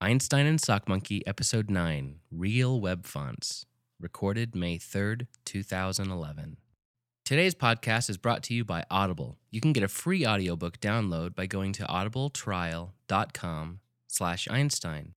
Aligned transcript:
Einstein 0.00 0.46
and 0.46 0.60
Sock 0.60 0.88
Monkey, 0.88 1.26
Episode 1.26 1.68
9 1.68 2.20
Real 2.30 2.80
Web 2.80 3.04
Fonts, 3.04 3.66
recorded 4.00 4.54
May 4.54 4.78
3rd, 4.78 5.26
2011. 5.44 6.56
Today's 7.24 7.56
podcast 7.56 8.08
is 8.08 8.16
brought 8.16 8.44
to 8.44 8.54
you 8.54 8.64
by 8.64 8.84
Audible. 8.92 9.38
You 9.50 9.60
can 9.60 9.72
get 9.72 9.82
a 9.82 9.88
free 9.88 10.24
audiobook 10.24 10.78
download 10.78 11.34
by 11.34 11.46
going 11.46 11.72
to 11.72 11.82
audibletrial.com 11.82 13.80
slash 14.06 14.46
Einstein. 14.48 15.14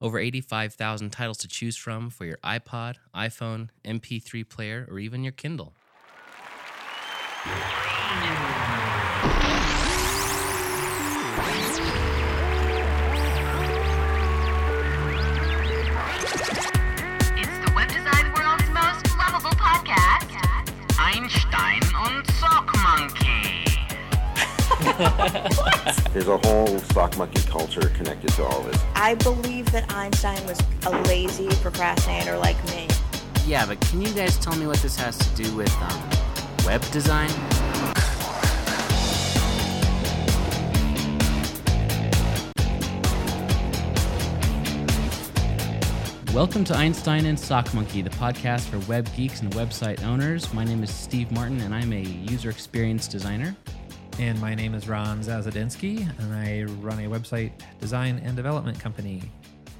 Over 0.00 0.18
85,000 0.18 1.10
titles 1.10 1.38
to 1.38 1.46
choose 1.46 1.76
from 1.76 2.10
for 2.10 2.24
your 2.24 2.38
iPod, 2.38 2.96
iPhone, 3.14 3.68
MP3 3.84 4.48
player, 4.48 4.88
or 4.90 4.98
even 4.98 5.22
your 5.22 5.32
Kindle. 5.32 5.74
There's 24.94 26.28
a 26.28 26.38
whole 26.38 26.78
sock 26.78 27.18
monkey 27.18 27.42
culture 27.48 27.88
connected 27.96 28.30
to 28.34 28.44
all 28.44 28.62
this. 28.62 28.80
I 28.94 29.16
believe 29.16 29.72
that 29.72 29.92
Einstein 29.92 30.46
was 30.46 30.60
a 30.86 30.90
lazy 31.08 31.48
procrastinator 31.56 32.38
like 32.38 32.64
me. 32.66 32.86
Yeah, 33.44 33.66
but 33.66 33.80
can 33.80 34.02
you 34.02 34.12
guys 34.14 34.38
tell 34.38 34.54
me 34.54 34.68
what 34.68 34.78
this 34.78 34.94
has 34.94 35.18
to 35.18 35.42
do 35.42 35.56
with 35.56 35.72
um, 35.82 36.10
web 36.64 36.80
design? 36.92 37.28
Welcome 46.32 46.62
to 46.66 46.76
Einstein 46.76 47.26
and 47.26 47.38
Sock 47.38 47.74
Monkey, 47.74 48.02
the 48.02 48.10
podcast 48.10 48.68
for 48.68 48.78
web 48.88 49.08
geeks 49.16 49.40
and 49.40 49.52
website 49.54 50.04
owners. 50.04 50.54
My 50.54 50.62
name 50.62 50.84
is 50.84 50.94
Steve 50.94 51.32
Martin, 51.32 51.60
and 51.62 51.74
I'm 51.74 51.92
a 51.92 52.00
user 52.00 52.48
experience 52.48 53.08
designer. 53.08 53.56
And 54.18 54.40
my 54.40 54.54
name 54.54 54.74
is 54.74 54.88
Ron 54.88 55.20
Zazadinsky, 55.22 56.08
and 56.20 56.32
I 56.34 56.62
run 56.80 56.98
a 57.00 57.08
website 57.08 57.52
design 57.80 58.20
and 58.24 58.36
development 58.36 58.78
company. 58.78 59.22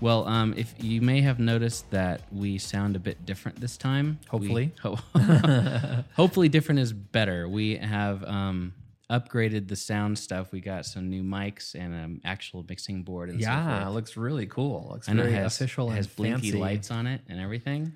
Well, 0.00 0.26
um, 0.26 0.54
if 0.56 0.74
you 0.82 1.00
may 1.00 1.20
have 1.20 1.38
noticed 1.38 1.88
that 1.92 2.22
we 2.32 2.58
sound 2.58 2.96
a 2.96 2.98
bit 2.98 3.24
different 3.24 3.60
this 3.60 3.76
time. 3.76 4.18
Hopefully. 4.28 4.72
We- 4.84 4.90
ho- 5.14 6.04
hopefully, 6.14 6.48
different 6.48 6.80
is 6.80 6.92
better. 6.92 7.48
We 7.48 7.76
have 7.76 8.24
um, 8.24 8.74
upgraded 9.08 9.68
the 9.68 9.76
sound 9.76 10.18
stuff. 10.18 10.50
We 10.52 10.60
got 10.60 10.84
some 10.84 11.08
new 11.08 11.22
mics 11.22 11.74
and 11.74 11.94
an 11.94 12.20
actual 12.24 12.66
mixing 12.68 13.02
board 13.04 13.30
and 13.30 13.40
so 13.40 13.48
Yeah, 13.48 13.86
it 13.86 13.92
looks 13.92 14.16
really 14.16 14.46
cool. 14.46 14.88
Looks 14.90 15.08
and 15.08 15.18
it 15.20 15.22
very 15.22 15.34
has, 15.36 15.54
official 15.54 15.90
has 15.90 16.06
and 16.06 16.16
blinky 16.16 16.50
fancy. 16.50 16.58
lights 16.58 16.90
on 16.90 17.06
it 17.06 17.20
and 17.28 17.40
everything. 17.40 17.92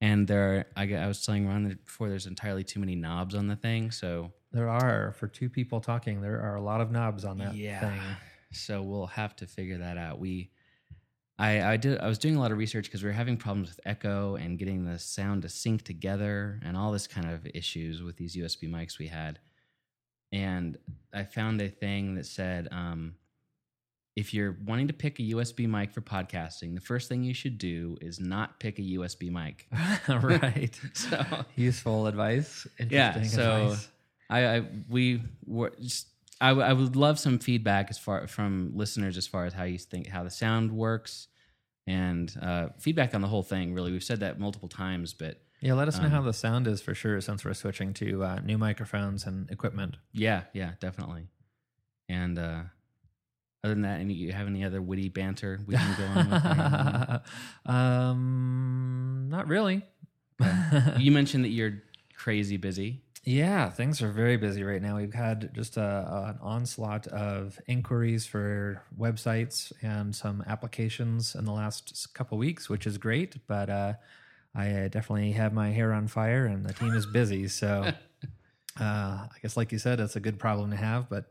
And 0.00 0.28
there, 0.28 0.54
are, 0.54 0.66
I, 0.76 0.94
I 0.94 1.06
was 1.08 1.24
telling 1.24 1.46
Ron 1.48 1.76
before, 1.84 2.08
there's 2.08 2.26
entirely 2.26 2.62
too 2.64 2.78
many 2.80 2.94
knobs 2.94 3.34
on 3.34 3.48
the 3.48 3.56
thing. 3.56 3.90
So 3.90 4.30
There 4.52 4.68
are 4.68 5.12
for 5.12 5.28
two 5.28 5.48
people 5.48 5.80
talking. 5.80 6.20
There 6.20 6.40
are 6.40 6.56
a 6.56 6.62
lot 6.62 6.80
of 6.80 6.90
knobs 6.90 7.24
on 7.24 7.38
that 7.38 7.54
thing. 7.80 8.00
So 8.52 8.82
we'll 8.82 9.06
have 9.08 9.36
to 9.36 9.46
figure 9.46 9.78
that 9.78 9.98
out. 9.98 10.18
We, 10.18 10.50
I, 11.38 11.62
I 11.72 11.76
did. 11.76 11.98
I 11.98 12.06
was 12.08 12.18
doing 12.18 12.36
a 12.36 12.40
lot 12.40 12.52
of 12.52 12.58
research 12.58 12.86
because 12.86 13.02
we 13.02 13.08
were 13.08 13.12
having 13.14 13.36
problems 13.36 13.68
with 13.68 13.80
echo 13.84 14.36
and 14.36 14.58
getting 14.58 14.84
the 14.84 14.98
sound 14.98 15.42
to 15.42 15.48
sync 15.48 15.82
together 15.82 16.60
and 16.64 16.76
all 16.76 16.92
this 16.92 17.06
kind 17.06 17.28
of 17.28 17.46
issues 17.54 18.02
with 18.02 18.16
these 18.16 18.36
USB 18.36 18.70
mics 18.70 18.98
we 18.98 19.08
had. 19.08 19.38
And 20.32 20.78
I 21.12 21.24
found 21.24 21.60
a 21.60 21.68
thing 21.68 22.14
that 22.14 22.26
said, 22.26 22.68
um, 22.70 23.16
if 24.16 24.32
you're 24.32 24.56
wanting 24.64 24.86
to 24.88 24.94
pick 24.94 25.18
a 25.18 25.22
USB 25.22 25.68
mic 25.68 25.92
for 25.92 26.00
podcasting, 26.00 26.74
the 26.74 26.80
first 26.80 27.08
thing 27.08 27.22
you 27.22 27.34
should 27.34 27.58
do 27.58 27.98
is 28.00 28.18
not 28.18 28.58
pick 28.58 28.78
a 28.78 28.82
USB 28.82 29.30
mic. 29.30 29.66
right. 30.08 30.78
So 30.94 31.44
Useful 31.54 32.06
advice. 32.06 32.66
yeah 32.78 33.08
Interesting 33.08 33.38
so 33.38 33.62
advice. 33.64 33.88
I, 34.28 34.46
I 34.56 34.62
we 34.88 35.22
were 35.44 35.72
just 35.80 36.08
I, 36.40 36.48
w- 36.50 36.66
I 36.66 36.72
would 36.72 36.96
love 36.96 37.18
some 37.18 37.38
feedback 37.38 37.88
as 37.90 37.98
far 37.98 38.26
from 38.26 38.72
listeners 38.74 39.16
as 39.16 39.26
far 39.26 39.46
as 39.46 39.52
how 39.54 39.64
you 39.64 39.78
think 39.78 40.08
how 40.08 40.22
the 40.24 40.30
sound 40.30 40.72
works 40.72 41.28
and 41.86 42.34
uh, 42.42 42.68
feedback 42.78 43.14
on 43.14 43.20
the 43.20 43.28
whole 43.28 43.42
thing 43.44 43.72
really. 43.72 43.92
We've 43.92 44.02
said 44.02 44.20
that 44.20 44.38
multiple 44.38 44.68
times 44.68 45.14
but 45.14 45.40
Yeah, 45.60 45.74
let 45.74 45.88
us 45.88 46.00
know 46.00 46.08
how 46.08 46.18
um, 46.18 46.24
the 46.26 46.32
sound 46.32 46.66
is 46.66 46.80
for 46.82 46.94
sure 46.94 47.20
since 47.20 47.44
we're 47.44 47.54
switching 47.54 47.94
to 47.94 48.24
uh, 48.24 48.38
new 48.40 48.58
microphones 48.58 49.24
and 49.26 49.50
equipment. 49.50 49.96
yeah 50.12 50.42
yeah 50.52 50.72
definitely. 50.80 51.28
And 52.08 52.38
uh, 52.38 52.62
other 53.64 53.74
than 53.74 53.82
that 53.82 54.00
any 54.00 54.14
you 54.14 54.32
have 54.32 54.46
any 54.46 54.62
other 54.64 54.82
witty 54.82 55.08
banter 55.08 55.60
we 55.66 55.74
can 55.76 55.94
go 55.96 56.04
on 56.04 56.30
with? 56.30 57.22
Um, 57.66 59.26
not 59.28 59.48
really. 59.48 59.82
you 60.98 61.10
mentioned 61.12 61.44
that 61.44 61.48
you're 61.50 61.82
crazy 62.16 62.56
busy 62.56 63.02
Yeah, 63.28 63.70
things 63.70 64.02
are 64.02 64.12
very 64.12 64.36
busy 64.36 64.62
right 64.62 64.80
now. 64.80 64.98
We've 64.98 65.12
had 65.12 65.52
just 65.52 65.76
a, 65.76 66.28
an 66.28 66.38
onslaught 66.40 67.08
of 67.08 67.58
inquiries 67.66 68.24
for 68.24 68.84
websites 68.96 69.72
and 69.82 70.14
some 70.14 70.44
applications 70.46 71.34
in 71.34 71.44
the 71.44 71.50
last 71.50 72.14
couple 72.14 72.38
weeks, 72.38 72.68
which 72.68 72.86
is 72.86 72.98
great. 72.98 73.44
But 73.48 73.68
uh, 73.68 73.94
I 74.54 74.88
definitely 74.92 75.32
have 75.32 75.52
my 75.52 75.70
hair 75.70 75.92
on 75.92 76.06
fire, 76.06 76.46
and 76.46 76.64
the 76.64 76.72
team 76.72 76.94
is 76.94 77.04
busy. 77.04 77.48
So 77.48 77.90
uh, 78.80 78.84
I 78.84 79.36
guess, 79.42 79.56
like 79.56 79.72
you 79.72 79.80
said, 79.80 79.98
it's 79.98 80.14
a 80.14 80.20
good 80.20 80.38
problem 80.38 80.70
to 80.70 80.76
have, 80.76 81.10
but 81.10 81.24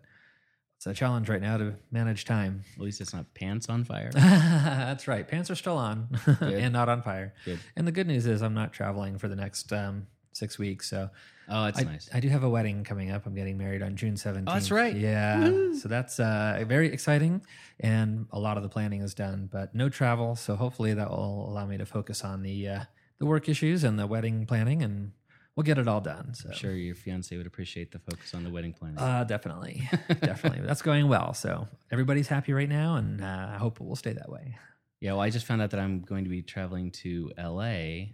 it's 0.76 0.86
a 0.88 0.94
challenge 0.94 1.30
right 1.30 1.42
now 1.42 1.56
to 1.56 1.76
manage 1.92 2.26
time. 2.26 2.66
at 2.76 2.82
least 2.82 3.00
it's 3.00 3.14
not 3.14 3.34
pants 3.34 3.70
on 3.70 3.86
fire 3.86 4.12
That's 4.14 5.08
right. 5.08 5.26
Pants 5.26 5.50
are 5.50 5.56
still 5.56 5.78
on 5.78 6.10
and 6.42 6.74
not 6.74 6.90
on 6.90 7.02
fire. 7.02 7.34
Good. 7.46 7.60
And 7.78 7.88
the 7.88 7.94
good 7.94 8.08
news 8.08 8.26
is 8.26 8.42
I'm 8.42 8.54
not 8.54 8.74
traveling 8.74 9.18
for 9.18 9.30
the 9.30 9.38
next 9.38 9.72
um, 9.72 10.08
six 10.36 10.60
weeks. 10.60 10.90
So 10.90 11.10
oh 11.50 11.64
that's 11.66 11.80
I, 11.80 11.84
nice 11.84 12.10
I 12.14 12.20
do 12.20 12.28
have 12.30 12.44
a 12.44 12.50
wedding 12.50 12.84
coming 12.84 13.10
up. 13.12 13.26
I'm 13.26 13.34
getting 13.34 13.58
married 13.58 13.82
on 13.82 13.96
June 13.96 14.16
17th. 14.16 14.44
Oh, 14.48 14.54
that's 14.54 14.72
right. 14.72 14.96
Yeah. 14.96 15.74
So 15.74 15.88
that's 15.88 16.20
uh, 16.20 16.64
very 16.68 16.92
exciting. 16.92 17.42
And 17.80 18.28
a 18.32 18.40
lot 18.40 18.58
of 18.58 18.64
the 18.64 18.70
planning 18.70 19.02
is 19.02 19.14
done, 19.14 19.50
but 19.52 19.74
no 19.74 19.90
travel. 19.90 20.36
So 20.36 20.56
hopefully 20.56 20.94
that 20.94 21.10
will 21.10 21.50
allow 21.50 21.66
me 21.66 21.78
to 21.78 21.86
focus 21.86 22.24
on 22.24 22.44
the 22.44 22.68
uh, 22.68 22.80
the 23.18 23.26
work 23.26 23.48
issues 23.48 23.84
and 23.84 23.98
the 23.98 24.08
wedding 24.08 24.46
planning, 24.46 24.84
and 24.84 25.14
we'll 25.56 25.64
get 25.64 25.78
it 25.78 25.88
all 25.88 26.02
done. 26.02 26.34
So. 26.34 26.50
I'm 26.50 26.56
sure 26.56 26.74
your 26.74 26.96
fiance 26.96 27.36
would 27.36 27.48
appreciate 27.48 27.92
the 27.92 28.00
focus 28.00 28.34
on 28.36 28.44
the 28.44 28.50
wedding 28.50 28.74
planning 28.74 29.00
Uh, 29.00 29.24
definitely. 29.24 29.90
definitely. 30.22 30.66
That's 30.66 30.82
going 30.82 31.08
well. 31.08 31.34
So 31.34 31.68
everybody's 31.92 32.28
happy 32.28 32.52
right 32.52 32.68
now, 32.68 32.96
and 32.96 33.24
uh, 33.24 33.52
I 33.54 33.58
hope 33.58 33.80
it 33.80 33.86
will 33.86 33.96
stay 33.96 34.12
that 34.12 34.30
way. 34.30 34.58
Yeah, 35.00 35.14
well, 35.14 35.22
I 35.22 35.30
just 35.30 35.46
found 35.46 35.62
out 35.62 35.72
that 35.72 35.80
I'm 35.80 36.02
going 36.02 36.24
to 36.24 36.30
be 36.30 36.42
traveling 36.42 36.92
to 36.92 37.32
LA 37.38 38.08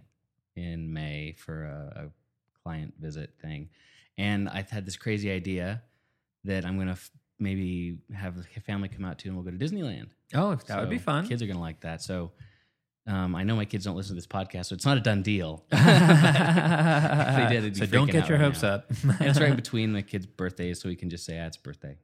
in 0.56 0.92
May 0.92 1.34
for 1.38 1.64
a, 1.64 2.04
a 2.06 2.10
client 2.62 2.94
visit 3.00 3.34
thing. 3.40 3.68
And 4.18 4.48
I've 4.48 4.70
had 4.70 4.84
this 4.86 4.96
crazy 4.96 5.30
idea 5.30 5.82
that 6.44 6.64
I'm 6.64 6.76
going 6.76 6.88
to 6.88 6.92
f- 6.92 7.10
maybe 7.38 7.98
have 8.14 8.36
the 8.36 8.44
family 8.60 8.88
come 8.88 9.04
out 9.04 9.18
to 9.20 9.28
and 9.28 9.36
we'll 9.36 9.44
go 9.44 9.50
to 9.50 9.56
Disneyland. 9.56 10.10
Oh, 10.34 10.54
that 10.54 10.80
would 10.80 10.90
be 10.90 10.98
fun. 10.98 11.26
Kids 11.26 11.42
are 11.42 11.46
going 11.46 11.56
to 11.56 11.62
like 11.62 11.80
that. 11.80 12.02
So 12.02 12.32
um, 13.06 13.34
I 13.34 13.42
know 13.42 13.56
my 13.56 13.64
kids 13.64 13.84
don't 13.84 13.96
listen 13.96 14.10
to 14.14 14.20
this 14.20 14.26
podcast, 14.26 14.66
so 14.66 14.74
it's 14.74 14.84
not 14.84 14.96
a 14.96 15.00
done 15.00 15.22
deal. 15.22 15.64
they 15.70 15.76
did, 17.48 17.64
it'd 17.64 17.74
be 17.74 17.80
so 17.80 17.86
don't 17.86 18.10
get 18.10 18.28
your 18.28 18.38
right 18.38 18.44
hopes 18.44 18.62
now. 18.62 18.74
up. 18.74 18.90
And 19.04 19.22
it's 19.28 19.40
right 19.40 19.56
between 19.56 19.92
the 19.92 20.02
kids' 20.02 20.26
birthdays, 20.26 20.80
so 20.80 20.88
we 20.88 20.96
can 20.96 21.10
just 21.10 21.24
say, 21.24 21.38
ah, 21.40 21.46
it's 21.46 21.56
birthday. 21.56 21.96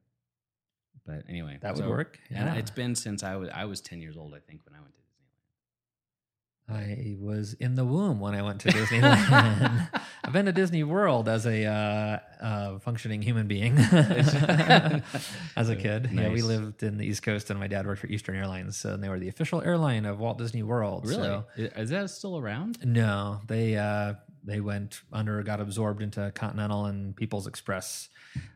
But 1.07 1.25
anyway, 1.29 1.59
That 1.63 1.75
would 1.75 1.85
so- 1.85 1.89
work, 1.91 2.19
And 2.31 2.59
it's 2.59 2.71
been 2.71 2.95
since 2.95 3.23
I 3.23 3.37
was 3.37 3.49
I 3.55 3.65
was 3.67 3.81
ten 3.81 4.01
years 4.01 4.17
old, 4.17 4.35
I 4.35 4.41
think, 4.41 4.61
when 4.67 4.75
I 4.75 4.81
went 4.81 4.95
to. 4.95 5.01
I 6.71 7.17
was 7.19 7.55
in 7.55 7.77
the 7.77 7.85
womb 7.85 8.21
when 8.21 8.35
I 8.35 8.43
went 8.43 8.61
to 8.61 8.69
Disneyland. 8.69 9.89
I've 10.25 10.33
been 10.35 10.45
to 10.47 10.53
Disney 10.53 10.85
World 10.85 11.27
as 11.29 11.47
a 11.47 11.65
uh, 11.65 12.19
uh, 12.45 12.79
functioning 12.81 13.23
human 13.23 13.47
being 13.47 13.79
as 15.57 15.69
a 15.71 15.77
kid. 15.77 16.11
Yeah, 16.13 16.29
we 16.29 16.43
lived 16.43 16.83
in 16.83 16.99
the 16.99 17.07
East 17.07 17.23
Coast, 17.23 17.49
and 17.51 17.59
my 17.59 17.69
dad 17.69 17.87
worked 17.87 18.01
for 18.03 18.07
Eastern 18.09 18.37
Airlines, 18.37 18.77
so 18.77 18.97
they 18.97 19.09
were 19.09 19.19
the 19.19 19.29
official 19.29 19.63
airline 19.63 20.05
of 20.05 20.19
Walt 20.19 20.37
Disney 20.39 20.63
World. 20.63 21.07
Really? 21.07 21.23
So- 21.23 21.45
Is- 21.57 21.89
that 21.91 22.11
still 22.11 22.39
around? 22.39 22.85
no, 22.85 23.41
they 23.47 23.77
uh, 23.77 24.15
they 24.45 24.61
went 24.61 25.01
under, 25.13 25.43
got 25.43 25.61
absorbed 25.61 26.03
into 26.03 26.31
Continental 26.35 26.85
and 26.87 27.17
People's 27.17 27.47
Express, 27.47 28.09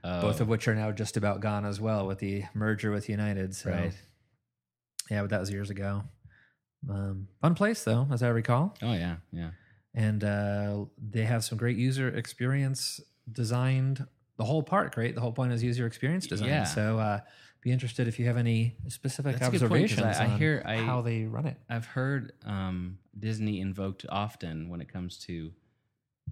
both 0.02 0.40
Oh. 0.40 0.42
of 0.42 0.48
which 0.48 0.69
are 0.69 0.75
now 0.75 0.92
just 0.92 1.16
about 1.16 1.40
gone 1.40 1.64
as 1.64 1.81
well 1.81 2.06
with 2.06 2.19
the 2.19 2.44
merger 2.54 2.90
with 2.90 3.08
United. 3.08 3.54
So, 3.56 3.70
Right. 3.70 3.92
yeah, 5.10 5.22
but 5.22 5.31
that 5.31 5.40
was 5.40 5.50
years 5.50 5.70
ago. 5.70 6.04
Um, 6.90 7.29
fun 7.40 7.55
place 7.55 7.84
though, 7.84 8.06
as 8.12 8.23
I 8.23 8.29
recall 8.29 8.75
Oh 8.82 8.93
yeah, 8.93 9.17
yeah. 9.32 9.50
and 9.94 10.23
uh, 10.25 10.84
they 10.99 11.25
have 11.25 11.44
some 11.44 11.56
great 11.58 11.76
user 11.76 12.08
experience 12.08 13.00
designed 13.31 14.05
the 14.37 14.44
whole 14.44 14.62
park 14.64 14.96
right 14.96 15.14
the 15.14 15.20
whole 15.20 15.32
point 15.32 15.52
is 15.52 15.62
user 15.62 15.87
experience 15.87 16.26
design 16.26 16.49
Yeah. 16.49 16.64
so 16.64 16.99
uh, 16.99 17.20
be 17.61 17.70
interested 17.70 18.08
if 18.08 18.19
you 18.19 18.26
have 18.26 18.37
any 18.37 18.75
specific 18.88 19.38
That's 19.38 19.52
good 19.52 19.61
point, 19.69 19.84
observations 19.84 20.17
I- 20.19 20.25
I 20.25 20.29
hear- 20.38 20.62
I- 20.67 20.79
how 20.79 21.02
they 21.02 21.25
run 21.25 21.46
it 21.46 21.56
I've 21.69 21.87
heard 21.87 22.32
um, 22.44 22.99
Disney 23.17 23.61
invoked 23.61 24.05
often 24.08 24.69
when 24.69 24.81
it 24.81 24.88
comes 24.93 25.19
to 25.26 25.52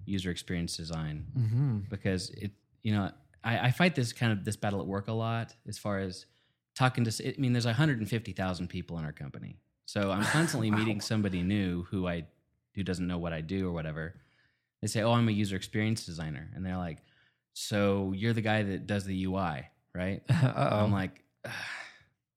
user 0.05 0.31
experience 0.31 0.75
design 0.75 1.25
mm-hmm. 1.37 1.77
because 1.89 2.29
it, 2.31 2.51
you 2.83 2.91
know, 2.93 3.11
I, 3.43 3.67
I 3.67 3.71
fight 3.71 3.95
this 3.95 4.11
kind 4.13 4.31
of 4.33 4.43
this 4.43 4.55
battle 4.57 4.81
at 4.81 4.87
work 4.87 5.07
a 5.07 5.13
lot 5.13 5.53
as 5.67 5.77
far 5.77 5.99
as 5.99 6.25
talking 6.75 7.03
to. 7.05 7.27
I 7.27 7.39
mean, 7.39 7.53
there's 7.53 7.65
150,000 7.65 8.67
people 8.67 8.97
in 8.97 9.05
our 9.05 9.11
company, 9.11 9.57
so 9.91 10.09
I'm 10.09 10.23
constantly 10.23 10.71
meeting 10.79 11.01
somebody 11.01 11.43
new 11.43 11.83
who 11.91 12.07
I 12.07 12.25
who 12.75 12.83
doesn't 12.83 13.05
know 13.05 13.17
what 13.17 13.33
I 13.33 13.41
do 13.41 13.67
or 13.67 13.73
whatever. 13.73 14.15
They 14.81 14.87
say, 14.87 15.01
"Oh, 15.01 15.11
I'm 15.11 15.27
a 15.27 15.33
user 15.33 15.57
experience 15.57 16.05
designer," 16.05 16.49
and 16.55 16.65
they're 16.65 16.77
like, 16.77 16.99
"So 17.51 18.13
you're 18.15 18.31
the 18.31 18.41
guy 18.41 18.63
that 18.63 18.87
does 18.87 19.03
the 19.03 19.25
UI, 19.25 19.67
right?" 19.93 20.21
Uh-oh. 20.29 20.85
I'm 20.85 20.93
like, 20.93 21.21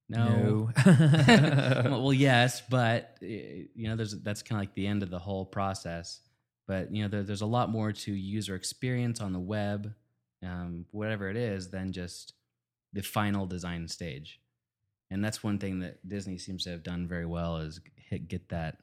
"No." 0.09 0.69
No. 0.77 0.83
well, 2.01 2.13
yes, 2.13 2.61
but 2.69 3.19
uh, 3.23 3.27
you 3.27 3.87
know, 3.87 3.95
there's 3.95 4.21
that's 4.21 4.43
kind 4.43 4.59
of 4.59 4.63
like 4.63 4.75
the 4.75 4.89
end 4.89 5.05
of 5.05 5.11
the 5.11 5.21
whole 5.21 5.47
process. 5.47 6.23
But 6.67 6.93
you 6.93 7.05
know, 7.05 7.09
there, 7.09 7.23
there's 7.23 7.43
a 7.43 7.47
lot 7.47 7.71
more 7.71 7.93
to 7.93 8.13
user 8.13 8.57
experience 8.57 9.21
on 9.21 9.33
the 9.33 9.39
web, 9.39 9.95
um, 10.43 10.87
whatever 10.91 11.31
it 11.31 11.37
is, 11.37 11.71
than 11.71 11.93
just 11.93 12.33
the 12.93 13.03
final 13.03 13.47
design 13.47 13.87
stage. 13.87 14.41
And 15.15 15.25
that's 15.25 15.45
one 15.45 15.61
thing 15.61 15.79
that 15.79 16.07
Disney 16.09 16.39
seems 16.39 16.65
to 16.65 16.71
have 16.71 16.83
done 16.83 17.07
very 17.07 17.25
well 17.25 17.59
is 17.59 17.81
hit, 17.95 18.27
get 18.27 18.49
that 18.49 18.79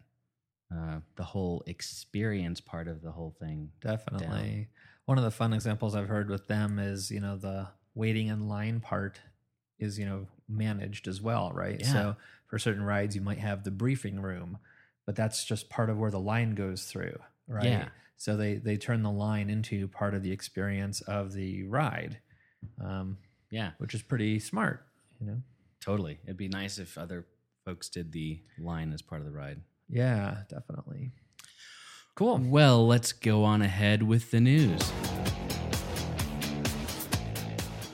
uh, 0.73 0.99
the 1.17 1.23
whole 1.23 1.61
experience 1.67 2.61
part 2.61 2.87
of 2.87 3.01
the 3.01 3.11
whole 3.11 3.35
thing. 3.37 3.69
Definitely. 3.81 4.69
One 5.03 5.17
of 5.17 5.25
the 5.25 5.31
fun 5.31 5.51
examples 5.51 5.93
I've 5.93 6.07
heard 6.07 6.29
with 6.29 6.47
them 6.47 6.79
is, 6.79 7.11
you 7.11 7.19
know, 7.19 7.35
the 7.35 7.67
waiting 7.95 8.27
in 8.27 8.47
line 8.47 8.79
part 8.79 9.19
is, 9.77 9.99
you 9.99 10.05
know, 10.05 10.25
managed 10.47 11.09
as 11.09 11.21
well, 11.21 11.51
right? 11.53 11.81
Yeah. 11.81 11.91
So 11.91 12.15
for 12.47 12.57
certain 12.57 12.83
rides, 12.83 13.13
you 13.13 13.21
might 13.21 13.39
have 13.39 13.65
the 13.65 13.71
briefing 13.71 14.21
room, 14.21 14.57
but 15.05 15.17
that's 15.17 15.43
just 15.43 15.69
part 15.69 15.89
of 15.89 15.97
where 15.97 16.11
the 16.11 16.19
line 16.19 16.55
goes 16.55 16.85
through, 16.85 17.17
right? 17.45 17.65
Yeah. 17.65 17.89
So 18.15 18.37
they 18.37 18.55
they 18.55 18.77
turn 18.77 19.03
the 19.03 19.11
line 19.11 19.49
into 19.49 19.89
part 19.89 20.13
of 20.13 20.23
the 20.23 20.31
experience 20.31 21.01
of 21.01 21.33
the 21.33 21.63
ride, 21.63 22.19
um, 22.81 23.17
Yeah, 23.49 23.71
which 23.79 23.93
is 23.93 24.01
pretty 24.01 24.39
smart, 24.39 24.85
you 25.19 25.27
know. 25.27 25.41
Totally. 25.81 26.19
It'd 26.23 26.37
be 26.37 26.47
nice 26.47 26.77
if 26.77 26.97
other 26.97 27.25
folks 27.65 27.89
did 27.89 28.11
the 28.11 28.41
line 28.59 28.93
as 28.93 29.01
part 29.01 29.21
of 29.21 29.25
the 29.27 29.33
ride. 29.33 29.61
Yeah, 29.89 30.43
definitely. 30.49 31.11
Cool. 32.15 32.39
Well, 32.43 32.85
let's 32.87 33.11
go 33.13 33.43
on 33.43 33.61
ahead 33.61 34.03
with 34.03 34.31
the 34.31 34.39
news. 34.39 34.81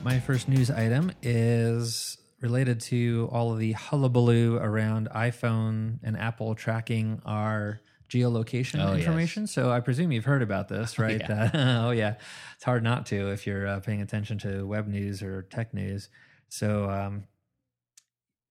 My 0.03 0.19
first 0.19 0.47
news 0.47 0.71
item 0.71 1.11
is 1.21 2.17
related 2.39 2.79
to 2.79 3.27
all 3.31 3.51
of 3.51 3.59
the 3.59 3.73
hullabaloo 3.73 4.57
around 4.57 5.09
iPhone 5.13 5.99
and 6.03 6.15
Apple 6.17 6.55
tracking 6.55 7.21
our 7.25 7.81
geolocation 8.09 8.81
Oh, 8.81 8.91
yes. 8.93 8.99
information. 8.99 9.47
So 9.47 9.69
I 9.69 9.79
presume 9.81 10.11
you've 10.11 10.23
heard 10.25 10.41
about 10.43 10.69
this, 10.69 10.97
right? 10.99 11.19
yeah. 11.19 11.27
That- 11.47 11.55
oh, 11.83 11.91
yeah. 11.91 12.15
It's 12.55 12.63
hard 12.63 12.83
not 12.83 13.05
to 13.07 13.31
if 13.31 13.45
you're 13.45 13.67
uh, 13.67 13.79
paying 13.81 14.01
attention 14.01 14.37
to 14.39 14.65
web 14.65 14.87
news 14.87 15.21
or 15.21 15.41
tech 15.43 15.73
news. 15.73 16.09
So, 16.49 16.89
um, 16.89 17.23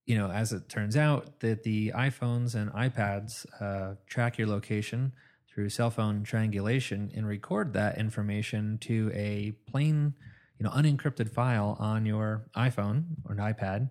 you 0.07 0.17
know, 0.17 0.31
as 0.31 0.53
it 0.53 0.69
turns 0.69 0.97
out, 0.97 1.41
that 1.41 1.65
the 1.65 1.91
iPhones 1.91 2.55
and 2.55 2.73
iPads 2.73 3.45
uh, 3.61 3.97
track 4.07 4.39
your 4.39 4.47
location 4.47 5.13
through 5.53 5.69
cell 5.69 5.91
phone 5.91 6.23
triangulation 6.23 7.11
and 7.15 7.27
record 7.27 7.73
that 7.73 7.99
information 7.99 8.79
to 8.79 9.11
a 9.15 9.53
plain, 9.71 10.15
you 10.59 10.65
know, 10.65 10.71
unencrypted 10.71 11.29
file 11.33 11.77
on 11.81 12.07
your 12.07 12.49
iPhone 12.57 13.05
or 13.25 13.33
an 13.33 13.39
iPad. 13.39 13.91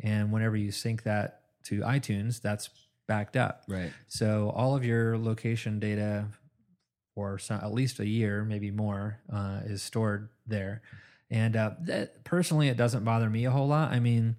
And 0.00 0.32
whenever 0.32 0.56
you 0.56 0.70
sync 0.70 1.02
that 1.02 1.42
to 1.64 1.80
iTunes, 1.80 2.40
that's 2.40 2.70
backed 3.06 3.36
up. 3.36 3.64
Right. 3.68 3.92
So 4.08 4.50
all 4.56 4.74
of 4.74 4.84
your 4.84 5.18
location 5.18 5.78
data 5.78 6.26
for 7.14 7.38
some, 7.38 7.60
at 7.60 7.74
least 7.74 8.00
a 8.00 8.06
year, 8.06 8.44
maybe 8.44 8.70
more, 8.70 9.20
uh, 9.30 9.60
is 9.64 9.82
stored 9.82 10.30
there. 10.46 10.80
And 11.28 11.54
uh, 11.54 11.72
that, 11.82 12.24
personally, 12.24 12.68
it 12.68 12.76
doesn't 12.76 13.04
bother 13.04 13.28
me 13.28 13.44
a 13.44 13.50
whole 13.50 13.68
lot. 13.68 13.92
I 13.92 14.00
mean, 14.00 14.36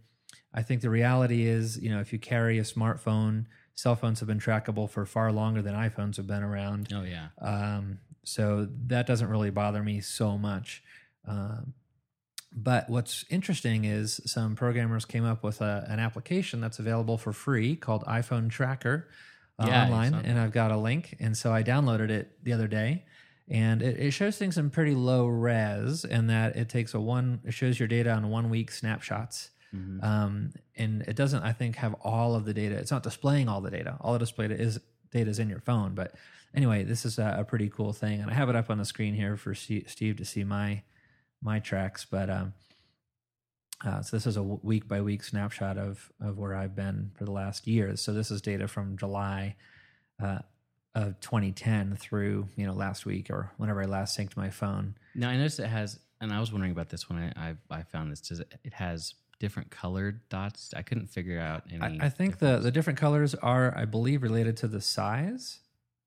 I 0.53 0.62
think 0.63 0.81
the 0.81 0.89
reality 0.89 1.48
is, 1.48 1.77
you 1.77 1.89
know, 1.89 2.00
if 2.00 2.12
you 2.12 2.19
carry 2.19 2.59
a 2.59 2.63
smartphone, 2.63 3.45
cell 3.75 3.95
phones 3.95 4.19
have 4.19 4.27
been 4.27 4.39
trackable 4.39 4.89
for 4.89 5.06
far 5.06 5.31
longer 5.31 5.62
than 5.62 5.74
iPhones 5.74 6.18
have 6.18 6.27
been 6.27 6.44
around. 6.44 6.89
Oh 6.94 7.03
yeah. 7.03 7.27
Um, 7.42 8.00
so 8.24 8.68
that 8.88 9.07
doesn't 9.07 9.30
really 9.30 9.50
bother 9.50 9.81
me 9.81 10.01
so 10.01 10.38
much. 10.38 10.83
Um, 11.27 11.74
but 12.53 12.89
what's 12.89 13.24
interesting 13.30 13.86
is 13.86 14.19
some 14.25 14.56
programmers 14.56 15.06
came 15.06 15.24
up 15.24 15.44
with 15.44 15.62
a, 15.62 15.86
an 15.88 16.00
application 16.00 16.59
that's 16.59 16.80
available 16.80 17.18
for 17.18 17.31
free 17.31 17.75
called 17.75 18.04
iPhone 18.04 18.50
Tracker 18.50 19.07
uh, 19.57 19.68
Yeah, 19.68 19.86
online, 19.86 20.13
and 20.13 20.38
I've 20.38 20.51
got 20.51 20.71
a 20.71 20.77
link. 20.77 21.15
And 21.19 21.38
so 21.38 21.54
I 21.54 21.63
downloaded 21.63 22.09
it 22.09 22.44
the 22.44 22.51
other 22.51 22.68
day, 22.68 23.06
and 23.47 23.81
it, 23.81 23.97
it 23.97 24.12
shows 24.12 24.38
things 24.38 24.57
in 24.57 24.69
pretty 24.69 24.95
low 24.95 25.27
res, 25.27 26.04
and 26.04 26.30
that 26.30 26.57
it 26.57 26.68
takes 26.68 26.94
a 26.94 27.00
one, 27.00 27.39
it 27.45 27.54
shows 27.54 27.80
your 27.80 27.88
data 27.88 28.12
on 28.12 28.30
one 28.30 28.50
week 28.50 28.69
snapshots. 28.71 29.50
Mm-hmm. 29.75 30.03
Um, 30.03 30.53
and 30.75 31.01
it 31.03 31.15
doesn't, 31.15 31.44
I 31.44 31.53
think, 31.53 31.77
have 31.77 31.94
all 32.01 32.35
of 32.35 32.45
the 32.45 32.53
data. 32.53 32.75
It's 32.75 32.91
not 32.91 33.03
displaying 33.03 33.47
all 33.47 33.62
the 33.62 33.71
data. 33.71 33.97
All 34.01 34.13
the 34.13 34.19
displayed 34.19 34.51
is 34.51 34.79
data 35.12 35.29
is 35.29 35.39
in 35.39 35.50
your 35.50 35.59
phone. 35.59 35.94
But 35.94 36.15
anyway, 36.56 36.83
this 36.83 37.06
is 37.06 37.19
a, 37.19 37.38
a 37.39 37.44
pretty 37.44 37.69
cool 37.69 37.94
thing, 37.94 38.21
and 38.21 38.29
I 38.29 38.33
have 38.33 38.50
it 38.50 38.56
up 38.56 38.69
on 38.69 38.77
the 38.77 38.85
screen 38.85 39.13
here 39.13 39.38
for 39.38 39.53
Ste- 39.56 39.88
Steve 39.88 40.18
to 40.18 40.25
see 40.25 40.44
my 40.44 40.83
my 41.41 41.59
tracks. 41.59 42.06
But 42.06 42.29
um, 42.29 42.53
uh, 43.85 44.01
so 44.01 44.15
this 44.15 44.27
is 44.27 44.38
a 44.38 44.44
week 44.44 44.88
by 44.88 45.01
week 45.01 45.23
snapshot 45.23 45.77
of 45.77 46.12
of 46.21 46.38
where 46.38 46.56
I've 46.56 46.75
been 46.75 47.12
for 47.15 47.25
the 47.25 47.31
last 47.31 47.68
year. 47.68 47.95
So 47.95 48.13
this 48.13 48.31
is 48.31 48.41
data 48.41 48.68
from 48.68 48.97
July. 48.97 49.56
Uh, 50.21 50.39
of 50.94 51.19
2010 51.21 51.95
through 51.95 52.50
you 52.57 52.65
know 52.65 52.73
last 52.73 53.06
week 53.06 53.29
or 53.29 53.51
whenever 53.57 53.81
I 53.81 53.85
last 53.85 54.18
synced 54.18 54.35
my 54.35 54.50
phone. 54.50 54.95
Now 55.15 55.29
I 55.29 55.38
noticed 55.38 55.59
it 55.59 55.68
has, 55.68 56.00
and 56.19 56.33
I 56.33 56.39
was 56.39 56.51
wondering 56.51 56.73
about 56.73 56.89
this 56.89 57.09
when 57.09 57.18
I 57.18 57.56
I, 57.71 57.77
I 57.79 57.83
found 57.83 58.12
this. 58.12 58.19
Does 58.19 58.41
it, 58.41 58.53
it 58.63 58.73
has 58.73 59.13
different 59.41 59.71
colored 59.71 60.21
dots? 60.29 60.71
I 60.77 60.83
couldn't 60.83 61.07
figure 61.07 61.39
out 61.39 61.63
any. 61.69 61.99
I, 61.99 62.05
I 62.05 62.09
think 62.09 62.38
the 62.38 62.59
the 62.59 62.71
different 62.71 62.99
colors 62.99 63.33
are, 63.33 63.75
I 63.75 63.85
believe, 63.85 64.21
related 64.21 64.55
to 64.57 64.67
the 64.67 64.79
size, 64.79 65.59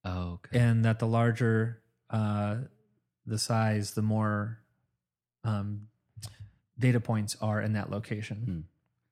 oh 0.04 0.38
okay. 0.44 0.60
and 0.60 0.84
that 0.84 1.00
the 1.00 1.08
larger 1.08 1.82
uh, 2.10 2.58
the 3.26 3.38
size, 3.38 3.90
the 3.90 4.02
more 4.02 4.60
um, 5.42 5.88
data 6.78 7.00
points 7.00 7.36
are 7.42 7.60
in 7.60 7.72
that 7.72 7.90
location. 7.90 8.36
Hmm. 8.36 8.60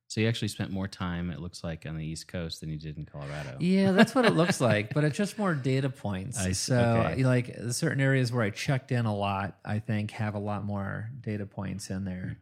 So 0.07 0.21
you 0.21 0.29
actually 0.29 0.49
spent 0.49 0.71
more 0.71 0.89
time, 0.89 1.31
it 1.31 1.41
looks 1.41 1.65
like, 1.65 1.87
on 1.87 1.97
the 1.97 2.05
East 2.05 2.29
Coast 2.29 2.61
than 2.61 2.69
you 2.69 2.77
did 2.77 2.99
in 2.99 3.07
Colorado. 3.07 3.57
Yeah, 3.61 3.93
that's 3.93 4.15
what 4.15 4.27
it 4.27 4.35
looks 4.35 4.61
like, 4.71 4.93
but 4.93 5.05
it's 5.05 5.17
just 5.17 5.39
more 5.39 5.55
data 5.55 5.89
points. 5.89 6.39
I 6.39 6.49
see. 6.49 6.53
so, 6.53 7.07
Okay. 7.07 7.25
like 7.25 7.57
certain 7.71 8.01
areas 8.01 8.31
where 8.31 8.43
I 8.43 8.51
checked 8.51 8.93
in 8.93 9.07
a 9.07 9.17
lot, 9.17 9.57
I 9.65 9.79
think 9.79 10.11
have 10.11 10.35
a 10.35 10.39
lot 10.39 10.65
more 10.65 11.11
data 11.23 11.47
points 11.47 11.89
in 11.89 12.05
there. 12.05 12.37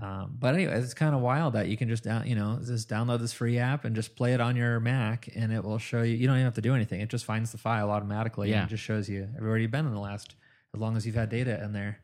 Um, 0.00 0.36
but 0.38 0.54
anyway, 0.54 0.74
it's 0.74 0.94
kind 0.94 1.14
of 1.14 1.20
wild 1.20 1.54
that 1.54 1.66
you 1.68 1.76
can 1.76 1.88
just 1.88 2.04
down, 2.04 2.26
you 2.26 2.36
know, 2.36 2.60
just 2.64 2.88
download 2.88 3.18
this 3.18 3.32
free 3.32 3.58
app 3.58 3.84
and 3.84 3.96
just 3.96 4.14
play 4.14 4.32
it 4.32 4.40
on 4.40 4.54
your 4.54 4.78
Mac, 4.78 5.28
and 5.34 5.52
it 5.52 5.64
will 5.64 5.78
show 5.78 6.02
you. 6.02 6.14
You 6.14 6.26
don't 6.28 6.36
even 6.36 6.44
have 6.44 6.54
to 6.54 6.60
do 6.60 6.74
anything; 6.74 7.00
it 7.00 7.08
just 7.08 7.24
finds 7.24 7.50
the 7.50 7.58
file 7.58 7.90
automatically 7.90 8.50
Yeah. 8.50 8.62
and 8.62 8.66
it 8.68 8.70
just 8.70 8.84
shows 8.84 9.08
you 9.08 9.28
everywhere 9.36 9.58
you've 9.58 9.72
been 9.72 9.86
in 9.86 9.92
the 9.94 10.00
last, 10.00 10.36
as 10.74 10.80
long 10.80 10.96
as 10.96 11.04
you've 11.04 11.16
had 11.16 11.30
data 11.30 11.62
in 11.64 11.72
there. 11.72 11.98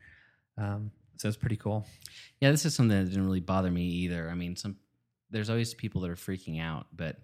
Um, 0.57 0.91
so 1.17 1.29
it's 1.29 1.37
pretty 1.37 1.55
cool. 1.55 1.87
Yeah, 2.41 2.51
this 2.51 2.65
is 2.65 2.75
something 2.75 2.97
that 2.97 3.09
didn't 3.09 3.25
really 3.25 3.39
bother 3.39 3.71
me 3.71 3.83
either. 3.83 4.29
I 4.29 4.35
mean, 4.35 4.57
some 4.57 4.75
there's 5.29 5.49
always 5.49 5.73
people 5.73 6.01
that 6.01 6.09
are 6.09 6.15
freaking 6.15 6.61
out, 6.61 6.87
but 6.93 7.17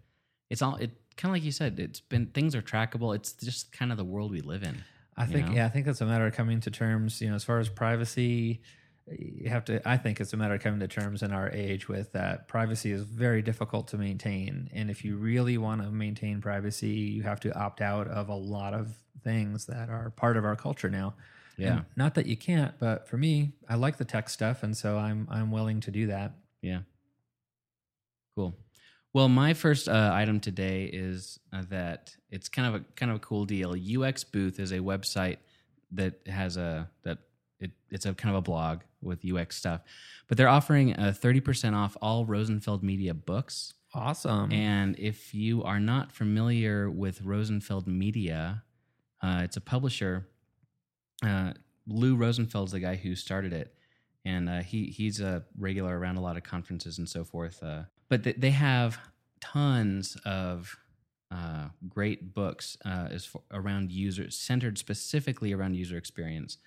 it's 0.50 0.62
all 0.62 0.76
it 0.78 0.92
kind 1.18 1.32
of 1.32 1.36
like 1.36 1.44
you 1.44 1.52
said. 1.52 1.80
It's 1.80 2.00
been 2.00 2.28
things 2.28 2.56
are 2.56 2.62
trackable. 2.62 3.14
It's 3.14 3.34
just 3.34 3.74
kind 3.74 3.92
of 3.92 3.98
the 3.98 4.06
world 4.06 4.32
we 4.32 4.40
live 4.40 4.64
in. 4.64 4.84
I 5.18 5.26
think 5.26 5.48
know? 5.48 5.54
yeah, 5.54 5.66
I 5.66 5.70
think 5.70 5.88
it's 5.88 6.00
a 6.00 6.06
matter 6.06 6.26
of 6.26 6.34
coming 6.34 6.62
to 6.62 6.72
terms. 6.72 7.20
You 7.22 7.30
know, 7.30 7.36
as 7.36 7.44
far 7.44 7.60
as 7.60 7.68
privacy, 7.68 8.62
you 9.18 9.50
have 9.50 9.66
to. 9.66 9.88
I 9.88 9.98
think 9.98 10.20
it's 10.20 10.34
a 10.34 10.38
matter 10.38 10.56
of 10.56 10.62
coming 10.62 10.80
to 10.80 10.88
terms 10.88 11.24
in 11.24 11.32
our 11.32 11.50
age 11.52 11.88
with 11.88 12.12
that. 12.14 12.48
Privacy 12.48 12.92
is 12.92 13.04
very 13.04 13.42
difficult 13.42 13.88
to 13.90 13.98
maintain, 13.98 14.70
and 14.74 14.90
if 14.90 15.04
you 15.04 15.18
really 15.18 15.58
want 15.58 15.82
to 15.82 15.92
maintain 15.92 16.42
privacy, 16.42 16.90
you 16.90 17.24
have 17.24 17.40
to 17.42 17.58
opt 17.58 17.82
out 17.82 18.08
of 18.08 18.30
a 18.30 18.36
lot 18.36 18.74
of 18.74 18.96
things 19.24 19.66
that 19.66 19.90
are 19.90 20.12
part 20.12 20.38
of 20.38 20.46
our 20.46 20.56
culture 20.56 20.90
now. 20.90 21.14
Yeah. 21.58 21.78
And 21.78 21.86
not 21.96 22.16
that 22.16 22.26
you 22.26 22.38
can't, 22.38 22.74
but 22.80 23.08
for 23.08 23.18
me, 23.18 23.54
I 23.70 23.76
like 23.76 23.98
the 23.98 24.06
tech 24.06 24.30
stuff, 24.30 24.64
and 24.64 24.76
so 24.76 24.98
I'm 24.98 25.28
I'm 25.30 25.52
willing 25.52 25.80
to 25.82 25.92
do 25.92 26.08
that. 26.08 26.34
Yeah. 26.62 26.80
Cool. 28.36 28.56
Well, 29.14 29.28
my 29.28 29.54
first 29.54 29.90
uh, 29.90 30.12
item 30.14 30.40
today 30.40 30.86
is 30.86 31.40
uh, 31.52 31.64
that 31.70 32.16
it's 32.30 32.48
kind 32.48 32.74
of 32.74 32.82
a 32.82 32.86
kind 32.96 33.12
of 33.12 33.18
a 33.18 33.20
cool 33.20 33.46
deal. 33.46 33.76
UX 33.76 34.24
Booth 34.24 34.60
is 34.60 34.72
a 34.72 34.80
website 34.80 35.38
that 35.92 36.26
has 36.28 36.58
a 36.58 36.90
that 37.04 37.18
it, 37.60 37.72
it's 37.90 38.06
a 38.06 38.14
kind 38.14 38.34
of 38.34 38.40
a 38.40 38.42
blog 38.42 38.82
with 39.02 39.26
UX 39.26 39.56
stuff, 39.56 39.82
but 40.28 40.38
they're 40.38 40.50
offering 40.50 41.00
a 41.00 41.14
thirty 41.14 41.40
percent 41.40 41.76
off 41.76 41.98
all 42.02 42.26
Rosenfeld 42.26 42.84
Media 42.84 43.14
books. 43.14 43.74
Awesome. 43.94 44.52
And 44.52 44.98
if 44.98 45.34
you 45.34 45.64
are 45.64 45.80
not 45.80 46.12
familiar 46.12 46.90
with 46.90 47.22
Rosenfeld 47.22 47.88
Media, 47.88 48.64
uh, 49.22 49.42
it's 49.44 49.58
a 49.58 49.62
publisher. 49.62 50.28
Uh, 51.26 51.54
Lou 51.88 52.16
Rosenfeld's 52.16 52.72
the 52.72 52.80
guy 52.80 52.96
who 52.96 53.16
started 53.16 53.54
it, 53.54 53.76
and 54.24 54.50
uh, 54.50 54.62
he 54.62 54.86
he's 54.86 55.20
a 55.20 55.44
regular 55.58 55.98
around 55.98 56.18
a 56.18 56.22
lot 56.22 56.38
of 56.38 56.44
conferences 56.44 56.98
and 56.98 57.10
so 57.10 57.24
forth. 57.24 57.62
Uh, 57.62 57.84
but 58.08 58.24
th- 58.24 58.38
they 58.38 58.52
have 58.52 58.98
tons 59.42 60.16
of 60.26 60.78
uh, 61.32 61.68
great 61.88 62.34
books 62.34 62.78
uh, 62.86 63.08
as 63.10 63.26
for, 63.26 63.42
around 63.52 63.92
user 63.92 64.30
centered 64.30 64.78
specifically 64.78 65.54
around 65.54 65.76
user 65.76 65.98
experience. 65.98 66.58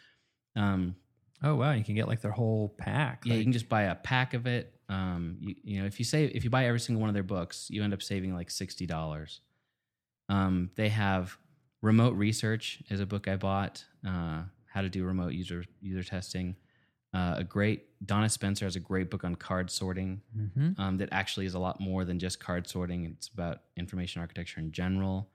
Um, 0.56 0.96
Oh 1.44 1.54
wow, 1.56 1.72
you 1.72 1.84
can 1.84 1.94
get 1.94 2.08
like 2.08 2.20
their 2.22 2.30
whole 2.32 2.74
pack. 2.78 3.24
Yeah, 3.26 3.34
you 3.34 3.42
can 3.44 3.52
just 3.52 3.68
buy 3.68 3.82
a 3.82 3.94
pack 3.94 4.32
of 4.34 4.46
it. 4.46 4.72
Um, 4.88 5.36
you, 5.40 5.54
you 5.62 5.80
know, 5.80 5.86
if 5.86 5.98
you 5.98 6.04
save, 6.04 6.32
if 6.34 6.42
you 6.42 6.48
buy 6.50 6.64
every 6.66 6.80
single 6.80 7.00
one 7.00 7.08
of 7.10 7.14
their 7.14 7.22
books, 7.22 7.68
you 7.70 7.82
end 7.84 7.92
up 7.92 8.02
saving 8.02 8.34
like 8.34 8.50
sixty 8.50 8.86
dollars. 8.86 9.40
Um, 10.28 10.70
they 10.76 10.88
have 10.88 11.36
remote 11.82 12.16
research 12.16 12.82
is 12.88 12.98
a 13.00 13.06
book 13.06 13.28
I 13.28 13.36
bought. 13.36 13.84
Uh, 14.06 14.44
how 14.72 14.80
to 14.82 14.88
do 14.88 15.04
remote 15.04 15.34
user 15.34 15.64
user 15.80 16.02
testing. 16.02 16.56
Uh, 17.12 17.34
a 17.38 17.44
great 17.44 17.84
Donna 18.04 18.28
Spencer 18.28 18.64
has 18.64 18.74
a 18.74 18.80
great 18.80 19.08
book 19.10 19.22
on 19.22 19.36
card 19.36 19.70
sorting 19.70 20.20
Mhm. 20.36 20.76
um, 20.80 20.96
that 20.96 21.10
actually 21.12 21.46
is 21.46 21.54
a 21.54 21.60
lot 21.60 21.78
more 21.78 22.04
than 22.04 22.18
just 22.18 22.40
card 22.40 22.66
sorting. 22.66 23.04
It's 23.04 23.28
about 23.28 23.60
information 23.76 24.20
architecture 24.20 24.58
in 24.60 24.72
general. 24.72 25.30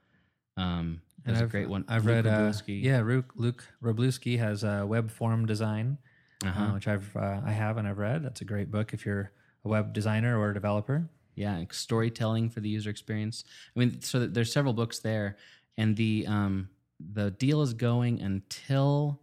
Um, 0.56 1.00
And 1.26 1.36
a 1.36 1.46
great 1.46 1.68
one. 1.68 1.84
I've 1.88 2.04
Luke 2.06 2.24
read. 2.24 2.26
Uh, 2.26 2.52
yeah, 2.66 3.02
Luke, 3.02 3.32
Luke 3.36 3.64
Wroblewski 3.82 4.38
has 4.38 4.64
a 4.64 4.86
web 4.86 5.10
form 5.10 5.46
design, 5.46 5.98
Uh-huh. 6.44 6.62
uh, 6.64 6.74
which 6.74 6.88
I've 6.88 7.14
uh, 7.16 7.40
I 7.44 7.52
have 7.52 7.76
and 7.76 7.86
I've 7.86 7.98
read. 7.98 8.22
That's 8.24 8.40
a 8.40 8.44
great 8.44 8.70
book 8.70 8.92
if 8.94 9.04
you're 9.04 9.32
a 9.64 9.68
web 9.68 9.92
designer 9.92 10.38
or 10.38 10.50
a 10.50 10.54
developer. 10.54 11.08
yeah 11.36 11.62
storytelling 11.70 12.50
for 12.50 12.60
the 12.60 12.68
user 12.68 12.90
experience 12.90 13.44
i 13.74 13.78
mean 13.78 14.00
so 14.02 14.26
there's 14.26 14.52
several 14.52 14.74
books 14.74 14.98
there 14.98 15.36
and 15.78 15.96
the 15.96 16.26
um 16.26 16.68
the 17.14 17.30
deal 17.30 17.62
is 17.62 17.72
going 17.72 18.20
until 18.20 19.20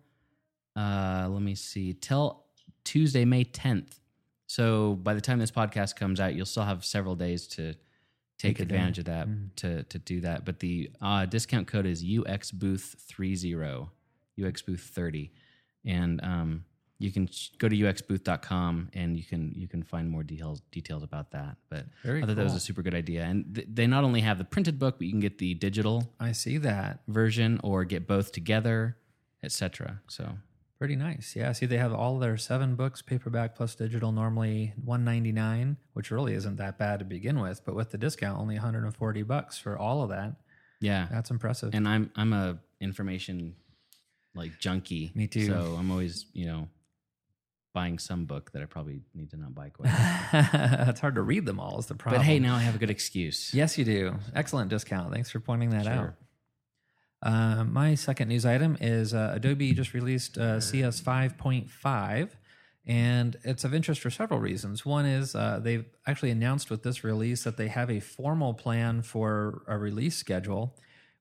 uh 0.76 1.28
let 1.30 1.42
me 1.42 1.54
see 1.56 1.94
till 1.94 2.44
tuesday 2.84 3.26
may 3.26 3.44
10th 3.44 4.00
so 4.48 4.96
by 5.04 5.14
the 5.14 5.22
time 5.22 5.38
this 5.40 5.52
podcast 5.52 5.96
comes 5.96 6.20
out 6.20 6.34
you'll 6.36 6.46
still 6.46 6.64
have 6.64 6.86
several 6.86 7.16
days 7.16 7.46
to 7.48 7.74
take 8.38 8.60
advantage 8.60 9.00
of 9.00 9.06
that 9.06 9.28
Mm. 9.28 9.50
to 9.56 9.84
to 9.84 9.98
do 10.00 10.22
that 10.22 10.46
but 10.46 10.60
the 10.60 10.90
uh 11.02 11.26
discount 11.26 11.68
code 11.68 11.86
is 11.86 12.04
ux 12.04 12.52
booth 12.52 12.96
30 13.00 13.56
ux 14.46 14.62
booth 14.62 14.82
30 14.82 15.32
and 15.86 16.24
um 16.24 16.64
you 17.00 17.12
can 17.12 17.30
go 17.60 17.70
to 17.70 17.76
uxbooth.com 17.76 18.90
and 18.94 19.18
you 19.18 19.24
can 19.24 19.52
you 19.56 19.68
can 19.68 19.84
find 19.84 20.10
more 20.10 20.24
details 20.24 20.62
details 20.72 21.04
about 21.04 21.30
that 21.32 21.58
but 21.70 21.86
Very 22.04 22.24
I 22.24 22.26
thought 22.26 22.36
that 22.36 22.44
was 22.44 22.56
a 22.56 22.60
super 22.60 22.82
good 22.82 22.96
idea. 22.96 23.24
And 23.24 23.54
th- 23.54 23.68
they 23.72 23.86
not 23.86 24.04
only 24.04 24.22
have 24.22 24.38
the 24.40 24.44
printed 24.44 24.80
book, 24.80 24.98
but 24.98 25.06
you 25.06 25.12
can 25.12 25.20
get 25.20 25.38
the 25.38 25.54
digital 25.54 26.12
I 26.20 26.32
see 26.32 26.58
that. 26.58 27.02
version 27.08 27.60
or 27.64 27.86
get 27.86 28.08
both 28.08 28.32
together, 28.32 28.98
etc. 29.44 30.02
So 30.08 30.38
Pretty 30.78 30.96
nice. 30.96 31.34
Yeah. 31.36 31.52
See, 31.54 31.66
they 31.66 31.78
have 31.78 31.92
all 31.94 32.20
their 32.20 32.38
seven 32.38 32.76
books, 32.76 33.02
paperback 33.02 33.56
plus 33.56 33.74
digital, 33.74 34.12
normally 34.12 34.74
one 34.84 35.04
ninety 35.04 35.32
nine, 35.32 35.78
which 35.94 36.12
really 36.12 36.34
isn't 36.34 36.58
that 36.58 36.78
bad 36.78 37.00
to 37.00 37.06
begin 37.06 37.40
with. 37.40 37.66
But 37.66 37.74
with 37.76 37.90
the 37.90 37.98
discount, 37.98 38.40
only 38.40 38.56
one 38.56 38.64
hundred 38.64 38.84
and 38.84 38.96
forty 38.96 39.24
bucks 39.24 39.58
for 39.58 39.76
all 39.78 40.04
of 40.04 40.10
that. 40.10 40.36
yeah, 40.80 41.08
That's 41.12 41.32
impressive. 41.32 41.74
and 41.74 41.88
I'm 41.88 42.12
I'm 42.16 42.32
a 42.32 42.60
information 42.80 43.56
like 44.36 44.60
junkie. 44.60 45.12
Me 45.16 45.26
too. 45.26 45.48
So 45.48 45.76
I'm 45.80 45.90
always 45.90 46.28
you 46.34 46.46
know 46.46 46.68
buying 47.74 47.98
some 48.00 48.26
book 48.26 48.52
that 48.52 48.62
I 48.62 48.66
probably 48.66 49.02
need 49.16 49.32
to 49.32 49.38
not 49.38 49.56
buy 49.56 49.70
quite. 49.70 49.90
it's 50.90 51.00
hard 51.00 51.16
to 51.16 51.22
read 51.24 51.46
them 51.48 51.60
all. 51.60 51.80
Is 51.80 51.88
the 51.88 51.96
problem? 51.96 52.22
but 52.22 52.26
hey, 52.26 52.38
now 52.40 52.56
I 52.56 52.60
have 52.60 52.76
a 52.76 52.78
good 52.80 52.90
excuse. 52.92 53.52
Yes, 53.54 53.78
you 53.80 53.86
do. 53.86 54.16
Excellent 54.36 54.70
discount. 54.70 55.12
Thanks 55.12 55.32
for 55.32 55.40
pointing 55.40 55.72
that 55.72 55.86
Sure. 55.86 55.94
out. 55.94 56.14
Uh, 57.22 57.64
my 57.64 57.96
second 57.96 58.28
news 58.30 58.46
item 58.46 58.78
is 58.80 59.14
uh, 59.14 59.32
Adobe 59.36 59.74
just 59.74 59.94
released 59.94 60.38
uh, 60.38 60.60
CS 60.60 61.02
5.5, 61.02 62.30
and 62.86 63.36
it's 63.44 63.64
of 63.64 63.74
interest 63.74 64.02
for 64.02 64.10
several 64.10 64.40
reasons. 64.40 64.86
One 64.86 65.06
is 65.06 65.36
uh, 65.36 65.60
they've 65.62 65.86
actually 66.06 66.32
announced 66.32 66.70
with 66.70 66.84
this 66.84 67.04
release 67.04 67.44
that 67.44 67.58
they 67.58 67.68
have 67.70 67.90
a 67.90 68.00
formal 68.00 68.54
plan 68.54 69.02
for 69.02 69.64
a 69.68 69.78
release 69.78 70.16
schedule, 70.16 70.76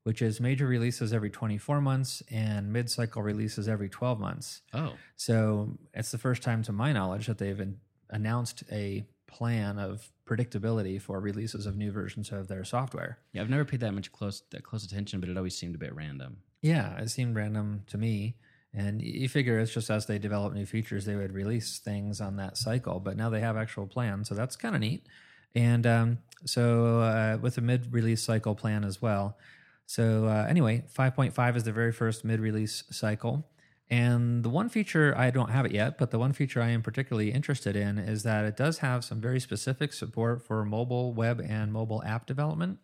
which 0.04 0.20
is 0.22 0.40
major 0.40 0.66
releases 0.66 1.12
every 1.12 1.30
24 1.30 1.80
months 1.80 2.22
and 2.30 2.72
mid 2.72 2.90
cycle 2.90 3.22
releases 3.22 3.66
every 3.66 3.88
12 3.88 4.20
months. 4.20 4.60
Oh, 4.74 4.92
So 5.16 5.78
it's 5.94 6.10
the 6.12 6.18
first 6.18 6.42
time, 6.42 6.62
to 6.64 6.72
my 6.72 6.92
knowledge, 6.92 7.26
that 7.26 7.38
they've 7.38 7.58
an- 7.58 7.80
announced 8.10 8.62
a 8.70 9.04
plan 9.26 9.78
of 9.78 10.10
predictability 10.26 11.00
for 11.00 11.20
releases 11.20 11.66
of 11.66 11.76
new 11.76 11.92
versions 11.92 12.30
of 12.32 12.48
their 12.48 12.64
software. 12.64 13.18
yeah. 13.32 13.42
I've 13.42 13.50
never 13.50 13.64
paid 13.64 13.80
that 13.80 13.92
much 13.92 14.12
close 14.12 14.42
that 14.50 14.62
close 14.62 14.84
attention, 14.84 15.20
but 15.20 15.28
it 15.28 15.36
always 15.36 15.56
seemed 15.56 15.74
a 15.74 15.78
bit 15.78 15.94
random. 15.94 16.38
Yeah, 16.62 16.98
it 16.98 17.10
seemed 17.10 17.36
random 17.36 17.82
to 17.88 17.98
me. 17.98 18.36
And 18.74 19.00
you 19.00 19.28
figure 19.28 19.58
it's 19.58 19.72
just 19.72 19.88
as 19.88 20.06
they 20.06 20.18
develop 20.18 20.52
new 20.52 20.66
features, 20.66 21.06
they 21.06 21.16
would 21.16 21.32
release 21.32 21.78
things 21.78 22.20
on 22.20 22.36
that 22.36 22.58
cycle. 22.58 23.00
But 23.00 23.16
now 23.16 23.30
they 23.30 23.40
have 23.40 23.56
actual 23.56 23.86
plans, 23.86 24.28
so 24.28 24.34
that's 24.34 24.54
kind 24.56 24.74
of 24.74 24.80
neat. 24.82 25.06
And 25.54 25.86
um, 25.86 26.18
so 26.44 27.00
uh, 27.00 27.38
with 27.40 27.56
a 27.56 27.62
mid-release 27.62 28.22
cycle 28.22 28.54
plan 28.54 28.84
as 28.84 29.00
well. 29.00 29.38
So 29.86 30.26
uh, 30.26 30.46
anyway, 30.48 30.84
5.5 30.94 31.56
is 31.56 31.64
the 31.64 31.72
very 31.72 31.92
first 31.92 32.24
mid-release 32.24 32.84
cycle. 32.90 33.48
And 33.88 34.42
the 34.42 34.48
one 34.48 34.68
feature 34.68 35.14
I 35.16 35.30
don't 35.30 35.50
have 35.50 35.64
it 35.64 35.72
yet, 35.72 35.96
but 35.96 36.10
the 36.10 36.18
one 36.18 36.32
feature 36.32 36.60
I 36.60 36.70
am 36.70 36.82
particularly 36.82 37.30
interested 37.30 37.76
in 37.76 37.98
is 37.98 38.24
that 38.24 38.44
it 38.44 38.56
does 38.56 38.78
have 38.78 39.04
some 39.04 39.20
very 39.20 39.38
specific 39.38 39.92
support 39.92 40.42
for 40.42 40.64
mobile 40.64 41.12
web 41.12 41.40
and 41.40 41.72
mobile 41.72 42.02
app 42.04 42.26
development. 42.26 42.78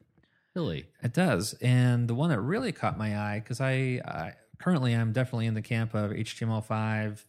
Really? 0.54 0.86
It 1.02 1.12
does, 1.12 1.54
and 1.62 2.06
the 2.08 2.14
one 2.14 2.28
that 2.30 2.40
really 2.40 2.72
caught 2.72 2.98
my 2.98 3.18
eye 3.18 3.40
because 3.42 3.60
I, 3.60 4.00
I 4.04 4.34
currently 4.58 4.92
I'm 4.92 5.12
definitely 5.12 5.46
in 5.46 5.54
the 5.54 5.62
camp 5.62 5.94
of 5.94 6.10
HTML5, 6.10 7.24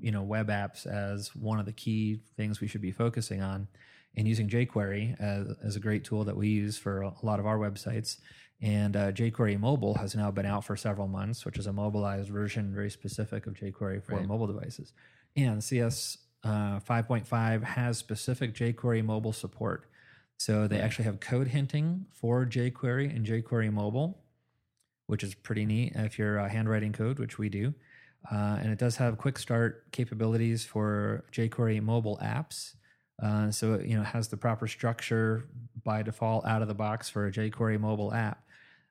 you 0.00 0.10
know, 0.10 0.22
web 0.22 0.48
apps 0.48 0.86
as 0.86 1.34
one 1.36 1.60
of 1.60 1.66
the 1.66 1.72
key 1.72 2.20
things 2.36 2.60
we 2.60 2.66
should 2.66 2.82
be 2.82 2.90
focusing 2.90 3.40
on, 3.40 3.68
and 4.16 4.28
using 4.28 4.48
jQuery 4.48 5.18
as, 5.20 5.56
as 5.64 5.76
a 5.76 5.80
great 5.80 6.04
tool 6.04 6.24
that 6.24 6.36
we 6.36 6.48
use 6.48 6.76
for 6.76 7.02
a 7.02 7.14
lot 7.22 7.38
of 7.40 7.46
our 7.46 7.58
websites. 7.58 8.18
And 8.64 8.96
uh, 8.96 9.12
jQuery 9.12 9.60
Mobile 9.60 9.92
has 9.96 10.16
now 10.16 10.30
been 10.30 10.46
out 10.46 10.64
for 10.64 10.74
several 10.74 11.06
months, 11.06 11.44
which 11.44 11.58
is 11.58 11.66
a 11.66 11.72
mobilized 11.72 12.30
version, 12.30 12.74
very 12.74 12.88
specific 12.88 13.46
of 13.46 13.52
jQuery 13.52 14.02
for 14.02 14.14
Right. 14.14 14.26
mobile 14.26 14.46
devices. 14.46 14.94
And 15.36 15.62
CS 15.62 16.16
uh, 16.42 16.80
5.5 16.80 17.62
has 17.62 17.98
specific 17.98 18.54
jQuery 18.54 19.04
mobile 19.04 19.34
support. 19.34 19.90
So 20.38 20.66
they 20.66 20.80
actually 20.80 21.04
have 21.04 21.20
code 21.20 21.48
hinting 21.48 22.06
for 22.10 22.46
jQuery 22.46 23.14
and 23.14 23.26
jQuery 23.26 23.70
mobile, 23.70 24.22
which 25.08 25.22
is 25.22 25.34
pretty 25.34 25.66
neat 25.66 25.92
if 25.94 26.18
you're 26.18 26.40
uh, 26.40 26.48
handwriting 26.48 26.92
code, 26.92 27.18
which 27.18 27.36
we 27.36 27.50
do. 27.50 27.74
Uh, 28.32 28.56
and 28.62 28.72
it 28.72 28.78
does 28.78 28.96
have 28.96 29.18
quick 29.18 29.38
start 29.38 29.92
capabilities 29.92 30.64
for 30.64 31.24
jQuery 31.32 31.82
mobile 31.82 32.18
apps. 32.22 32.76
Uh, 33.22 33.50
so 33.50 33.74
it, 33.74 33.86
you 33.86 33.94
know 33.94 34.00
it 34.02 34.06
has 34.06 34.28
the 34.28 34.36
proper 34.36 34.66
structure 34.66 35.44
by 35.84 36.02
default 36.02 36.46
out 36.46 36.62
of 36.62 36.68
the 36.68 36.74
box 36.74 37.08
for 37.10 37.26
a 37.26 37.30
jQuery 37.32 37.78
mobile 37.78 38.12
app, 38.12 38.43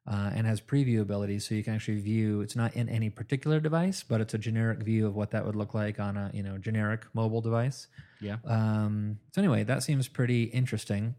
uh, 0.06 0.32
and 0.34 0.46
has 0.46 0.60
preview 0.60 1.02
abilities, 1.02 1.48
so 1.48 1.56
you 1.56 1.64
can 1.64 1.76
actually 1.76 2.00
view. 2.00 2.42
It's 2.42 2.56
not 2.56 2.76
in 2.76 2.90
any 2.90 3.10
particular 3.10 3.60
device, 3.60 4.04
but 4.04 4.20
it's 4.20 4.34
a 4.34 4.38
generic 4.38 4.80
view 4.80 5.08
of 5.08 5.16
what 5.16 5.32
that 5.32 5.46
would 5.46 5.56
look 5.56 5.74
like 5.74 6.00
on 6.00 6.18
a 6.18 6.30
you 6.34 6.44
know 6.44 6.58
generic 6.58 7.06
mobile 7.14 7.42
device. 7.42 7.88
Yeah. 8.20 8.38
Um, 8.46 9.20
so 9.32 9.42
anyway, 9.42 9.64
that 9.64 9.84
seems 9.84 10.08
pretty 10.08 10.44
interesting. 10.44 11.16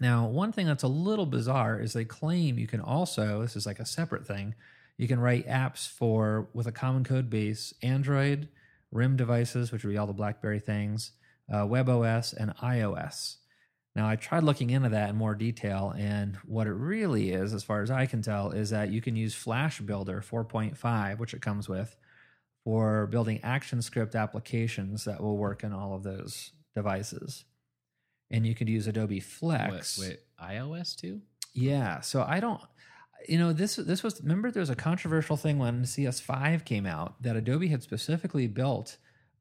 Now, 0.00 0.26
one 0.26 0.50
thing 0.50 0.66
that's 0.66 0.82
a 0.82 0.88
little 0.88 1.26
bizarre 1.26 1.78
is 1.78 1.92
they 1.92 2.06
claim 2.06 2.58
you 2.58 2.66
can 2.66 2.80
also, 2.80 3.42
this 3.42 3.54
is 3.54 3.66
like 3.66 3.78
a 3.78 3.84
separate 3.84 4.26
thing, 4.26 4.54
you 4.96 5.06
can 5.06 5.20
write 5.20 5.46
apps 5.46 5.86
for 5.88 6.48
with 6.54 6.66
a 6.66 6.72
common 6.72 7.04
code 7.04 7.28
base, 7.28 7.74
Android, 7.82 8.48
RIM 8.92 9.16
devices, 9.16 9.70
which 9.70 9.84
would 9.84 9.90
be 9.90 9.98
all 9.98 10.06
the 10.06 10.12
BlackBerry 10.14 10.60
things, 10.60 11.12
uh, 11.52 11.66
WebOS, 11.66 12.34
and 12.34 12.56
iOS. 12.56 13.36
Now, 13.96 14.08
I 14.08 14.16
tried 14.16 14.44
looking 14.44 14.70
into 14.70 14.90
that 14.90 15.10
in 15.10 15.16
more 15.16 15.34
detail, 15.34 15.92
and 15.96 16.36
what 16.44 16.68
it 16.68 16.72
really 16.72 17.32
is, 17.32 17.52
as 17.52 17.64
far 17.64 17.82
as 17.82 17.90
I 17.90 18.06
can 18.06 18.22
tell, 18.22 18.52
is 18.52 18.70
that 18.70 18.90
you 18.90 19.00
can 19.00 19.16
use 19.16 19.34
Flash 19.34 19.80
Builder 19.80 20.22
4.5, 20.22 21.18
which 21.18 21.34
it 21.34 21.42
comes 21.42 21.68
with, 21.68 21.96
for 22.62 23.08
building 23.08 23.40
ActionScript 23.40 24.14
applications 24.14 25.04
that 25.04 25.20
will 25.20 25.36
work 25.36 25.64
in 25.64 25.72
all 25.72 25.94
of 25.94 26.04
those 26.04 26.52
devices. 26.74 27.44
And 28.30 28.46
you 28.46 28.54
could 28.54 28.68
use 28.68 28.86
Adobe 28.86 29.18
Flex. 29.18 29.98
Wait, 29.98 30.08
wait, 30.08 30.20
iOS 30.40 30.94
too? 30.94 31.20
Yeah. 31.52 32.00
So 32.00 32.22
I 32.22 32.38
don't 32.38 32.60
you 33.28 33.38
know, 33.38 33.52
this 33.52 33.76
this 33.76 34.02
was 34.02 34.20
remember 34.22 34.50
there 34.50 34.60
was 34.60 34.70
a 34.70 34.76
controversial 34.76 35.36
thing 35.36 35.58
when 35.58 35.82
CS5 35.82 36.64
came 36.64 36.86
out 36.86 37.22
that 37.22 37.36
Adobe 37.36 37.68
had 37.68 37.82
specifically 37.82 38.46
built 38.46 38.96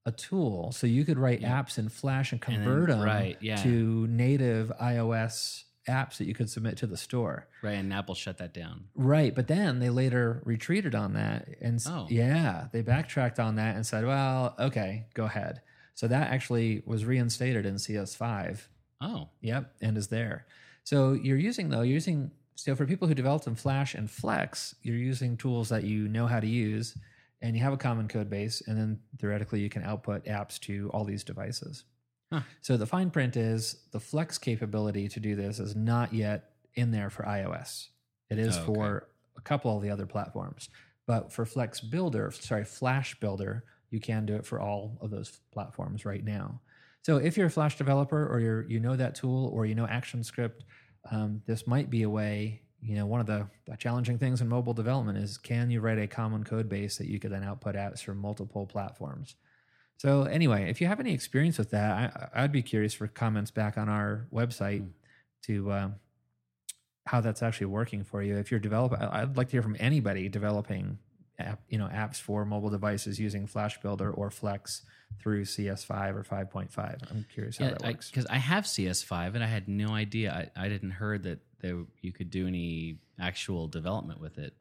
a 0.06 0.12
tool 0.12 0.72
so 0.72 0.88
you 0.88 1.03
could 1.06 1.18
write 1.20 1.41
Yeah. 1.41 1.62
apps 1.62 1.77
in 1.77 1.89
Flash 1.89 2.32
and 2.32 2.41
And 2.48 2.56
then- 2.58 2.63
convert 2.63 2.89
them 2.89 3.01
right, 3.01 3.38
yeah. 3.41 3.58
to 3.58 4.08
native 4.08 4.72
iOS 4.82 5.65
apps 5.88 6.18
that 6.18 6.25
you 6.25 6.34
could 6.36 6.50
submit 6.50 6.77
to 6.77 6.88
the 6.88 6.98
store. 6.98 7.48
Right, 7.63 7.74
and 7.74 7.91
Apple 7.91 8.13
shut 8.15 8.38
that 8.38 8.53
down. 8.53 8.86
Right, 8.96 9.34
but 9.34 9.48
then 9.48 9.79
they 9.79 9.89
later 9.89 10.41
retreated 10.46 10.94
on 10.96 11.13
that 11.13 11.48
and 11.62 11.82
Oh. 11.88 12.08
yeah, 12.10 12.68
they 12.72 12.82
backtracked 12.82 13.39
on 13.39 13.56
that 13.56 13.75
and 13.75 13.86
said, 13.86 14.06
"Well, 14.06 14.56
okay, 14.60 15.08
go 15.15 15.25
ahead." 15.25 15.62
So 15.96 16.08
that 16.08 16.29
actually 16.32 16.84
was 16.86 17.06
reinstated 17.06 17.65
in 17.65 17.75
CS5. 17.79 18.70
Oh, 19.01 19.29
Yep, 19.41 19.75
and 19.82 19.98
is 19.98 20.08
there. 20.10 20.46
So 20.84 21.13
you're 21.13 21.38
using 21.38 21.70
though, 21.70 21.82
you're 21.82 21.96
using 21.96 22.32
so 22.56 22.75
for 22.75 22.86
people 22.86 23.08
who 23.08 23.13
developed 23.13 23.48
in 23.48 23.56
Flash 23.56 23.96
and 23.96 24.12
Flex, 24.12 24.75
you're 24.84 24.98
using 24.98 25.38
tools 25.38 25.70
that 25.70 25.86
you 25.86 26.08
know 26.10 26.27
how 26.27 26.39
to 26.41 26.48
use 26.48 26.98
and 27.41 27.55
you 27.55 27.62
have 27.63 27.74
a 27.74 27.77
common 27.77 28.08
code 28.08 28.29
base, 28.29 28.62
and 28.67 28.77
then 28.77 29.00
theoretically 29.19 29.60
you 29.62 29.69
can 29.69 29.84
output 29.84 30.25
apps 30.25 30.60
to 30.62 30.89
all 30.93 31.05
these 31.05 31.24
devices. 31.24 31.86
Huh. 32.31 32.41
So 32.62 32.77
the 32.77 32.86
fine 32.86 33.10
print 33.10 33.36
is 33.38 33.77
the 33.91 34.00
Flex 34.00 34.38
capability 34.38 35.08
to 35.10 35.19
do 35.19 35.36
this 35.36 35.60
is 35.60 35.75
not 35.75 36.13
yet 36.13 36.51
in 36.75 36.91
there 36.91 37.10
for 37.10 37.24
iOS. 37.24 37.88
It 38.29 38.38
is 38.38 38.58
Oh, 38.58 38.62
okay. 38.62 38.65
for 38.74 39.08
a 39.38 39.41
couple 39.41 39.75
of 39.75 39.81
the 39.81 39.89
other 39.89 40.05
platforms. 40.05 40.69
But 41.08 41.31
for 41.34 41.46
Flex 41.46 41.79
Builder, 41.79 42.29
sorry, 42.31 42.65
Flash 42.65 43.19
Builder 43.19 43.63
you 43.89 44.00
can 44.00 44.25
do 44.25 44.36
it 44.36 44.46
for 44.46 44.60
all 44.60 45.00
of 45.01 45.10
those 45.10 45.39
platforms 45.51 46.05
right 46.05 46.24
now. 46.24 46.62
So 47.01 47.17
if 47.17 47.36
you're 47.38 47.48
a 47.48 47.50
Flash 47.51 47.75
developer 47.77 48.27
or 48.27 48.39
you're 48.39 48.69
you 48.69 48.79
know 48.79 48.96
that 48.96 49.15
tool 49.15 49.48
or 49.48 49.65
you 49.65 49.74
know 49.74 49.88
ActionScript, 49.88 50.62
um, 51.10 51.41
this 51.48 51.65
might 51.65 51.89
be 51.89 52.03
a 52.03 52.10
way. 52.10 52.62
You 52.81 52.95
know, 52.95 53.05
one 53.05 53.19
of 53.19 53.27
the, 53.27 53.48
the 53.65 53.75
challenging 53.75 54.17
things 54.17 54.41
in 54.41 54.48
mobile 54.48 54.74
development 54.74 55.17
is 55.17 55.38
can 55.38 55.69
you 55.69 55.81
write 55.81 56.00
a 56.00 56.07
common 56.07 56.43
code 56.43 56.69
base 56.69 56.98
that 56.98 57.07
you 57.07 57.19
could 57.19 57.31
then 57.31 57.43
output 57.43 57.75
apps 57.75 58.01
for 58.01 58.13
multiple 58.13 58.65
platforms? 58.65 59.36
So 59.98 60.24
anyway, 60.24 60.69
if 60.69 60.79
you 60.79 60.88
have 60.88 61.01
any 61.01 61.13
experience 61.13 61.57
with 61.57 61.71
that, 61.71 62.29
I, 62.33 62.43
I'd 62.43 62.53
be 62.53 62.62
curious 62.62 62.93
for 62.93 63.07
comments 63.07 63.51
back 63.51 63.77
on 63.77 63.89
our 63.89 64.27
website 64.33 64.88
to 65.43 65.71
um, 65.74 65.95
how 67.05 67.19
that's 67.19 67.43
actually 67.43 67.67
working 67.67 68.03
for 68.03 68.24
you. 68.24 68.38
If 68.38 68.50
you're 68.50 68.62
developing, 68.62 69.00
I'd 69.00 69.36
like 69.36 69.48
to 69.48 69.51
hear 69.53 69.62
from 69.62 69.75
anybody 69.79 70.29
developing 70.29 71.00
app, 71.39 71.62
you 71.69 71.77
know, 71.77 71.88
apps 71.88 72.17
for 72.22 72.46
mobile 72.46 72.69
devices 72.69 73.19
using 73.19 73.48
Flash 73.48 73.79
Builder 73.81 74.12
or 74.12 74.29
Flex 74.29 74.84
through 75.19 75.43
CS5 75.46 76.15
or 76.15 76.24
5.5. 76.24 77.12
I'm 77.12 77.25
curious 77.34 77.58
how 77.58 77.65
Yeah, 77.65 77.72
that 77.72 77.84
works. 77.84 78.10
because 78.10 78.25
I, 78.27 78.38
have 78.38 78.65
CS5 78.65 79.36
and 79.36 79.43
I 79.43 79.48
had 79.48 79.67
no 79.67 79.89
idea. 79.93 80.50
I, 80.55 80.65
I 80.65 80.69
didn't 80.69 80.91
heard 80.91 81.24
that 81.24 81.39
there 81.60 81.84
you 82.01 82.12
could 82.13 82.29
do 82.29 82.48
any 82.48 83.00
actual 83.19 83.67
development 83.67 84.22
with 84.22 84.38
it. 84.38 84.53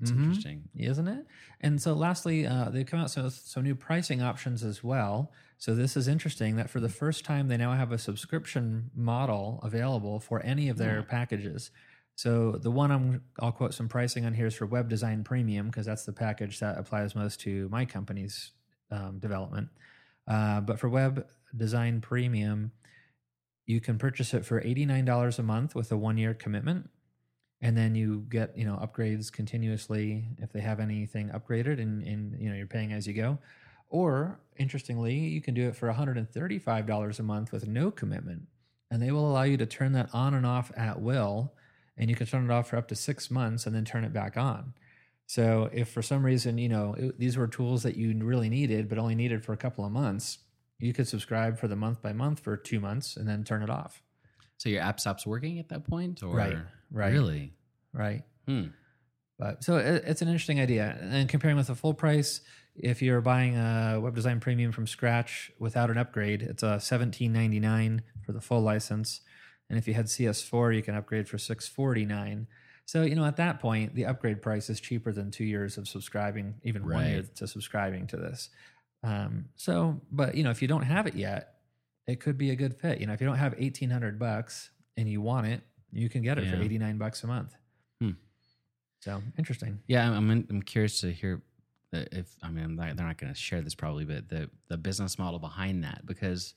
It's 0.00 0.10
Mhm. 0.10 0.18
interesting. 0.18 0.68
isn't 0.76 1.08
it? 1.08 1.26
And 1.62 1.80
so, 1.80 1.94
lastly, 1.94 2.46
uh, 2.46 2.68
they've 2.68 2.86
come 2.86 3.00
out 3.00 3.14
with 3.16 3.32
some 3.32 3.62
new 3.62 3.74
pricing 3.74 4.20
options 4.22 4.62
as 4.62 4.84
well. 4.84 5.32
So 5.58 5.74
this 5.74 5.96
is 5.96 6.06
interesting 6.06 6.56
that 6.56 6.68
for 6.68 6.80
the 6.80 6.88
first 6.90 7.24
time, 7.24 7.48
they 7.48 7.56
now 7.56 7.72
have 7.72 7.92
a 7.92 7.98
subscription 7.98 8.90
model 8.94 9.58
available 9.62 10.20
for 10.20 10.42
any 10.42 10.68
of 10.68 10.76
their 10.76 11.02
packages. 11.02 11.70
So 12.16 12.52
the 12.52 12.70
one 12.70 12.90
I'm, 12.90 13.22
I'll 13.40 13.52
quote 13.52 13.74
some 13.74 13.88
pricing 13.88 14.24
on 14.24 14.34
here 14.34 14.46
is 14.46 14.54
for 14.54 14.66
Web 14.66 14.88
Design 14.88 15.22
Premium 15.22 15.66
because 15.66 15.86
that's 15.86 16.04
the 16.04 16.12
package 16.12 16.60
that 16.60 16.78
applies 16.78 17.14
most 17.14 17.40
to 17.42 17.68
my 17.68 17.84
company's 17.84 18.52
um, 18.90 19.18
development. 19.18 19.68
Uh, 20.26 20.60
but 20.60 20.80
for 20.80 20.88
Web 20.88 21.26
Design 21.54 22.00
Premium, 22.00 22.72
you 23.66 23.80
can 23.80 23.98
purchase 23.98 24.32
it 24.32 24.44
for 24.44 24.60
$89 24.60 25.38
a 25.38 25.42
month 25.42 25.74
with 25.74 25.92
a 25.92 25.96
one 25.96 26.16
year 26.16 26.34
commitment 26.34 26.88
and 27.60 27.76
then 27.76 27.94
you 27.94 28.26
get 28.28 28.56
you 28.56 28.64
know 28.64 28.76
upgrades 28.76 29.32
continuously 29.32 30.24
if 30.38 30.52
they 30.52 30.60
have 30.60 30.80
anything 30.80 31.30
upgraded 31.30 31.80
and, 31.80 32.02
and 32.02 32.38
you 32.40 32.48
know 32.48 32.56
you're 32.56 32.66
paying 32.66 32.92
as 32.92 33.06
you 33.06 33.14
go 33.14 33.38
or 33.88 34.38
interestingly 34.56 35.14
you 35.14 35.40
can 35.40 35.54
do 35.54 35.68
it 35.68 35.76
for 35.76 35.92
$135 35.92 37.18
a 37.18 37.22
month 37.22 37.52
with 37.52 37.66
no 37.66 37.90
commitment 37.90 38.42
and 38.90 39.02
they 39.02 39.10
will 39.10 39.28
allow 39.30 39.42
you 39.42 39.56
to 39.56 39.66
turn 39.66 39.92
that 39.92 40.08
on 40.12 40.34
and 40.34 40.44
off 40.44 40.70
at 40.76 41.00
will 41.00 41.52
and 41.98 42.10
you 42.10 42.16
can 42.16 42.26
turn 42.26 42.44
it 42.44 42.50
off 42.52 42.68
for 42.68 42.76
up 42.76 42.88
to 42.88 42.94
six 42.94 43.30
months 43.30 43.66
and 43.66 43.74
then 43.74 43.84
turn 43.84 44.04
it 44.04 44.12
back 44.12 44.36
on 44.36 44.74
so 45.26 45.68
if 45.72 45.88
for 45.88 46.02
some 46.02 46.24
reason 46.24 46.58
you 46.58 46.68
know 46.68 46.94
it, 46.98 47.18
these 47.18 47.36
were 47.36 47.46
tools 47.46 47.82
that 47.82 47.96
you 47.96 48.14
really 48.22 48.48
needed 48.48 48.88
but 48.88 48.98
only 48.98 49.14
needed 49.14 49.44
for 49.44 49.52
a 49.52 49.56
couple 49.56 49.84
of 49.84 49.92
months 49.92 50.38
you 50.78 50.92
could 50.92 51.08
subscribe 51.08 51.58
for 51.58 51.68
the 51.68 51.76
month 51.76 52.02
by 52.02 52.12
month 52.12 52.40
for 52.40 52.56
two 52.56 52.80
months 52.80 53.16
and 53.16 53.26
then 53.28 53.42
turn 53.44 53.62
it 53.62 53.70
off 53.70 54.02
So 54.58 54.68
your 54.68 54.82
app 54.82 55.00
stops 55.00 55.26
working 55.26 55.58
at 55.58 55.68
that 55.68 55.84
point, 55.84 56.22
or 56.22 56.34
Right, 56.34 56.56
right. 56.90 57.12
Really? 57.12 57.52
right 57.92 58.22
Hmm. 58.46 58.68
But 59.38 59.64
so 59.64 59.76
it, 59.76 60.04
it's 60.06 60.22
an 60.22 60.28
interesting 60.28 60.60
idea. 60.60 60.96
And 61.00 61.28
comparing 61.28 61.56
with 61.56 61.66
the 61.66 61.74
full 61.74 61.92
price, 61.92 62.40
if 62.74 63.02
you're 63.02 63.20
buying 63.20 63.54
a 63.56 63.98
web 64.00 64.14
design 64.14 64.40
premium 64.40 64.72
from 64.72 64.86
scratch 64.86 65.50
without 65.58 65.90
an 65.90 65.98
upgrade, 65.98 66.42
it's 66.42 66.62
a 66.62 66.80
ninety 67.28 67.60
nine 67.60 68.02
for 68.24 68.32
the 68.32 68.40
full 68.40 68.62
license. 68.62 69.20
And 69.68 69.78
if 69.78 69.88
you 69.88 69.94
had 69.94 70.06
CS4, 70.06 70.76
you 70.76 70.82
can 70.82 70.94
upgrade 70.94 71.28
for 71.28 71.38
six 71.38 71.68
forty 71.68 72.04
nine. 72.04 72.46
So 72.84 73.02
you 73.02 73.14
know 73.14 73.24
at 73.24 73.36
that 73.36 73.58
point, 73.60 73.94
the 73.94 74.06
upgrade 74.06 74.40
price 74.42 74.70
is 74.70 74.80
cheaper 74.80 75.12
than 75.12 75.30
two 75.30 75.44
years 75.44 75.76
of 75.76 75.88
subscribing, 75.88 76.54
even 76.62 76.88
one 76.88 77.06
year 77.06 77.24
to 77.36 77.46
subscribing 77.46 78.06
to 78.08 78.16
this. 78.16 78.50
Um, 79.02 79.46
so, 79.56 80.00
but 80.10 80.34
you 80.34 80.44
know, 80.44 80.50
if 80.50 80.62
you 80.62 80.68
don't 80.68 80.82
have 80.82 81.06
it 81.06 81.14
yet, 81.14 81.54
it 82.06 82.20
could 82.20 82.38
be 82.38 82.50
a 82.50 82.56
good 82.56 82.74
fit. 82.74 83.00
You 83.00 83.06
know, 83.06 83.12
if 83.12 83.20
you 83.20 83.26
don't 83.26 83.38
have 83.38 83.54
eighteen 83.58 83.90
hundred 83.90 84.18
bucks 84.18 84.70
and 84.96 85.08
you 85.08 85.20
want 85.20 85.46
it, 85.46 85.62
you 85.92 86.08
can 86.08 86.22
get 86.22 86.38
it 86.38 86.48
for 86.48 86.56
eighty 86.56 86.78
nine 86.78 86.98
bucks 86.98 87.24
a 87.24 87.26
month. 87.26 87.54
Hmm. 88.00 88.10
So 89.00 89.22
interesting. 89.36 89.80
Yeah, 89.88 90.08
I'm 90.08 90.30
I'm, 90.30 90.46
I'm 90.50 90.62
curious 90.62 91.00
to 91.00 91.12
hear 91.12 91.42
if 91.92 92.36
I 92.42 92.50
mean 92.50 92.76
they're 92.76 92.94
not 92.94 93.18
going 93.18 93.32
to 93.32 93.38
share 93.38 93.62
this 93.62 93.74
probably, 93.74 94.04
but 94.04 94.28
the 94.28 94.48
the 94.68 94.76
business 94.76 95.18
model 95.18 95.38
behind 95.38 95.84
that 95.84 96.06
because 96.06 96.54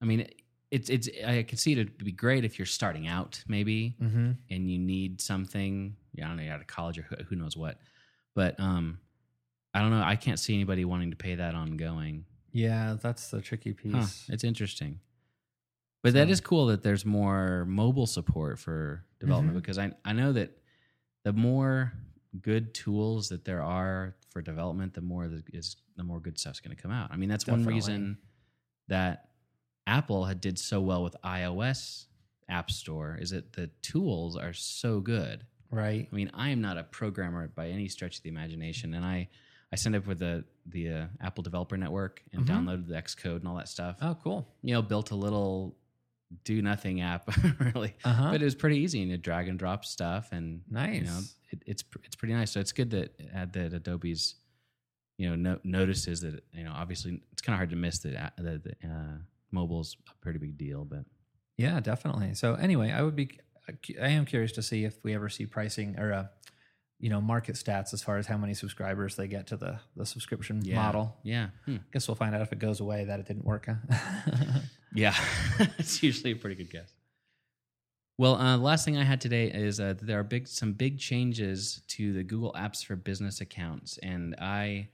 I 0.00 0.04
mean 0.04 0.28
it's 0.70 0.90
it's 0.90 1.08
I 1.26 1.42
can 1.44 1.56
see 1.58 1.72
it 1.72 1.98
to 1.98 2.04
be 2.04 2.12
great 2.12 2.44
if 2.44 2.58
you're 2.58 2.66
starting 2.66 3.06
out 3.08 3.42
maybe 3.48 3.96
Mm-hmm. 4.02 4.32
and 4.50 4.70
you 4.70 4.78
need 4.78 5.20
something. 5.20 5.96
Yeah, 6.12 6.26
I 6.26 6.28
don't 6.28 6.36
know, 6.38 6.42
you're 6.44 6.52
out 6.54 6.60
of 6.60 6.66
college 6.66 6.98
or 6.98 7.02
who, 7.02 7.16
who 7.28 7.36
knows 7.36 7.56
what, 7.56 7.78
but 8.34 8.58
um, 8.60 8.98
I 9.74 9.80
don't 9.80 9.90
know. 9.90 10.02
I 10.02 10.16
can't 10.16 10.38
see 10.38 10.54
anybody 10.54 10.84
wanting 10.84 11.10
to 11.10 11.16
pay 11.16 11.36
that 11.36 11.54
ongoing. 11.54 12.24
Yeah, 12.52 12.96
that's 13.00 13.28
the 13.30 13.40
tricky 13.40 13.72
piece. 13.72 13.92
Huh, 14.26 14.32
it's 14.34 14.42
interesting. 14.44 15.00
But 16.02 16.14
that 16.14 16.28
So- 16.28 16.32
is 16.32 16.40
cool 16.40 16.66
that 16.66 16.82
there's 16.82 17.04
more 17.04 17.64
mobile 17.66 18.06
support 18.06 18.58
for 18.58 19.04
development 19.20 19.56
Mhm. 19.56 19.60
because 19.62 19.78
I 19.78 19.92
I 20.04 20.12
know 20.12 20.32
that 20.32 20.56
the 21.24 21.32
more 21.32 21.92
good 22.40 22.74
tools 22.74 23.28
that 23.30 23.44
there 23.44 23.62
are 23.62 24.16
for 24.30 24.42
development, 24.42 24.94
the 24.94 25.00
more 25.00 25.28
the, 25.28 25.42
is 25.52 25.76
the 25.96 26.04
more 26.04 26.20
good 26.20 26.38
stuff's 26.38 26.60
going 26.60 26.76
to 26.76 26.80
come 26.82 26.90
out. 26.92 27.10
I 27.10 27.16
mean, 27.16 27.28
that's 27.28 27.46
one 27.46 27.64
reason 27.64 28.18
that 28.88 29.27
Apple 29.88 30.26
had 30.26 30.40
did 30.40 30.58
so 30.58 30.80
well 30.80 31.02
with 31.02 31.16
iOS 31.24 32.04
App 32.48 32.70
Store 32.70 33.16
is 33.20 33.30
that 33.30 33.52
the 33.54 33.68
tools 33.82 34.36
are 34.36 34.52
so 34.52 35.00
good. 35.00 35.44
Right. 35.70 36.08
I 36.10 36.14
mean, 36.14 36.30
I 36.34 36.50
am 36.50 36.60
not 36.60 36.78
a 36.78 36.84
programmer 36.84 37.48
by 37.48 37.68
any 37.68 37.88
stretch 37.88 38.18
of 38.18 38.22
the 38.22 38.28
imagination, 38.30 38.94
and 38.94 39.04
I 39.04 39.28
I 39.72 39.76
signed 39.76 39.96
up 39.96 40.06
with 40.06 40.18
the 40.18 40.44
the 40.66 40.88
uh, 40.90 41.06
Apple 41.20 41.42
Developer 41.42 41.76
Network 41.76 42.22
and 42.32 42.46
Mhm. 42.46 42.50
downloaded 42.50 42.86
the 42.88 42.94
Xcode 42.94 43.36
and 43.36 43.48
all 43.48 43.56
that 43.56 43.68
stuff. 43.68 43.96
Oh, 44.00 44.16
cool. 44.22 44.46
You 44.62 44.74
know, 44.74 44.82
built 44.82 45.10
a 45.10 45.14
little 45.16 45.76
do 46.44 46.60
nothing 46.60 47.00
app 47.00 47.26
really, 47.74 47.94
Uh 48.04 48.12
huh. 48.12 48.30
but 48.32 48.42
it 48.42 48.44
was 48.44 48.54
pretty 48.54 48.78
easy 48.78 49.00
and 49.02 49.10
you 49.10 49.16
drag 49.16 49.48
and 49.48 49.58
drop 49.58 49.84
stuff 49.86 50.28
and 50.32 50.60
nice. 50.70 51.00
You 51.00 51.04
know, 51.06 51.20
it, 51.50 51.62
it's 51.66 51.84
it's 52.04 52.16
pretty 52.16 52.34
nice. 52.34 52.50
So 52.50 52.60
it's 52.60 52.72
good 52.72 52.90
that 52.90 53.14
uh, 53.34 53.46
that 53.52 53.72
Adobe's 53.72 54.34
you 55.18 55.28
know 55.28 55.36
no, 55.36 55.58
notices 55.64 56.20
that 56.22 56.44
you 56.52 56.64
know 56.64 56.72
obviously 56.74 57.20
it's 57.32 57.40
kind 57.42 57.54
of 57.54 57.58
hard 57.58 57.70
to 57.70 57.76
miss 57.76 57.98
that 58.00 58.32
uh, 58.38 58.42
that 58.42 58.76
uh, 58.84 59.16
mobile's 59.50 59.96
a 60.08 60.14
pretty 60.22 60.38
big 60.38 60.56
deal, 60.58 60.84
but 60.84 61.04
Yeah, 61.56 61.80
definitely. 61.80 62.34
So 62.34 62.54
anyway, 62.54 62.90
I 62.92 63.02
would 63.02 63.16
be, 63.16 63.38
I 64.00 64.08
am 64.08 64.24
curious 64.24 64.52
to 64.52 64.62
see 64.62 64.84
if 64.84 65.02
we 65.02 65.14
ever 65.14 65.28
see 65.28 65.46
pricing 65.46 65.98
or, 65.98 66.12
uh, 66.12 66.26
you 67.00 67.10
know, 67.10 67.20
market 67.20 67.54
stats 67.54 67.92
as 67.94 68.02
far 68.02 68.16
as 68.18 68.26
how 68.26 68.36
many 68.36 68.54
subscribers 68.54 69.14
they 69.14 69.28
get 69.28 69.46
to 69.48 69.56
the 69.56 69.78
the 69.94 70.04
subscription 70.04 70.62
yeah, 70.64 70.74
model. 70.74 71.16
yeah, 71.22 71.48
Hmm. 71.64 71.76
Guess 71.92 72.08
we'll 72.08 72.16
find 72.16 72.34
out 72.34 72.40
if 72.40 72.52
it 72.52 72.58
goes 72.58 72.80
away 72.80 73.04
that 73.04 73.20
it 73.20 73.26
didn't 73.26 73.44
work. 73.44 73.66
Huh? 73.66 74.60
Yeah, 74.94 75.14
it's 75.78 76.02
usually 76.02 76.32
a 76.32 76.36
pretty 76.36 76.56
good 76.56 76.70
guess. 76.70 76.90
Well, 78.16 78.36
uh, 78.36 78.56
last 78.56 78.84
thing 78.86 78.96
I 78.96 79.04
had 79.04 79.20
today 79.20 79.46
is 79.48 79.78
uh, 79.78 79.94
there 80.00 80.18
are 80.18 80.24
big 80.24 80.48
some 80.48 80.72
big 80.72 80.98
changes 80.98 81.82
to 81.88 82.12
the 82.14 82.24
Google 82.24 82.52
Apps 82.54 82.84
for 82.84 82.96
Business 82.96 83.40
accounts, 83.40 83.98
and 83.98 84.34
I 84.40 84.88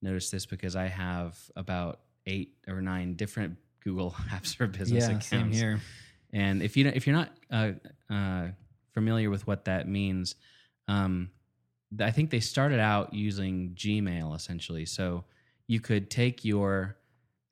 noticed 0.00 0.32
this 0.32 0.46
because 0.46 0.74
I 0.76 0.86
have 0.86 1.38
about 1.56 2.00
eight 2.26 2.54
or 2.68 2.80
nine 2.80 3.14
different 3.14 3.58
Google 3.84 4.10
Apps 4.30 4.54
for 4.54 4.66
Business 4.66 5.08
yeah, 5.08 5.16
accounts. 5.16 5.56
here. 5.56 5.80
And 6.32 6.62
if 6.62 6.76
you 6.76 6.86
if 6.86 7.06
you're 7.06 7.16
not 7.16 7.30
uh, 7.50 7.72
uh, 8.10 8.48
familiar 8.94 9.30
with 9.30 9.46
what 9.46 9.66
that 9.66 9.88
means, 9.88 10.34
um, 10.88 11.30
I 12.00 12.10
think 12.10 12.30
they 12.30 12.40
started 12.40 12.80
out 12.80 13.12
using 13.12 13.74
Gmail 13.74 14.34
essentially. 14.34 14.86
So 14.86 15.24
you 15.66 15.80
could 15.80 16.10
take 16.10 16.44
your 16.44 16.96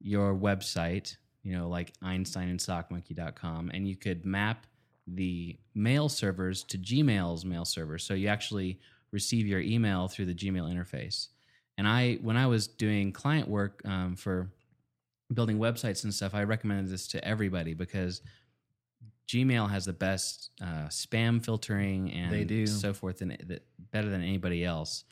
your 0.01 0.35
website, 0.35 1.17
you 1.43 1.57
know, 1.57 1.69
like 1.69 1.93
Einstein 2.03 2.49
and 2.49 2.59
SockMonkey.com, 2.59 3.71
and 3.75 3.87
you 3.87 3.97
could 3.97 4.25
map 4.25 4.67
the 5.07 5.59
mail 5.75 6.09
servers 6.09 6.63
to 6.65 6.79
Gmail's 6.79 7.45
mail 7.45 7.65
servers. 7.65 8.05
So 8.05 8.15
you 8.15 8.29
actually 8.29 8.79
receive 9.13 9.47
your 9.47 9.61
email 9.61 10.09
through 10.09 10.27
the 10.27 10.35
Gmail 10.35 10.73
interface. 10.73 11.29
And 11.77 11.89
I, 11.89 12.17
when 12.17 12.37
I 12.37 12.47
was 12.47 12.67
doing 12.67 13.13
client 13.13 13.49
work 13.49 13.83
um, 13.85 14.15
for 14.15 14.51
building 15.33 15.59
websites 15.59 16.05
and 16.05 16.13
stuff, 16.13 16.35
I 16.35 16.45
recommend 16.45 16.89
this 16.89 17.07
to 17.09 17.25
everybody 17.25 17.75
because 17.75 18.21
Gmail 19.29 19.71
has 19.71 19.85
the 19.85 19.93
best 19.93 20.51
uh, 20.61 20.89
spam 20.89 21.45
filtering 21.45 22.13
and 22.13 22.33
They 22.33 22.45
do. 22.45 22.67
so 22.67 22.93
forth, 22.93 23.21
and 23.23 23.33
it, 23.33 23.65
better 23.93 24.09
than 24.09 24.23
anybody 24.23 24.65
else. 24.65 25.05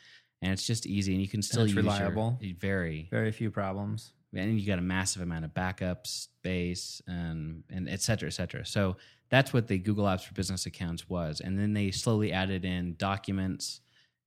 And 0.43 0.53
it's 0.53 0.67
just 0.67 0.87
easy, 0.87 1.13
and 1.13 1.23
you 1.23 1.29
can 1.29 1.43
still 1.43 1.63
use 1.67 1.75
your- 1.75 1.83
reliable. 1.85 2.39
very, 2.59 3.09
Very 3.11 3.33
few 3.33 3.51
problems. 3.51 4.13
and 4.35 4.61
you 4.61 4.67
got 4.67 4.79
a 4.79 4.83
massive 4.83 5.23
amount 5.23 5.45
of 5.45 5.55
backup 5.55 6.07
space 6.07 7.01
and 7.07 7.65
and 7.71 7.89
et 7.89 8.01
cetera, 8.03 8.27
et 8.29 8.33
cetera. 8.33 8.65
So 8.67 8.97
that's 9.31 9.53
what 9.53 9.69
the 9.69 9.79
Google 9.79 10.05
Apps 10.05 10.23
for 10.25 10.35
Business 10.35 10.67
accounts 10.67 11.09
was, 11.09 11.41
and 11.41 11.59
then 11.59 11.73
they 11.73 11.91
slowly 11.93 12.33
added 12.33 12.65
in 12.65 12.95
documents 12.99 13.81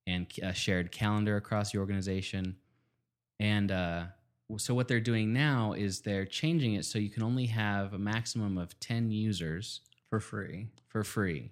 and 0.08 0.26
a 0.42 0.54
shared 0.54 0.92
calendar 0.92 1.36
across 1.38 1.72
the 1.72 1.78
organization. 1.80 2.56
And 3.40 3.72
uh, 3.72 4.06
so 4.58 4.74
what 4.74 4.88
they're 4.88 5.00
doing 5.00 5.34
now 5.34 5.74
is 5.74 6.02
they're 6.02 6.26
changing 6.26 6.74
it 6.76 6.86
so 6.86 7.00
you 7.00 7.10
can 7.10 7.24
only 7.24 7.46
have 7.48 7.94
a 7.94 7.98
maximum 7.98 8.58
of 8.58 8.80
ten 8.80 9.12
users 9.12 9.82
For 10.10 10.20
free. 10.20 10.68
for 10.88 11.04
free. 11.04 11.52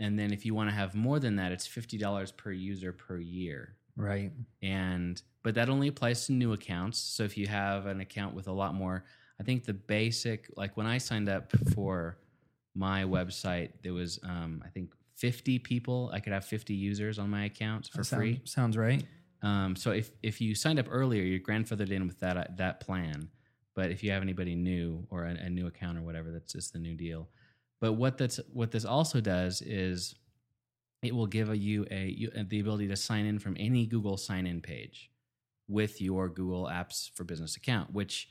And 0.00 0.18
then 0.18 0.32
if 0.32 0.44
you 0.44 0.54
want 0.54 0.68
to 0.70 0.74
have 0.74 0.94
more 0.94 1.18
than 1.20 1.36
that, 1.36 1.52
it's 1.52 1.66
fifty 1.66 1.96
dollars 1.98 2.32
per 2.32 2.50
user 2.52 2.92
per 2.92 3.18
year. 3.18 3.76
Right. 3.96 4.32
and 4.62 5.20
but 5.42 5.54
that 5.56 5.68
only 5.68 5.88
applies 5.88 6.24
to 6.26 6.32
new 6.32 6.54
accounts 6.54 6.98
so 6.98 7.24
if 7.24 7.36
you 7.36 7.46
have 7.46 7.84
an 7.84 8.00
account 8.00 8.34
with 8.34 8.48
a 8.48 8.52
lot 8.52 8.74
more 8.74 9.04
i 9.38 9.42
think 9.42 9.64
the 9.64 9.74
basic 9.74 10.48
like 10.56 10.78
when 10.78 10.86
i 10.86 10.96
signed 10.96 11.28
up 11.28 11.52
for 11.74 12.16
my 12.74 13.04
website 13.04 13.68
there 13.82 13.92
was 13.92 14.18
um, 14.22 14.62
i 14.64 14.68
think 14.70 14.94
50 15.16 15.58
people 15.58 16.10
i 16.14 16.20
could 16.20 16.32
have 16.32 16.46
50 16.46 16.72
users 16.72 17.18
on 17.18 17.28
my 17.28 17.44
account 17.44 17.90
for 17.92 17.98
That 17.98 18.04
sound- 18.04 18.20
free 18.20 18.40
Sounds 18.44 18.78
right. 18.78 19.04
Um, 19.42 19.74
so 19.76 19.90
if, 19.90 20.10
if 20.22 20.40
you 20.40 20.54
signed 20.54 20.78
up 20.78 20.86
earlier 20.90 21.22
you're 21.22 21.40
grandfathered 21.40 21.90
in 21.90 22.06
with 22.06 22.18
that 22.20 22.36
uh, 22.36 22.44
that 22.56 22.80
plan. 22.80 23.28
But 23.74 23.90
if 23.90 24.02
you 24.04 24.10
have 24.10 24.22
anybody 24.22 24.54
new 24.54 25.06
or 25.10 25.24
a, 25.24 25.30
a 25.30 25.50
new 25.50 25.66
account 25.66 25.96
or 25.96 26.02
whatever 26.02 26.30
that's 26.30 26.52
just 26.52 26.72
the 26.72 26.78
new 26.78 26.94
deal. 26.94 27.28
But 27.80 27.94
what 27.94 28.18
that's 28.18 28.38
what 28.52 28.70
this 28.70 28.84
also 28.84 29.20
does 29.20 29.62
is 29.62 30.14
it 31.02 31.14
will 31.14 31.26
give 31.26 31.50
a, 31.50 31.56
you 31.56 31.86
a 31.90 32.06
you, 32.06 32.30
the 32.48 32.60
ability 32.60 32.88
to 32.88 32.96
sign 32.96 33.26
in 33.26 33.38
from 33.38 33.56
any 33.58 33.86
Google 33.86 34.16
sign 34.16 34.46
in 34.46 34.60
page 34.60 35.10
with 35.68 36.00
your 36.00 36.28
Google 36.28 36.66
Apps 36.66 37.10
for 37.14 37.24
Business 37.24 37.56
account, 37.56 37.92
which 37.92 38.28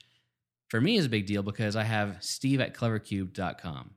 for 0.70 0.80
me 0.80 0.96
is 0.96 1.06
a 1.06 1.10
big 1.10 1.26
deal 1.26 1.44
because 1.44 1.76
I 1.76 1.84
have 1.84 2.18
steve 2.22 2.62
at 2.62 2.74
clevercube.com 2.74 3.92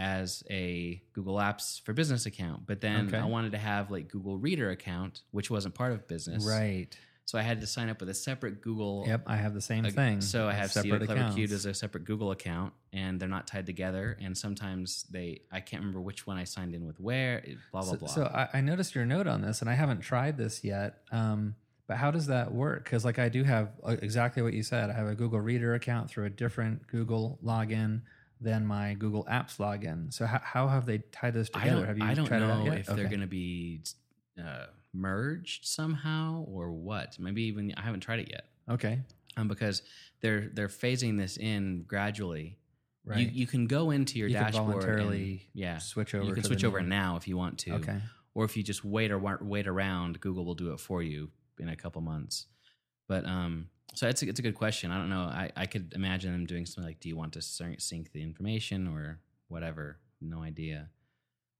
as 0.00 0.42
a 0.50 1.02
Google 1.12 1.34
Apps 1.36 1.82
for 1.82 1.92
Business 1.92 2.24
account. 2.24 2.66
But 2.66 2.80
then 2.80 3.08
Okay. 3.08 3.18
I 3.18 3.26
wanted 3.26 3.52
to 3.52 3.58
have 3.58 3.90
like 3.90 4.08
Google 4.08 4.38
Reader 4.38 4.70
account, 4.70 5.22
which 5.30 5.50
wasn't 5.50 5.74
part 5.74 5.92
of 5.92 6.08
business. 6.08 6.44
Right. 6.44 6.88
So 7.26 7.38
I 7.38 7.42
had 7.42 7.60
to 7.60 7.66
sign 7.66 7.90
up 7.90 8.00
with 8.00 8.08
a 8.08 8.14
separate 8.14 8.60
Google 8.62 9.04
Yep. 9.06 9.24
I 9.26 9.36
have 9.36 9.52
the 9.54 9.60
same 9.60 9.84
thing. 9.84 10.20
So 10.22 10.48
I 10.48 10.52
have 10.54 10.72
separate 10.72 11.02
at 11.02 11.08
Clever. 11.08 11.34
Cubed 11.34 11.52
as 11.52 11.66
a 11.66 11.74
separate 11.74 12.04
Google 12.04 12.32
account, 12.32 12.72
and 12.92 13.20
they're 13.20 13.28
not 13.28 13.46
tied 13.46 13.66
together. 13.66 14.16
And 14.20 14.36
sometimes 14.36 15.04
they, 15.10 15.42
I 15.52 15.60
can't 15.60 15.82
remember 15.82 16.00
which 16.00 16.26
one 16.26 16.38
I 16.38 16.44
signed 16.44 16.74
in 16.74 16.86
with 16.86 16.98
where. 16.98 17.44
Blah 17.70 17.82
blah 17.82 17.90
so, 17.92 17.96
blah. 17.98 18.08
so 18.08 18.24
I, 18.24 18.48
I 18.54 18.60
noticed 18.62 18.94
your 18.94 19.04
note 19.04 19.26
on 19.28 19.42
this, 19.42 19.60
and 19.60 19.70
I 19.70 19.74
haven't 19.74 20.00
tried 20.00 20.38
this 20.38 20.64
yet. 20.64 21.02
Um, 21.12 21.54
but 21.86 21.98
how 21.98 22.10
does 22.10 22.26
that 22.28 22.52
work? 22.52 22.84
Because 22.84 23.04
like 23.04 23.18
I 23.18 23.28
do 23.28 23.44
have 23.44 23.68
uh, 23.84 23.96
exactly 24.00 24.42
what 24.42 24.54
you 24.54 24.62
said. 24.64 24.90
I 24.90 24.94
have 24.94 25.06
a 25.08 25.14
Google 25.14 25.40
Reader 25.40 25.74
account 25.74 26.10
through 26.10 26.24
a 26.24 26.30
different 26.30 26.86
Google 26.88 27.38
login 27.44 28.00
than 28.40 28.66
my 28.66 28.94
Google 28.94 29.24
Apps 29.30 29.58
login. 29.58 30.12
So 30.12 30.26
how, 30.26 30.40
how 30.42 30.68
have 30.68 30.86
they 30.86 30.98
tied 31.12 31.34
this 31.34 31.50
I 31.54 31.60
together? 31.60 31.76
don't, 31.80 31.86
have 31.88 31.98
you 31.98 32.04
I 32.04 32.14
don't 32.14 32.26
tried 32.26 32.42
it 32.42 32.50
out 32.50 32.64
know 32.64 32.72
if 32.72 32.86
they're 32.86 33.08
going 33.08 33.20
to 33.20 33.26
be 33.26 33.82
uh, 34.38 34.66
merged 34.92 35.66
somehow 35.66 36.44
or 36.48 36.72
what. 36.72 37.18
Maybe 37.18 37.42
even 37.44 37.74
I 37.76 37.82
haven't 37.82 38.00
tried 38.00 38.20
it 38.20 38.28
yet. 38.30 38.44
Okay. 38.68 39.00
Um, 39.36 39.48
because 39.48 39.82
they're 40.20 40.50
they're 40.52 40.68
phasing 40.68 41.18
this 41.18 41.36
in 41.36 41.84
gradually. 41.86 42.56
Right. 43.04 43.18
You 43.18 43.30
you 43.32 43.46
can 43.46 43.66
go 43.66 43.90
into 43.90 44.18
your 44.18 44.28
You 44.28 44.36
can 44.36 44.44
dashboard 44.52 44.84
and- 44.84 45.40
yeah 45.54 45.78
switch 45.78 46.14
over. 46.14 46.24
You 46.24 46.34
can 46.34 46.44
switch 46.44 46.64
over 46.64 46.80
now 46.82 47.16
if 47.16 47.28
you 47.28 47.36
want 47.36 47.58
to. 47.60 47.72
Okay. 47.74 47.98
or 48.34 48.44
if 48.44 48.56
you 48.56 48.62
just 48.62 48.84
wait 48.84 49.10
or 49.10 49.18
wait 49.18 49.66
around, 49.66 50.20
Google 50.20 50.44
will 50.44 50.54
do 50.54 50.72
it 50.72 50.80
for 50.80 51.02
you 51.02 51.30
in 51.58 51.68
a 51.68 51.76
couple 51.76 52.00
months. 52.02 52.46
But 53.08 53.24
um, 53.26 53.68
so 53.94 54.08
it's 54.08 54.22
a, 54.22 54.28
it's 54.28 54.38
a 54.38 54.42
good 54.42 54.54
question. 54.54 54.90
I 54.90 54.98
don't 54.98 55.10
know. 55.10 55.22
I, 55.22 55.50
I 55.56 55.66
could 55.66 55.92
imagine 55.94 56.32
them 56.32 56.46
doing 56.46 56.66
something 56.66 56.84
like, 56.84 57.00
do 57.00 57.08
you 57.08 57.16
want 57.16 57.32
to 57.34 57.42
sync 57.42 58.12
the 58.12 58.22
information 58.22 58.86
or 58.86 59.18
whatever? 59.48 59.98
No 60.20 60.42
idea. 60.42 60.88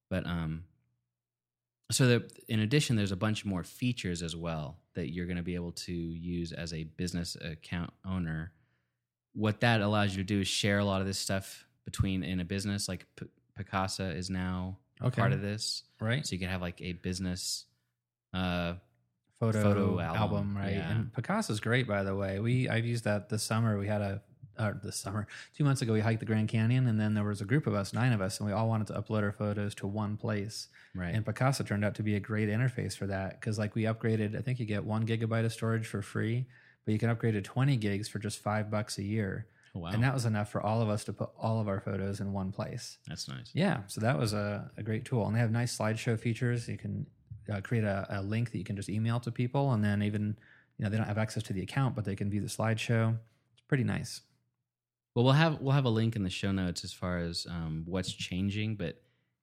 But 0.08 0.26
um, 0.26 0.64
so 1.90 2.06
the, 2.06 2.30
in 2.48 2.60
addition, 2.60 2.96
there's 2.96 3.12
a 3.12 3.16
bunch 3.16 3.44
more 3.44 3.64
features 3.64 4.22
as 4.22 4.36
well 4.36 4.76
that 4.94 5.12
you're 5.12 5.26
going 5.26 5.36
to 5.36 5.42
be 5.42 5.54
able 5.54 5.72
to 5.72 5.92
use 5.92 6.52
as 6.52 6.72
a 6.72 6.84
business 6.84 7.36
account 7.40 7.92
owner. 8.06 8.52
What 9.34 9.60
that 9.60 9.80
allows 9.80 10.16
you 10.16 10.22
to 10.22 10.26
do 10.26 10.40
is 10.40 10.48
share 10.48 10.78
a 10.78 10.84
lot 10.84 11.00
of 11.00 11.06
this 11.06 11.18
stuff 11.18 11.64
between 11.84 12.22
in 12.22 12.40
a 12.40 12.44
business. 12.44 12.88
Like 12.88 13.06
P- 13.16 13.26
Picasa 13.58 14.14
is 14.14 14.30
now 14.30 14.78
Okay. 15.02 15.20
part 15.20 15.32
of 15.32 15.40
this. 15.40 15.84
Right. 16.00 16.26
So 16.26 16.34
you 16.34 16.38
can 16.38 16.48
have 16.50 16.60
like 16.60 16.80
a 16.82 16.92
business. 16.92 17.64
Uh, 18.34 18.74
photo, 19.40 19.62
photo 19.62 20.00
album, 20.00 20.22
album, 20.22 20.56
right? 20.56 20.74
yeah. 20.74 20.90
And 20.90 21.12
Picasa's 21.12 21.60
great, 21.60 21.88
by 21.88 22.02
the 22.02 22.14
way. 22.14 22.38
We 22.38 22.68
I've 22.68 22.84
used 22.84 23.04
that 23.04 23.28
this 23.28 23.42
summer. 23.42 23.78
We 23.78 23.88
had 23.88 24.02
a 24.02 24.22
uh, 24.58 24.74
this 24.82 24.96
summer, 24.96 25.26
two 25.56 25.64
months 25.64 25.80
ago, 25.80 25.94
we 25.94 26.00
hiked 26.00 26.20
the 26.20 26.26
Grand 26.26 26.48
Canyon, 26.48 26.86
and 26.86 27.00
then 27.00 27.14
there 27.14 27.24
was 27.24 27.40
a 27.40 27.46
group 27.46 27.66
of 27.66 27.74
us, 27.74 27.94
nine 27.94 28.12
of 28.12 28.20
us, 28.20 28.38
and 28.38 28.46
we 28.46 28.52
all 28.52 28.68
wanted 28.68 28.88
to 28.88 28.92
upload 28.92 29.22
our 29.22 29.32
photos 29.32 29.74
to 29.76 29.86
one 29.86 30.18
place. 30.18 30.68
right. 30.94 31.14
And 31.14 31.24
Picasso 31.24 31.64
turned 31.64 31.82
out 31.82 31.94
to 31.94 32.02
be 32.02 32.14
a 32.14 32.20
great 32.20 32.50
interface 32.50 32.94
for 32.94 33.06
that 33.06 33.40
because, 33.40 33.58
like, 33.58 33.74
we 33.74 33.84
upgraded. 33.84 34.38
I 34.38 34.42
think 34.42 34.60
you 34.60 34.66
get 34.66 34.84
one 34.84 35.06
gigabyte 35.06 35.46
of 35.46 35.52
storage 35.52 35.86
for 35.86 36.02
free, 36.02 36.44
but 36.84 36.92
you 36.92 36.98
can 36.98 37.08
upgrade 37.08 37.34
to 37.34 37.42
twenty 37.42 37.76
gigs 37.76 38.06
for 38.08 38.18
just 38.18 38.38
five 38.42 38.70
bucks 38.70 38.98
a 38.98 39.02
year. 39.02 39.46
oh, 39.74 39.80
wow. 39.80 39.90
And 39.90 40.02
that 40.02 40.12
was 40.12 40.26
enough 40.26 40.50
for 40.50 40.60
all 40.60 40.82
of 40.82 40.90
us 40.90 41.04
to 41.04 41.14
put 41.14 41.30
all 41.38 41.58
of 41.58 41.66
our 41.68 41.80
photos 41.80 42.20
in 42.20 42.32
one 42.34 42.52
place. 42.52 42.98
That's 43.08 43.28
nice. 43.28 43.50
Yeah, 43.54 43.78
so 43.86 44.02
that 44.02 44.18
was 44.18 44.34
a, 44.34 44.70
a 44.76 44.82
great 44.82 45.06
tool, 45.06 45.26
and 45.26 45.34
they 45.34 45.40
have 45.40 45.52
nice 45.52 45.76
slideshow 45.78 46.18
features. 46.20 46.68
You 46.68 46.76
can 46.76 47.06
uh, 47.50 47.60
create 47.60 47.84
a, 47.84 48.06
a 48.10 48.22
link 48.22 48.52
that 48.52 48.58
you 48.58 48.64
can 48.64 48.76
just 48.76 48.88
email 48.88 49.20
to 49.20 49.30
people, 49.30 49.72
and 49.72 49.84
then 49.84 50.02
even 50.02 50.36
you 50.78 50.84
know 50.84 50.90
they 50.90 50.96
don't 50.96 51.06
have 51.06 51.18
access 51.18 51.42
to 51.44 51.52
the 51.52 51.62
account, 51.62 51.94
but 51.94 52.04
they 52.04 52.16
can 52.16 52.30
view 52.30 52.40
the 52.40 52.48
slideshow. 52.48 53.16
It's 53.52 53.62
pretty 53.68 53.84
nice. 53.84 54.22
Well, 55.14 55.24
we'll 55.24 55.34
have 55.34 55.60
we'll 55.60 55.74
have 55.74 55.84
a 55.84 55.90
link 55.90 56.16
in 56.16 56.22
the 56.22 56.30
show 56.30 56.52
notes 56.52 56.84
as 56.84 56.92
far 56.92 57.18
as 57.18 57.46
um, 57.50 57.82
what's 57.86 58.12
changing, 58.12 58.76
but 58.76 59.00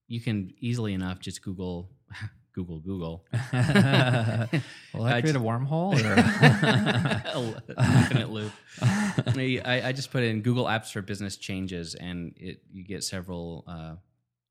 you 0.08 0.22
can 0.22 0.54
easily 0.60 0.94
enough 0.94 1.20
just 1.20 1.42
Google 1.42 1.90
Google 2.54 2.80
Google. 2.80 3.26
Will 3.34 5.04
I 5.04 5.22
create 5.22 5.36
a 5.36 5.40
wormhole? 5.40 5.94
Or? 5.94 7.62
infinite 7.84 8.32
loop. 8.32 8.52
I, 9.64 9.82
I 9.86 9.92
just 9.92 10.12
put 10.12 10.24
in 10.24 10.42
Google 10.42 10.66
Apps 10.66 10.92
for 10.92 11.04
Business 11.04 11.38
changes, 11.38 11.94
and 11.94 12.34
it 12.38 12.64
you 12.72 12.84
get 12.84 13.04
several 13.04 13.64
uh, 13.68 13.96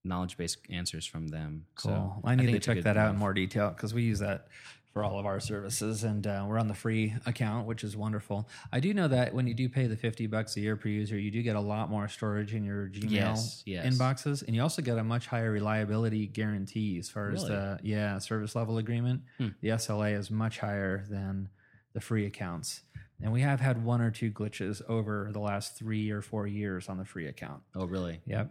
knowledge 0.07 0.37
based 0.37 0.59
answers 0.71 1.07
from 1.07 1.29
them. 1.29 1.67
Cool. 1.77 1.91
So 2.23 2.29
I 2.29 2.35
need 2.35 2.47
think 2.47 2.63
to 2.63 2.75
check 2.75 2.85
that 2.85 2.97
out 2.97 3.11
in 3.11 3.19
more 3.19 3.35
detail 3.35 3.71
because 3.71 3.93
we 3.95 4.03
use 4.03 4.21
that 4.21 4.49
for 4.93 5.05
all 5.05 5.19
of 5.19 5.27
our 5.27 5.41
services, 5.41 6.05
and 6.05 6.27
uh, 6.27 6.47
we're 6.49 6.59
on 6.59 6.69
the 6.69 6.75
free 6.75 7.13
account, 7.27 7.67
which 7.67 7.85
is 7.85 7.99
wonderful. 7.99 8.49
I 8.73 8.81
do 8.81 8.95
know 8.95 9.09
that 9.09 9.35
when 9.35 9.47
you 9.47 9.53
do 9.53 9.69
pay 9.69 9.87
the 9.87 9.97
fifty 9.97 10.27
bucks 10.27 10.57
a 10.57 10.61
year 10.61 10.75
per 10.75 10.89
user, 10.89 11.19
you 11.19 11.31
do 11.31 11.43
get 11.43 11.55
a 11.55 11.61
lot 11.61 11.91
more 11.91 12.09
storage 12.09 12.55
in 12.55 12.65
your 12.65 12.89
Gmail 12.89 13.11
Yes, 13.11 13.63
yes. 13.67 13.85
inboxes, 13.85 14.43
and 14.47 14.57
you 14.57 14.63
also 14.63 14.81
get 14.81 14.97
a 14.97 15.05
much 15.05 15.27
higher 15.27 15.51
reliability 15.53 16.27
guarantee 16.29 16.99
as 16.99 17.11
far 17.11 17.31
as 17.31 17.45
the 17.45 17.79
yeah 17.83 18.17
service 18.19 18.57
level 18.57 18.79
agreement. 18.79 19.21
Hmm. 19.37 19.49
The 19.61 19.69
SLA 19.69 20.17
is 20.19 20.31
much 20.31 20.61
higher 20.61 21.05
than 21.11 21.51
the 21.93 22.01
free 22.01 22.25
accounts. 22.25 22.81
And 23.23 23.33
we 23.33 23.41
have 23.41 23.61
had 23.61 23.83
one 23.85 24.01
or 24.03 24.11
two 24.11 24.31
glitches 24.31 24.83
over 24.89 25.31
the 25.33 25.39
last 25.41 25.79
three 25.79 26.11
or 26.11 26.21
four 26.21 26.47
years 26.47 26.89
on 26.89 26.99
the 26.99 27.05
free 27.05 27.27
account. 27.27 27.63
Oh, 27.75 27.87
really? 27.87 28.21
Yep. 28.27 28.51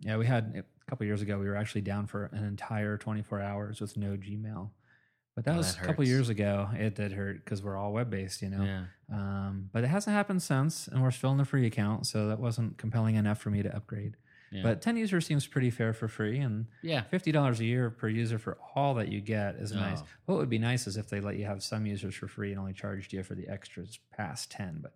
Yeah, 0.00 0.16
we 0.16 0.26
had 0.26 0.64
a 0.86 0.90
couple 0.90 1.06
years 1.06 1.22
ago. 1.22 1.38
We 1.38 1.46
were 1.48 1.56
actually 1.56 1.80
down 1.82 2.06
for 2.06 2.26
an 2.26 2.44
entire 2.44 2.96
24 2.98 3.40
hours 3.40 3.80
with 3.80 3.96
no 3.96 4.16
Gmail. 4.16 4.70
But 5.34 5.44
that 5.46 5.54
Oh, 5.54 5.56
was 5.58 5.74
that 5.74 5.82
a 5.82 5.86
couple 5.86 6.04
years 6.06 6.28
ago. 6.28 6.68
It 6.74 6.94
did 6.94 7.12
hurt 7.12 7.44
because 7.44 7.62
we're 7.62 7.76
all 7.76 7.92
web 7.92 8.08
based, 8.10 8.40
you 8.42 8.50
know. 8.50 8.62
Yeah. 8.62 8.84
Um, 9.12 9.70
but 9.72 9.82
it 9.82 9.88
hasn't 9.88 10.14
happened 10.14 10.42
since, 10.42 10.86
and 10.86 11.02
we're 11.02 11.10
still 11.10 11.32
in 11.32 11.38
the 11.38 11.44
free 11.44 11.66
account, 11.66 12.06
so 12.06 12.28
that 12.28 12.38
wasn't 12.38 12.78
compelling 12.78 13.16
enough 13.16 13.38
for 13.40 13.50
me 13.50 13.62
to 13.62 13.74
upgrade. 13.74 14.16
Yeah. 14.52 14.62
But 14.62 14.80
10 14.82 14.96
users 14.96 15.26
seems 15.26 15.44
pretty 15.48 15.70
fair 15.70 15.92
for 15.92 16.06
free, 16.06 16.38
and 16.38 16.66
Yeah. 16.82 17.02
$50 17.10 17.58
a 17.58 17.64
year 17.64 17.90
per 17.90 18.06
user 18.08 18.38
for 18.38 18.58
all 18.76 18.94
that 18.94 19.08
you 19.08 19.20
get 19.20 19.56
is 19.56 19.72
nice. 19.72 19.98
Oh. 20.02 20.06
What 20.26 20.38
would 20.38 20.48
be 20.50 20.58
nice 20.60 20.86
is 20.86 20.96
if 20.96 21.08
they 21.08 21.20
let 21.20 21.36
you 21.36 21.46
have 21.46 21.64
some 21.64 21.84
users 21.86 22.14
for 22.14 22.28
free 22.28 22.50
and 22.52 22.60
only 22.60 22.72
charged 22.72 23.12
you 23.12 23.24
for 23.24 23.34
the 23.34 23.48
extras 23.48 23.98
past 24.16 24.52
10, 24.52 24.78
but 24.82 24.94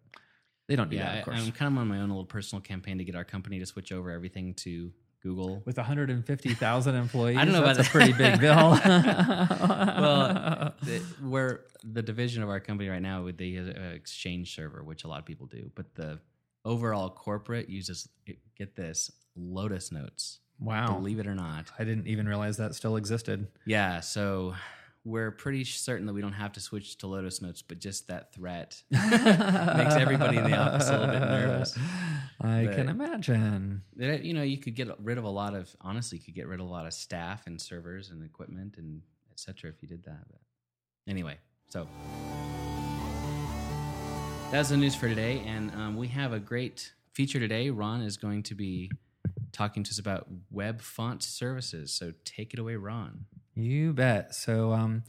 they 0.69 0.77
don't 0.77 0.89
do 0.91 0.99
that, 0.99 1.15
Yeah, 1.17 1.23
of 1.23 1.29
I. 1.31 1.33
I'm 1.33 1.51
kind 1.51 1.73
of 1.73 1.79
on 1.79 1.89
my 1.89 1.99
own 1.99 2.11
little 2.11 2.25
personal 2.27 2.63
campaign 2.63 2.99
to 2.99 3.05
get 3.05 3.17
our 3.17 3.25
company 3.25 3.59
to 3.59 3.67
switch 3.67 3.91
over 3.91 4.13
everything 4.13 4.55
to 4.55 4.93
Google. 5.23 5.63
with 5.65 5.77
150,000 5.77 6.95
employees. 6.95 7.37
I 7.37 7.45
don't 7.45 7.53
know 7.53 7.65
that's 7.65 7.79
about 7.79 7.89
a 7.89 7.91
pretty 7.91 8.13
big 8.13 8.41
bill. 8.41 8.55
well, 8.83 10.75
the, 10.83 11.03
we're 11.23 11.61
the 11.85 12.03
division 12.03 12.43
of 12.43 12.49
our 12.49 12.61
company 12.61 12.89
right 12.89 13.03
now 13.03 13.23
with 13.25 13.37
the 13.37 13.59
uh, 13.59 13.73
Exchange 13.95 14.55
server, 14.55 14.83
which 14.83 15.05
a 15.05 15.09
lot 15.09 15.19
of 15.19 15.27
people 15.27 15.47
do, 15.47 15.71
but 15.75 15.95
the 15.95 16.21
overall 16.65 17.11
corporate 17.11 17.69
uses 17.69 18.09
get 18.57 18.77
this 18.77 19.11
Lotus 19.37 19.93
Notes. 19.93 20.41
wow. 20.59 20.95
Believe 20.95 21.19
it 21.19 21.27
or 21.27 21.35
not, 21.35 21.67
I 21.79 21.85
didn't 21.85 22.07
even 22.07 22.29
realize 22.29 22.57
that 22.59 22.75
still 22.75 22.97
existed. 22.97 23.49
yeah. 23.65 24.01
So 24.01 24.55
we're 25.05 25.31
pretty 25.31 25.65
certain 25.65 26.07
that 26.07 26.13
we 26.13 26.21
don't 26.21 26.33
have 26.33 26.53
to 26.53 26.61
switch 26.61 26.99
to 26.99 27.07
Lotus 27.07 27.41
Notes, 27.41 27.63
but 27.63 27.79
just 27.79 28.09
that 28.09 28.33
threat 28.35 28.83
makes 28.91 29.95
everybody 29.95 30.37
in 30.37 30.45
the 30.45 30.57
office 30.57 30.89
a 30.89 30.93
little 30.99 31.07
bit 31.07 31.21
nervous. 31.21 31.79
I 32.41 32.67
But- 32.67 32.77
can 32.77 32.89
imagine. 32.89 33.83
You 33.97 34.35
know, 34.35 34.43
you 34.43 34.59
could 34.59 34.75
get 34.75 34.89
rid 35.01 35.17
of 35.19 35.25
a 35.25 35.31
lot 35.31 35.55
of 35.55 35.75
honestly, 35.81 36.19
you 36.19 36.25
could 36.25 36.35
get 36.35 36.47
rid 36.47 36.61
of 36.61 36.67
a 36.67 36.69
lot 36.71 36.87
of 36.87 36.93
staff 36.93 37.47
and 37.47 37.61
servers 37.61 38.11
and 38.11 38.23
equipment 38.25 38.77
and 38.77 39.03
etc. 39.33 39.71
if 39.71 39.83
you 39.83 39.89
did 39.89 40.05
that. 40.05 40.25
But 40.31 40.41
anyway, 41.07 41.39
so 41.69 41.87
that's 44.51 44.71
the 44.71 44.77
news 44.77 44.95
for 44.95 45.09
today, 45.09 45.43
and 45.47 45.71
um, 45.73 45.97
we 45.97 46.09
have 46.09 46.33
a 46.33 46.41
great 46.41 46.93
feature 47.13 47.39
today. 47.39 47.71
Ron 47.71 48.01
is 48.01 48.17
going 48.17 48.43
to 48.45 48.55
be 48.55 48.91
talking 49.53 49.83
to 49.83 49.91
us 49.91 49.99
about 49.99 50.27
web 50.51 50.81
font 50.81 51.23
services. 51.23 51.93
So 51.93 52.13
take 52.25 52.55
it 52.55 52.59
away, 52.61 52.77
Ron. 52.77 53.27
You 53.59 53.93
bet. 53.93 54.37
So, 54.37 54.73
um, 54.73 55.03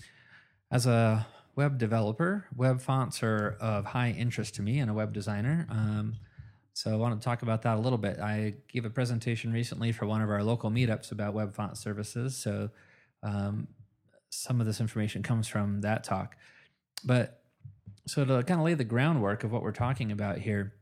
as 0.71 0.87
a 0.87 1.27
web 1.55 1.77
developer, 1.77 2.47
web 2.55 2.81
fonts 2.81 3.21
are 3.21 3.55
of 3.59 3.85
high 3.85 4.09
interest 4.09 4.55
to 4.55 4.63
me 4.63 4.79
and 4.79 4.89
a 4.89 4.93
web 4.93 5.13
designer. 5.13 5.67
Um, 5.69 6.15
so, 6.73 6.91
I 6.91 6.95
want 6.95 7.19
to 7.19 7.23
talk 7.23 7.43
about 7.43 7.61
that 7.61 7.77
a 7.77 7.79
little 7.79 7.99
bit. 7.99 8.19
I 8.19 8.55
gave 8.67 8.85
a 8.85 8.89
presentation 8.89 9.53
recently 9.53 9.91
for 9.91 10.07
one 10.07 10.23
of 10.23 10.31
our 10.31 10.43
local 10.43 10.71
meetups 10.71 11.11
about 11.11 11.35
web 11.35 11.53
font 11.53 11.77
services. 11.77 12.35
So, 12.35 12.71
um, 13.21 13.67
some 14.31 14.59
of 14.59 14.65
this 14.65 14.81
information 14.81 15.21
comes 15.21 15.47
from 15.47 15.81
that 15.81 16.03
talk. 16.03 16.35
But 17.03 17.43
so 18.07 18.25
to 18.25 18.43
kind 18.43 18.59
of 18.59 18.65
lay 18.65 18.73
the 18.73 18.83
groundwork 18.83 19.43
of 19.43 19.51
what 19.51 19.61
we're 19.61 19.71
talking 19.71 20.11
about 20.11 20.39
here, 20.39 20.73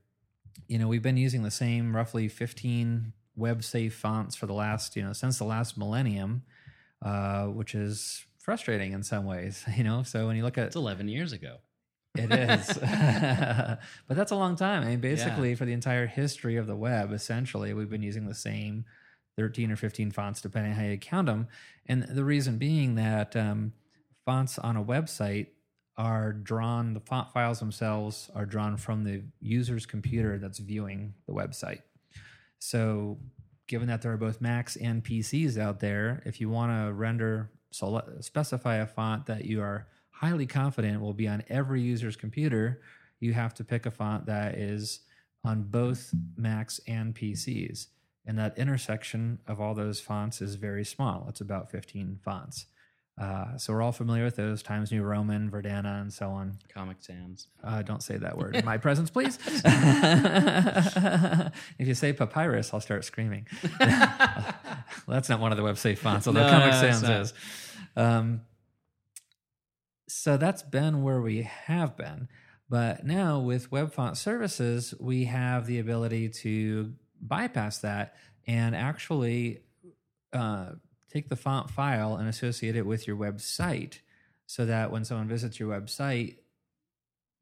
you 0.69 0.79
know, 0.79 0.87
we've 0.87 1.01
been 1.01 1.17
using 1.17 1.43
the 1.43 1.51
same 1.51 1.93
roughly 1.93 2.29
15 2.29 3.11
web 3.35 3.63
safe 3.63 3.93
fonts 3.93 4.35
for 4.37 4.45
the 4.45 4.53
last, 4.53 4.95
you 4.95 5.03
know, 5.03 5.13
since 5.13 5.37
the 5.37 5.43
last 5.43 5.77
millennium, 5.77 6.43
uh, 7.03 7.45
which 7.45 7.75
is 7.75 8.25
frustrating 8.39 8.93
in 8.93 9.03
some 9.03 9.25
ways, 9.25 9.63
you 9.75 9.83
know. 9.83 10.03
So 10.03 10.27
when 10.27 10.35
you 10.35 10.43
look 10.43 10.57
at 10.57 10.67
It's 10.67 10.75
11 10.75 11.07
years 11.07 11.33
ago. 11.33 11.57
it 12.15 12.31
is. 12.31 12.67
but 12.77 14.17
that's 14.17 14.31
a 14.31 14.35
long 14.35 14.55
time. 14.55 14.83
I 14.83 14.87
mean, 14.87 14.99
basically, 14.99 15.53
for 15.55 15.65
the 15.65 15.73
entire 15.73 16.07
history 16.07 16.57
of 16.57 16.67
the 16.67 16.75
web, 16.75 17.11
essentially, 17.11 17.73
we've 17.73 17.89
been 17.89 18.03
using 18.03 18.25
the 18.25 18.33
same 18.35 18.85
13 19.37 19.71
or 19.71 19.75
15 19.75 20.11
fonts, 20.11 20.41
depending 20.41 20.71
on 20.73 20.79
how 20.79 20.85
you 20.85 20.97
count 20.97 21.27
them. 21.27 21.47
And 21.85 22.03
the 22.03 22.23
reason 22.23 22.57
being 22.57 22.95
that 22.95 23.35
um, 23.35 23.73
fonts 24.25 24.57
on 24.57 24.75
a 24.77 24.83
website 24.83 25.47
are 25.95 26.31
drawn, 26.33 26.93
the 26.93 26.99
font 26.99 27.31
files 27.33 27.59
themselves 27.59 28.29
are 28.35 28.45
drawn 28.45 28.77
from 28.77 29.03
the 29.03 29.23
user's 29.39 29.85
computer 29.85 30.37
that's 30.37 30.59
viewing 30.59 31.13
the 31.27 31.33
website. 31.33 31.81
So, 32.59 33.19
given 33.67 33.87
that 33.87 34.01
there 34.01 34.13
are 34.13 34.17
both 34.17 34.41
Macs 34.41 34.75
and 34.77 35.03
PCs 35.03 35.57
out 35.57 35.79
there, 35.79 36.21
if 36.25 36.39
you 36.41 36.49
want 36.49 36.71
to 36.71 36.93
render, 36.93 37.51
sele- 37.71 38.21
specify 38.21 38.75
a 38.77 38.87
font 38.87 39.25
that 39.25 39.45
you 39.45 39.61
are 39.61 39.87
highly 40.11 40.47
confident 40.47 41.01
will 41.01 41.13
be 41.13 41.27
on 41.27 41.43
every 41.49 41.81
user's 41.81 42.15
computer, 42.15 42.81
you 43.19 43.33
have 43.33 43.53
to 43.53 43.63
pick 43.63 43.85
a 43.85 43.91
font 43.91 44.25
that 44.25 44.55
is 44.55 45.01
on 45.43 45.63
both 45.63 46.13
Macs 46.35 46.79
and 46.87 47.13
PCs. 47.15 47.87
And 48.25 48.37
that 48.37 48.57
intersection 48.57 49.39
of 49.47 49.61
all 49.61 49.73
those 49.73 49.99
fonts 49.99 50.41
is 50.41 50.55
very 50.55 50.83
small. 50.83 51.27
It's 51.29 51.39
about 51.39 51.71
15 51.71 52.19
fonts. 52.23 52.65
Uh, 53.17 53.57
so 53.57 53.73
we're 53.73 53.81
all 53.81 53.91
familiar 53.91 54.23
with 54.23 54.35
those 54.35 54.61
Times 54.61 54.91
New 54.91 55.01
Roman, 55.01 55.49
Verdana, 55.49 56.01
and 56.01 56.13
so 56.13 56.29
on. 56.29 56.59
Comic 56.71 56.97
Sans. 56.99 57.47
Uh, 57.63 57.81
don't 57.81 58.03
say 58.03 58.15
that 58.17 58.37
word 58.37 58.55
in 58.55 58.63
my 58.63 58.77
presence, 58.77 59.09
please. 59.09 59.39
if 61.79 61.87
you 61.87 61.95
say 61.95 62.13
papyrus, 62.13 62.71
I'll 62.73 62.79
start 62.79 63.05
screaming. 63.05 63.47
That's 65.07 65.29
not 65.29 65.39
one 65.39 65.51
of 65.51 65.57
the 65.57 65.63
web 65.63 65.79
safe 65.79 65.99
fonts, 65.99 66.27
although 66.27 66.43
No, 66.43 66.49
Comic 66.49 66.73
no, 66.73 66.91
Sans 66.91 67.03
is. 67.03 67.33
Um, 67.95 68.41
so 70.07 70.37
that's 70.37 70.63
been 70.63 71.03
where 71.03 71.19
we 71.21 71.41
have 71.43 71.97
been. 71.97 72.29
But 72.69 73.05
now 73.05 73.39
with 73.39 73.71
web 73.71 73.93
font 73.93 74.17
services, 74.17 74.93
we 74.99 75.25
have 75.25 75.65
the 75.65 75.79
ability 75.79 76.29
to 76.29 76.93
bypass 77.21 77.79
that 77.79 78.15
and 78.45 78.75
actually 78.75 79.61
uh, 80.33 80.71
take 81.11 81.29
the 81.29 81.35
font 81.35 81.69
file 81.69 82.15
and 82.15 82.27
associate 82.27 82.75
it 82.75 82.85
with 82.85 83.07
your 83.07 83.15
website 83.15 83.99
so 84.45 84.65
that 84.65 84.91
when 84.91 85.05
someone 85.05 85.27
visits 85.27 85.59
your 85.59 85.69
website, 85.69 86.37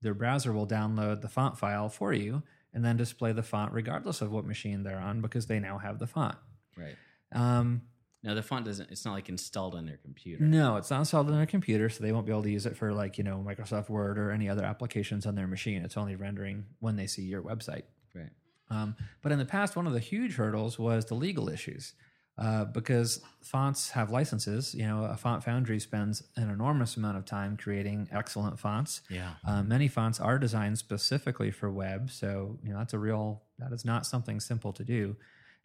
their 0.02 0.14
browser 0.14 0.52
will 0.54 0.68
download 0.68 1.22
the 1.22 1.28
font 1.28 1.58
file 1.58 1.90
for 1.90 2.14
you 2.14 2.44
and 2.74 2.84
then 2.84 2.98
display 2.98 3.32
the 3.32 3.44
font 3.44 3.72
regardless 3.74 4.22
of 4.22 4.32
what 4.32 4.46
machine 4.46 4.84
they're 4.84 5.00
on 5.00 5.22
because 5.22 5.48
they 5.48 5.60
now 5.60 5.78
have 5.78 6.00
the 6.00 6.08
font. 6.08 6.36
Right. 6.78 6.96
Um, 7.32 7.84
No, 8.24 8.36
the 8.36 8.44
font 8.44 8.66
doesn't, 8.66 8.92
it's 8.92 9.06
not 9.06 9.14
like 9.14 9.30
installed 9.30 9.76
on 9.76 9.86
their 9.86 9.98
computer. 9.98 10.44
no, 10.44 10.76
it's 10.78 10.90
not 10.92 11.00
installed 11.00 11.28
on 11.30 11.36
their 11.38 11.46
computer, 11.46 11.90
so 11.90 12.04
they 12.04 12.12
won't 12.12 12.26
be 12.26 12.32
able 12.32 12.44
to 12.44 12.52
use 12.52 12.66
it 12.66 12.76
for 12.76 12.94
like, 12.94 13.18
you 13.18 13.24
know, 13.24 13.44
Microsoft 13.46 13.90
Word 13.90 14.18
or 14.18 14.32
any 14.32 14.50
other 14.50 14.64
applications 14.66 15.26
on 15.26 15.36
their 15.36 15.48
machine. 15.48 15.84
It's 15.84 15.98
only 15.98 16.16
rendering 16.16 16.66
when 16.80 16.96
they 16.98 17.08
see 17.08 17.24
your 17.24 17.42
website. 17.42 17.84
Right. 18.14 18.30
Um, 18.70 18.96
but 19.22 19.32
in 19.32 19.40
the 19.40 19.46
past, 19.46 19.76
one 19.76 19.88
of 19.88 19.94
the 19.94 20.00
huge 20.00 20.36
hurdles 20.36 20.78
was 20.80 21.06
the 21.06 21.16
legal 21.16 21.50
issues. 21.50 21.94
Uh, 22.38 22.66
because 22.66 23.22
fonts 23.42 23.92
have 23.92 24.12
licenses, 24.12 24.76
you 24.76 24.86
know, 24.86 25.06
a 25.06 25.16
font 25.16 25.42
foundry 25.42 25.80
spends 25.80 26.22
an 26.36 26.50
enormous 26.50 26.98
amount 26.98 27.16
of 27.18 27.24
time 27.24 27.56
creating 27.56 28.10
excellent 28.12 28.60
fonts. 28.60 29.02
Yeah. 29.10 29.36
Uh, 29.48 29.64
many 29.64 29.88
fonts 29.88 30.20
are 30.20 30.38
designed 30.38 30.78
specifically 30.78 31.50
for 31.50 31.72
web, 31.72 32.12
so 32.12 32.60
you 32.62 32.74
know 32.74 32.80
that's 32.80 32.94
a 32.94 33.00
real 33.00 33.44
that 33.58 33.72
is 33.72 33.86
not 33.86 34.06
something 34.06 34.42
simple 34.42 34.74
to 34.74 34.84
do, 34.84 35.16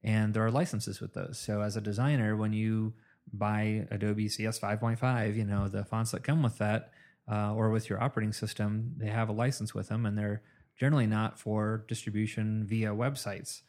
and 0.04 0.32
there 0.32 0.46
are 0.46 0.50
licenses 0.50 1.00
with 1.00 1.12
those. 1.12 1.40
So 1.40 1.60
as 1.60 1.76
a 1.76 1.80
designer, 1.80 2.36
when 2.36 2.52
you 2.52 2.94
buy 3.32 3.88
Adobe 3.90 4.28
CS 4.28 4.60
5.5, 4.60 5.34
you 5.34 5.44
know 5.44 5.66
the 5.66 5.84
fonts 5.84 6.12
that 6.12 6.22
come 6.22 6.40
with 6.40 6.58
that, 6.58 6.92
uh, 7.28 7.52
or 7.52 7.70
with 7.70 7.90
your 7.90 8.00
operating 8.00 8.32
system, 8.32 8.94
they 8.96 9.08
have 9.08 9.28
a 9.28 9.32
license 9.32 9.74
with 9.74 9.88
them, 9.88 10.06
and 10.06 10.16
they're 10.16 10.42
generally 10.78 11.08
not 11.08 11.36
for 11.36 11.84
distribution 11.88 12.64
via 12.64 12.90
websites. 12.90 13.62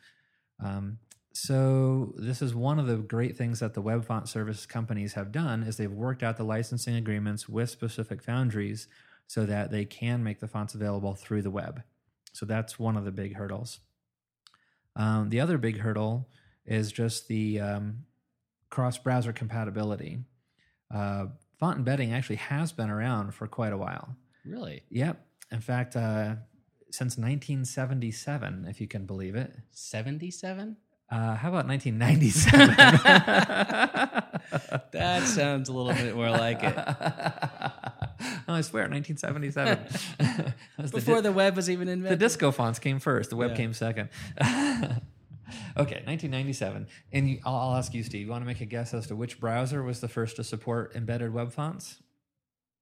Um, 0.64 1.00
so 1.34 2.14
this 2.18 2.42
is 2.42 2.54
one 2.54 2.80
of 2.80 2.88
the 2.88 2.98
great 2.98 3.38
things 3.38 3.60
that 3.60 3.74
the 3.74 3.82
web 3.82 4.06
font 4.06 4.28
service 4.28 4.66
companies 4.66 5.14
have 5.14 5.32
done 5.32 5.64
is 5.64 5.78
they've 5.78 5.92
worked 5.92 6.24
out 6.24 6.38
the 6.38 6.44
licensing 6.44 6.96
agreements 6.96 7.48
with 7.48 7.70
specific 7.70 8.22
foundries 8.22 8.88
so 9.28 9.46
that 9.46 9.72
they 9.72 9.86
can 9.86 10.24
make 10.24 10.42
the 10.42 10.48
fonts 10.48 10.74
available 10.74 11.16
through 11.16 11.42
the 11.42 11.50
web. 11.50 11.84
So 12.34 12.46
that's 12.46 12.78
one 12.78 12.98
of 12.98 13.06
the 13.06 13.12
big 13.12 13.36
hurdles. 13.36 13.80
Um, 14.96 15.30
the 15.30 15.40
other 15.40 15.58
big 15.58 15.80
hurdle 15.80 16.28
is 16.66 16.92
just 16.92 17.30
the 17.30 17.62
um, 17.62 18.06
cross 18.70 18.98
browser 18.98 19.32
compatibility. 19.32 20.20
Uh, 20.94 21.28
font 21.60 21.78
embedding 21.78 22.14
actually 22.14 22.36
has 22.38 22.74
been 22.74 22.90
around 22.90 23.34
for 23.34 23.48
quite 23.48 23.72
a 23.72 23.78
while. 23.78 24.18
Really? 24.46 24.84
Yep. 24.90 25.26
In 25.52 25.62
fact, 25.62 25.96
uh, 25.96 26.36
since 26.90 27.18
1977, 27.18 28.66
if 28.68 28.82
you 28.82 28.88
can 28.88 29.06
believe 29.06 29.36
it. 29.36 29.56
77? 29.72 30.76
Uh, 31.12 31.36
how 31.36 31.50
about 31.50 31.68
1997? 31.68 32.76
That 34.92 35.24
sounds 35.24 35.70
a 35.70 35.74
little 35.74 35.94
bit 35.94 36.16
more 36.16 36.30
like 36.30 36.64
it. 36.64 36.74
oh, 36.78 38.54
I 38.54 38.62
swear, 38.62 38.88
1977. 38.90 39.80
That 40.20 40.54
was 40.78 40.92
the 40.92 40.98
Before 40.98 41.16
di- 41.16 41.22
the 41.22 41.32
web 41.32 41.56
was 41.56 41.70
even 41.70 41.88
invented. 41.88 42.20
the 42.20 42.24
disco 42.26 42.52
fonts 42.52 42.80
came 42.80 43.00
first. 43.00 43.30
The 43.30 43.36
web 43.36 43.52
Yeah. 43.52 43.56
came 43.58 43.74
second. 43.74 44.10
okay, 44.42 46.02
1997. 46.06 46.88
And 47.12 47.30
you, 47.30 47.40
I'll, 47.46 47.56
I'll 47.56 47.76
ask 47.76 47.94
you, 47.94 48.04
Steve. 48.04 48.26
You 48.26 48.32
want 48.32 48.42
to 48.44 48.48
make 48.48 48.62
a 48.62 48.66
guess 48.66 48.94
as 48.94 49.08
to 49.08 49.16
which 49.16 49.40
browser 49.40 49.84
was 49.84 50.00
the 50.02 50.08
first 50.10 50.36
to 50.38 50.44
support 50.44 50.96
embedded 50.96 51.34
web 51.34 51.52
fonts? 51.54 52.02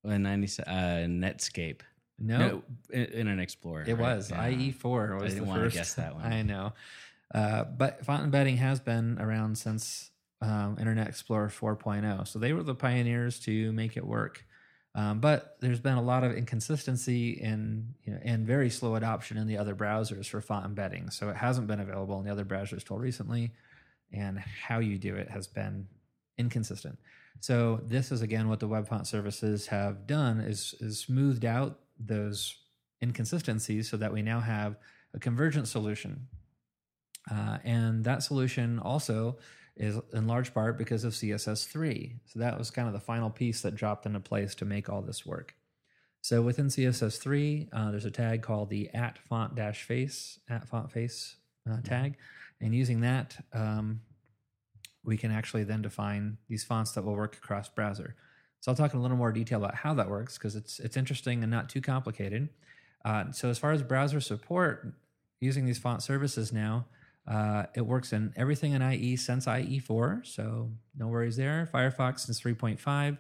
In 0.03 0.23
90, 0.23 0.63
uh, 0.63 0.71
Netscape. 1.07 1.81
No, 2.19 2.63
In- 2.91 3.05
Internet 3.05 3.43
Explorer. 3.43 3.83
it 3.87 3.93
right? 3.93 4.15
was 4.17 4.31
Yeah. 4.31 4.49
IE4 4.49 5.21
was 5.21 5.33
didn't 5.33 5.45
the 5.45 5.49
wanna 5.49 5.69
guess 5.69 5.93
that 5.95 6.15
one. 6.15 6.25
I 6.25 6.41
know, 6.41 6.73
uh, 7.33 7.63
but 7.63 8.05
font 8.05 8.23
embedding 8.23 8.57
has 8.57 8.79
been 8.79 9.19
around 9.19 9.57
since 9.57 10.11
um, 10.41 10.77
Internet 10.79 11.07
Explorer 11.07 11.49
4.0. 11.49 12.27
So 12.27 12.39
they 12.39 12.53
were 12.53 12.63
the 12.63 12.75
pioneers 12.75 13.39
to 13.41 13.71
make 13.73 13.97
it 13.97 14.05
work. 14.05 14.45
Um, 14.95 15.19
but 15.19 15.57
there's 15.59 15.79
been 15.79 15.97
a 15.97 16.01
lot 16.01 16.23
of 16.23 16.35
inconsistency 16.35 17.31
in 17.31 17.93
you 18.03 18.13
know, 18.13 18.19
and 18.23 18.45
very 18.45 18.69
slow 18.69 18.95
adoption 18.95 19.37
in 19.37 19.47
the 19.47 19.57
other 19.57 19.75
browsers 19.75 20.27
for 20.27 20.41
font 20.41 20.65
embedding. 20.65 21.11
So 21.11 21.29
it 21.29 21.35
hasn't 21.35 21.67
been 21.67 21.79
available 21.79 22.17
in 22.19 22.25
the 22.25 22.31
other 22.31 22.45
browsers 22.45 22.83
till 22.83 22.97
recently, 22.97 23.51
and 24.11 24.39
how 24.39 24.79
you 24.79 24.97
do 24.97 25.15
it 25.15 25.29
has 25.29 25.47
been 25.47 25.87
inconsistent. 26.37 26.97
So 27.39 27.81
this 27.83 28.11
is 28.11 28.21
again 28.21 28.49
what 28.49 28.59
the 28.59 28.67
web 28.67 28.87
font 28.87 29.05
services 29.05 29.67
have 29.67 30.07
done 30.07 30.39
is 30.39 30.73
is 30.79 30.99
smoothed 30.99 31.45
out 31.45 31.79
those 31.99 32.57
inconsistencies 33.01 33.89
so 33.89 33.97
that 33.97 34.11
we 34.11 34.21
now 34.21 34.39
have 34.39 34.75
a 35.13 35.19
convergent 35.19 35.67
solution. 35.67 36.27
Uh, 37.31 37.57
and 37.63 38.03
that 38.03 38.23
solution 38.23 38.79
also 38.79 39.37
is 39.75 39.97
in 40.13 40.27
large 40.27 40.53
part 40.53 40.77
because 40.77 41.03
of 41.03 41.13
CSS3. 41.13 42.19
So 42.25 42.39
that 42.39 42.57
was 42.57 42.69
kind 42.69 42.87
of 42.87 42.93
the 42.93 42.99
final 42.99 43.29
piece 43.29 43.61
that 43.61 43.75
dropped 43.75 44.05
into 44.05 44.19
place 44.19 44.55
to 44.55 44.65
make 44.65 44.89
all 44.89 45.01
this 45.01 45.25
work. 45.25 45.55
So 46.21 46.41
within 46.41 46.67
CSS3, 46.67 47.69
uh, 47.71 47.91
there's 47.91 48.05
a 48.05 48.11
tag 48.11 48.41
called 48.41 48.69
the 48.69 48.89
at 48.93 49.17
font 49.17 49.55
dash 49.55 49.83
face 49.83 50.39
at 50.49 50.67
font 50.67 50.91
face 50.91 51.37
uh, 51.69 51.77
tag, 51.81 52.15
and 52.59 52.75
using 52.75 53.01
that, 53.01 53.37
um, 53.53 54.01
we 55.05 55.15
can 55.15 55.31
actually 55.31 55.63
then 55.63 55.81
define 55.81 56.37
these 56.49 56.65
fonts 56.65 56.91
that 56.91 57.05
will 57.05 57.15
work 57.15 57.37
across 57.37 57.69
browser. 57.69 58.15
So 58.59 58.71
I'll 58.71 58.75
talk 58.75 58.93
in 58.93 58.99
a 58.99 59.01
little 59.01 59.15
more 59.15 59.31
detail 59.31 59.59
about 59.59 59.75
how 59.75 59.93
that 59.93 60.09
works 60.09 60.37
because 60.37 60.57
it's 60.57 60.79
it's 60.79 60.97
interesting 60.97 61.41
and 61.41 61.51
not 61.51 61.69
too 61.69 61.79
complicated. 61.79 62.49
Uh, 63.05 63.31
so 63.31 63.49
as 63.49 63.57
far 63.57 63.71
as 63.71 63.81
browser 63.81 64.19
support, 64.19 64.93
using 65.39 65.65
these 65.65 65.79
font 65.79 66.03
services 66.03 66.51
now, 66.51 66.85
uh, 67.29 67.65
it 67.75 67.81
works 67.81 68.11
in 68.11 68.33
everything 68.35 68.73
in 68.73 68.81
IE 68.81 69.15
since 69.15 69.45
IE4, 69.45 70.25
so 70.25 70.71
no 70.97 71.07
worries 71.07 71.37
there. 71.37 71.69
Firefox 71.73 72.21
since 72.21 72.41
3.5, 72.41 73.17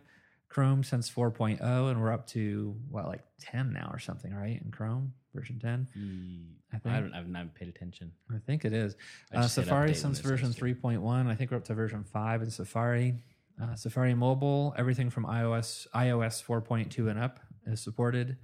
Chrome 0.49 0.83
since 0.83 1.09
4.0, 1.09 1.61
and 1.91 2.01
we're 2.01 2.11
up 2.11 2.25
to 2.27 2.75
what 2.89 3.05
like 3.05 3.21
10 3.39 3.71
now 3.71 3.89
or 3.93 3.99
something, 3.99 4.33
right? 4.33 4.59
In 4.63 4.71
Chrome 4.71 5.13
version 5.35 5.59
10, 5.59 5.87
Mm, 5.95 6.45
I 6.73 6.75
I, 6.75 6.79
think. 6.79 6.95
haven't, 6.95 7.13
I've 7.13 7.27
not 7.27 7.53
paid 7.53 7.67
attention. 7.67 8.11
I 8.33 8.39
think 8.39 8.65
it 8.65 8.73
is. 8.73 8.95
Uh, 9.33 9.47
Safari 9.47 9.93
since 9.93 10.19
version 10.19 10.49
3.1. 10.49 11.27
I 11.27 11.35
think 11.35 11.51
we're 11.51 11.57
up 11.57 11.65
to 11.65 11.75
version 11.75 12.03
5 12.03 12.41
in 12.41 12.49
Safari. 12.49 13.13
Uh, 13.61 13.75
Safari 13.75 14.15
Mobile, 14.15 14.73
everything 14.77 15.09
from 15.11 15.25
iOS 15.25 15.85
iOS 15.93 16.43
4.2 16.43 17.09
and 17.11 17.19
up 17.19 17.41
is 17.67 17.79
supported 17.81 18.37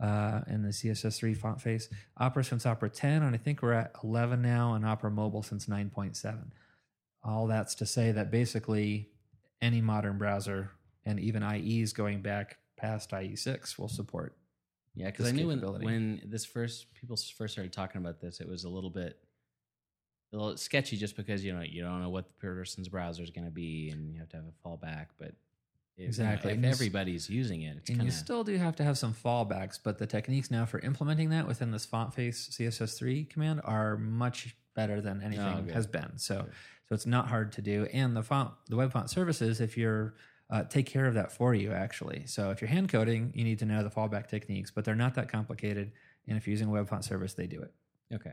uh, 0.00 0.40
in 0.48 0.62
the 0.62 0.70
CSS3 0.70 1.36
font 1.36 1.60
face. 1.60 1.88
Opera 2.16 2.44
since 2.44 2.66
Opera 2.66 2.90
10, 2.90 3.22
and 3.22 3.34
I 3.34 3.38
think 3.38 3.62
we're 3.62 3.72
at 3.72 3.92
11 4.02 4.42
now, 4.42 4.74
and 4.74 4.84
Opera 4.84 5.10
Mobile 5.10 5.42
since 5.42 5.66
9.7. 5.66 6.50
All 7.22 7.46
that's 7.46 7.74
to 7.76 7.86
say 7.86 8.12
that 8.12 8.30
basically 8.30 9.08
any 9.62 9.80
modern 9.80 10.18
browser 10.18 10.72
and 11.06 11.18
even 11.18 11.42
IEs 11.42 11.92
going 11.92 12.20
back 12.20 12.58
past 12.76 13.10
IE6 13.10 13.78
will 13.78 13.88
support. 13.88 14.36
Yeah, 14.94 15.06
because 15.10 15.26
I 15.26 15.32
knew 15.32 15.48
when, 15.48 15.60
when 15.60 16.20
this 16.24 16.44
first 16.44 16.92
people 16.94 17.16
first 17.16 17.54
started 17.54 17.72
talking 17.72 18.00
about 18.00 18.20
this, 18.20 18.40
it 18.40 18.48
was 18.48 18.64
a 18.64 18.68
little 18.68 18.90
bit 18.90 19.18
a 20.32 20.36
little 20.36 20.56
sketchy, 20.56 20.96
just 20.96 21.16
because 21.16 21.44
you 21.44 21.52
know 21.52 21.62
you 21.62 21.82
don't 21.82 22.00
know 22.00 22.10
what 22.10 22.26
the 22.28 22.34
person's 22.34 22.88
browser 22.88 23.22
is 23.22 23.30
going 23.30 23.44
to 23.44 23.50
be, 23.50 23.90
and 23.90 24.12
you 24.12 24.20
have 24.20 24.28
to 24.30 24.36
have 24.36 24.44
a 24.46 24.68
fallback. 24.68 25.06
But 25.18 25.32
if, 25.96 26.06
Exactly. 26.08 26.50
if 26.52 26.56
And 26.56 26.66
everybody's 26.66 27.30
using 27.30 27.62
it, 27.62 27.76
it's 27.78 27.88
and 27.90 27.98
kind 27.98 28.06
you 28.06 28.12
still 28.12 28.42
do 28.44 28.56
have 28.56 28.76
to 28.76 28.84
have 28.84 28.98
some 28.98 29.14
fallbacks, 29.14 29.78
but 29.82 29.98
the 29.98 30.06
techniques 30.06 30.50
now 30.50 30.66
for 30.66 30.80
implementing 30.80 31.30
that 31.30 31.46
within 31.46 31.70
this 31.70 31.86
font 31.86 32.12
face 32.14 32.48
CSS3 32.52 33.28
command 33.30 33.60
are 33.64 33.96
much 33.96 34.56
better 34.74 35.00
than 35.00 35.22
anything 35.22 35.68
Oh, 35.70 35.72
has 35.72 35.86
been. 35.86 36.18
So, 36.18 36.46
so 36.88 36.94
it's 36.94 37.06
not 37.06 37.28
hard 37.28 37.52
to 37.52 37.62
do. 37.62 37.86
And 37.92 38.16
the 38.16 38.22
font, 38.22 38.50
the 38.68 38.76
web 38.76 38.92
font 38.92 39.08
services, 39.10 39.60
if 39.60 39.76
you're 39.76 40.14
uh, 40.50 40.62
take 40.64 40.84
care 40.86 41.06
of 41.06 41.14
that 41.14 41.32
for 41.32 41.54
you 41.54 41.72
actually. 41.72 42.26
So 42.26 42.50
if 42.50 42.60
you're 42.60 42.68
hand 42.68 42.90
coding, 42.90 43.32
you 43.34 43.44
need 43.44 43.58
to 43.60 43.64
know 43.64 43.82
the 43.82 43.88
fallback 43.90 44.28
techniques, 44.28 44.70
but 44.70 44.84
they're 44.84 44.94
not 44.94 45.14
that 45.14 45.28
complicated. 45.28 45.92
And 46.28 46.36
if 46.36 46.46
you're 46.46 46.52
using 46.52 46.68
a 46.68 46.70
web 46.70 46.86
font 46.88 47.02
service, 47.04 47.32
they 47.34 47.46
do 47.46 47.62
it. 47.62 47.72
okay. 48.14 48.32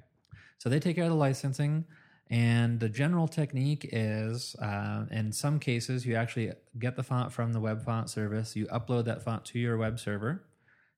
So 0.57 0.69
they 0.69 0.79
take 0.79 0.95
care 0.95 1.05
of 1.05 1.09
the 1.09 1.15
licensing. 1.15 1.85
And 2.31 2.79
the 2.79 2.87
general 2.87 3.27
technique 3.27 3.89
is, 3.91 4.55
uh, 4.55 5.03
in 5.11 5.33
some 5.33 5.59
cases, 5.59 6.05
you 6.05 6.15
actually 6.15 6.53
get 6.79 6.95
the 6.95 7.03
font 7.03 7.33
from 7.33 7.51
the 7.51 7.59
web 7.59 7.83
font 7.83 8.09
service. 8.09 8.55
You 8.55 8.67
upload 8.67 9.03
that 9.05 9.21
font 9.21 9.43
to 9.47 9.59
your 9.59 9.75
web 9.75 9.99
server. 9.99 10.45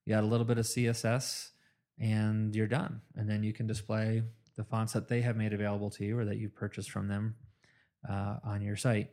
You 0.05 0.13
add 0.13 0.23
a 0.23 0.27
little 0.27 0.45
bit 0.45 0.59
of 0.59 0.65
CSS, 0.65 1.49
and 1.99 2.55
you're 2.55 2.67
done. 2.67 3.01
And 3.15 3.27
then 3.27 3.41
you 3.41 3.51
can 3.51 3.65
display 3.65 4.21
the 4.55 4.63
fonts 4.63 4.93
that 4.93 5.07
they 5.07 5.21
have 5.21 5.35
made 5.35 5.53
available 5.53 5.89
to 5.91 6.05
you 6.05 6.19
or 6.19 6.25
that 6.25 6.37
you've 6.37 6.53
purchased 6.53 6.91
from 6.91 7.07
them 7.07 7.33
uh, 8.07 8.35
on 8.43 8.61
your 8.61 8.75
site. 8.75 9.09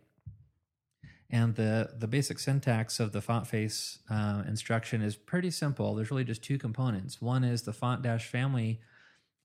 And 1.30 1.54
the 1.54 1.90
the 1.96 2.09
basic 2.09 2.38
syntax 2.38 3.00
of 3.00 3.12
the 3.12 3.22
font 3.22 3.46
face 3.46 4.00
uh, 4.11 4.42
instruction 4.46 5.00
is 5.00 5.16
pretty 5.16 5.52
simple. 5.52 5.94
There's 5.94 6.11
really 6.11 6.24
just 6.24 6.42
two 6.42 6.59
components. 6.59 7.22
One 7.22 7.44
is 7.44 7.62
the 7.62 7.72
font 7.72 8.02
dash 8.02 8.26
family 8.26 8.80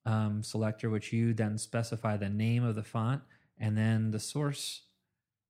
um, 0.06 0.44
selector, 0.44 0.90
which 0.90 1.12
you 1.12 1.34
then 1.34 1.58
specify 1.58 2.18
the 2.18 2.30
name 2.30 2.64
of 2.64 2.76
the 2.76 2.84
font, 2.84 3.22
and 3.60 3.78
then 3.78 4.12
the 4.12 4.20
source 4.20 4.84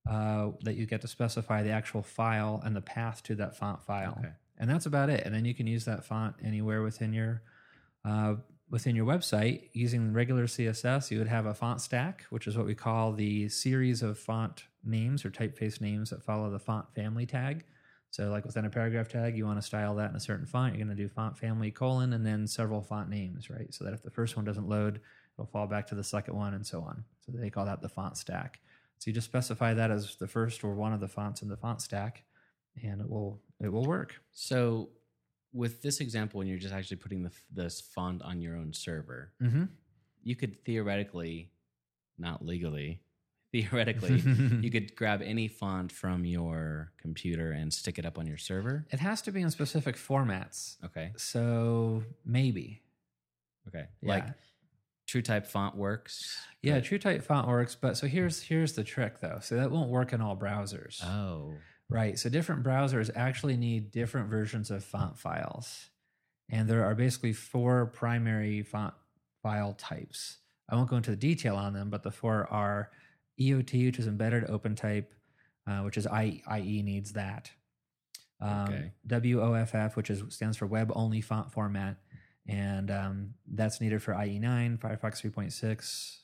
uh, 0.09 0.51
that 0.61 0.75
you 0.75 0.85
get 0.85 1.01
to 1.01 1.07
specify 1.07 1.63
the 1.63 1.71
actual 1.71 2.03
file 2.03 2.61
and 2.63 2.75
the 2.75 2.81
path 2.81 3.23
to 3.23 3.35
that 3.35 3.57
font 3.57 3.83
file. 3.83 4.15
Okay. 4.19 4.33
And 4.57 4.69
that's 4.69 4.85
about 4.85 5.09
it. 5.09 5.25
And 5.25 5.33
then 5.33 5.45
you 5.45 5.53
can 5.53 5.67
use 5.67 5.85
that 5.85 6.05
font 6.05 6.35
anywhere 6.43 6.81
within 6.81 7.11
your 7.11 7.41
uh, 8.05 8.35
within 8.69 8.95
your 8.95 9.05
website 9.05 9.69
using 9.73 10.13
regular 10.13 10.45
CSS. 10.45 11.11
You 11.11 11.19
would 11.19 11.27
have 11.27 11.45
a 11.45 11.53
font 11.53 11.81
stack, 11.81 12.25
which 12.29 12.47
is 12.47 12.57
what 12.57 12.65
we 12.65 12.75
call 12.75 13.11
the 13.11 13.49
series 13.49 14.01
of 14.01 14.17
font 14.17 14.63
names 14.83 15.25
or 15.25 15.31
typeface 15.31 15.81
names 15.81 16.09
that 16.11 16.23
follow 16.23 16.49
the 16.49 16.59
font 16.59 16.93
family 16.93 17.25
tag. 17.25 17.65
So, 18.15 18.29
like 18.29 18.45
within 18.45 18.63
a 18.63 18.69
paragraph 18.69 19.09
tag, 19.09 19.35
you 19.35 19.45
want 19.45 19.59
to 19.59 19.65
style 19.65 19.93
that 19.95 20.09
in 20.09 20.15
a 20.15 20.21
certain 20.21 20.45
font. 20.45 20.73
You're 20.73 20.85
going 20.85 20.95
to 20.95 21.03
do 21.03 21.09
font 21.09 21.37
family 21.37 21.69
colon 21.69 22.13
and 22.13 22.25
then 22.25 22.47
several 22.47 22.81
font 22.81 23.09
names, 23.09 23.49
right? 23.49 23.73
So 23.73 23.83
that 23.83 23.93
if 23.93 24.03
the 24.03 24.09
first 24.09 24.37
one 24.37 24.45
doesn't 24.45 24.69
load, 24.69 25.01
it'll 25.33 25.47
fall 25.47 25.67
back 25.67 25.85
to 25.87 25.95
the 25.95 26.03
second 26.03 26.33
one 26.33 26.53
and 26.53 26.65
so 26.65 26.79
on. 26.81 27.03
So 27.25 27.33
they 27.33 27.49
call 27.49 27.65
that 27.65 27.81
the 27.81 27.89
font 27.89 28.15
stack. 28.15 28.61
So 28.99 29.09
you 29.09 29.13
just 29.13 29.25
specify 29.27 29.73
that 29.73 29.91
as 29.91 30.15
the 30.15 30.29
first 30.29 30.63
or 30.63 30.75
one 30.75 30.93
of 30.93 31.01
the 31.01 31.09
fonts 31.09 31.41
in 31.41 31.49
the 31.49 31.57
font 31.57 31.81
stack, 31.81 32.23
and 32.81 33.01
it 33.01 33.09
will 33.09 33.41
it 33.61 33.67
will 33.67 33.83
work. 33.85 34.15
So 34.31 34.91
with 35.51 35.81
this 35.81 35.99
example, 35.99 36.37
when 36.37 36.47
you're 36.47 36.57
just 36.57 36.73
actually 36.73 36.97
putting 36.97 37.21
the 37.21 37.31
this 37.51 37.81
font 37.81 38.21
on 38.21 38.39
your 38.39 38.55
own 38.55 38.71
server, 38.71 39.33
Mm-hmm. 39.41 39.65
you 40.23 40.37
could 40.37 40.63
theoretically, 40.63 41.51
not 42.17 42.45
legally, 42.45 43.01
theoretically, 43.61 44.19
you 44.61 44.69
could 44.69 44.95
grab 44.95 45.21
any 45.21 45.47
font 45.47 45.91
from 45.91 46.25
your 46.25 46.91
computer 46.99 47.51
and 47.51 47.73
stick 47.73 47.97
it 47.97 48.05
up 48.05 48.17
on 48.17 48.27
your 48.27 48.37
server. 48.37 48.85
It 48.91 48.99
has 48.99 49.21
to 49.23 49.31
be 49.31 49.41
in 49.41 49.49
specific 49.51 49.95
formats. 49.95 50.75
Okay. 50.83 51.11
So 51.17 52.03
maybe. 52.25 52.81
Okay. 53.67 53.85
Yeah. 54.01 54.09
Like 54.09 54.25
True 55.07 55.21
Type 55.21 55.45
font 55.45 55.75
works. 55.75 56.37
Yeah, 56.61 56.75
but- 56.75 56.83
true 56.85 56.97
type 56.97 57.21
font 57.21 57.47
works, 57.47 57.75
but 57.75 57.95
so 57.95 58.07
here's 58.07 58.41
here's 58.41 58.73
the 58.73 58.83
trick 58.83 59.21
though. 59.21 59.37
So 59.41 59.55
that 59.55 59.69
won't 59.71 59.89
work 59.89 60.13
in 60.13 60.21
all 60.21 60.35
browsers. 60.35 61.03
Oh. 61.03 61.53
Right. 61.87 62.17
So 62.17 62.29
different 62.29 62.63
browsers 62.63 63.11
actually 63.15 63.55
need 63.57 63.91
different 63.91 64.29
versions 64.29 64.71
of 64.71 64.83
font 64.83 65.19
files. 65.19 65.89
And 66.49 66.67
there 66.67 66.83
are 66.85 66.95
basically 66.95 67.33
four 67.33 67.85
primary 67.85 68.63
font 68.63 68.95
file 69.43 69.73
types. 69.73 70.37
I 70.67 70.75
won't 70.75 70.89
go 70.89 70.95
into 70.95 71.11
the 71.11 71.15
detail 71.17 71.55
on 71.55 71.73
them, 71.73 71.91
but 71.91 72.01
the 72.01 72.09
four 72.11 72.47
are 72.51 72.89
EOT, 73.39 73.85
which 73.85 73.99
is 73.99 74.07
embedded 74.07 74.49
open 74.49 74.75
type, 74.75 75.13
uh, 75.67 75.79
which 75.79 75.97
is 75.97 76.07
I, 76.07 76.41
IE 76.57 76.81
needs 76.83 77.13
that. 77.13 77.51
Um, 78.41 78.65
Okay. 78.67 78.91
WOFF, 79.07 79.95
which 79.95 80.09
is 80.09 80.23
stands 80.29 80.57
for 80.57 80.65
web 80.67 80.91
only 80.95 81.21
font 81.21 81.51
format, 81.51 81.97
and 82.47 82.91
um, 82.91 83.33
that's 83.47 83.79
needed 83.81 84.01
for 84.03 84.13
IE9, 84.13 84.77
Firefox 84.79 85.21
3.6 85.21 86.17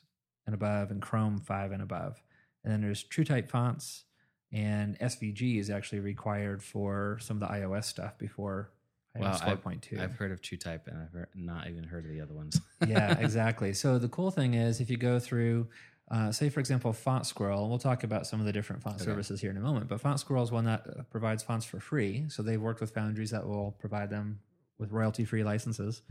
and 0.45 0.53
above, 0.55 0.91
and 0.91 1.01
Chrome 1.01 1.39
5 1.39 1.71
and 1.71 1.81
above. 1.81 2.21
And 2.63 2.71
then 2.71 2.81
there's 2.81 3.03
TrueType 3.03 3.49
fonts, 3.49 4.03
and 4.51 4.99
SVG 4.99 5.59
is 5.59 5.69
actually 5.69 5.99
required 6.01 6.61
for 6.61 7.17
some 7.21 7.41
of 7.41 7.47
the 7.47 7.53
iOS 7.55 7.85
stuff 7.85 8.17
before 8.17 8.71
iOS 9.17 9.43
I've, 9.43 9.63
4.2. 9.63 9.99
I've 9.99 10.13
heard 10.13 10.31
of 10.31 10.41
TrueType, 10.41 10.87
and 10.87 11.01
I've 11.01 11.11
heard, 11.13 11.29
not 11.33 11.67
even 11.67 11.83
heard 11.85 12.05
of 12.05 12.11
the 12.11 12.21
other 12.21 12.33
ones. 12.33 12.59
yeah, 12.87 13.17
exactly. 13.19 13.73
So 13.73 13.97
the 13.97 14.09
cool 14.09 14.31
thing 14.31 14.53
is, 14.53 14.79
if 14.79 14.89
you 14.89 14.97
go 14.97 15.19
through, 15.19 15.69
uh, 16.11 16.31
say 16.31 16.49
for 16.49 16.59
example, 16.59 16.91
Font 16.93 17.25
Squirrel, 17.25 17.61
and 17.61 17.69
we'll 17.69 17.79
talk 17.79 18.03
about 18.03 18.27
some 18.27 18.39
of 18.41 18.45
the 18.45 18.51
different 18.51 18.83
font 18.83 18.97
Okay. 18.97 19.05
services 19.05 19.39
here 19.41 19.49
in 19.49 19.57
a 19.57 19.61
moment. 19.61 19.87
But 19.87 20.01
Font 20.01 20.19
Squirrel 20.19 20.43
is 20.43 20.51
one 20.51 20.65
that 20.65 20.85
uh, 20.87 21.03
provides 21.09 21.41
fonts 21.41 21.65
for 21.65 21.79
free. 21.79 22.25
So 22.27 22.43
they've 22.43 22.61
worked 22.61 22.81
with 22.81 22.91
foundries 22.93 23.31
that 23.31 23.47
will 23.47 23.71
provide 23.79 24.09
them 24.09 24.39
with 24.77 24.91
royalty-free 24.91 25.43
licenses. 25.43 26.01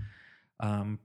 Um, 0.59 0.99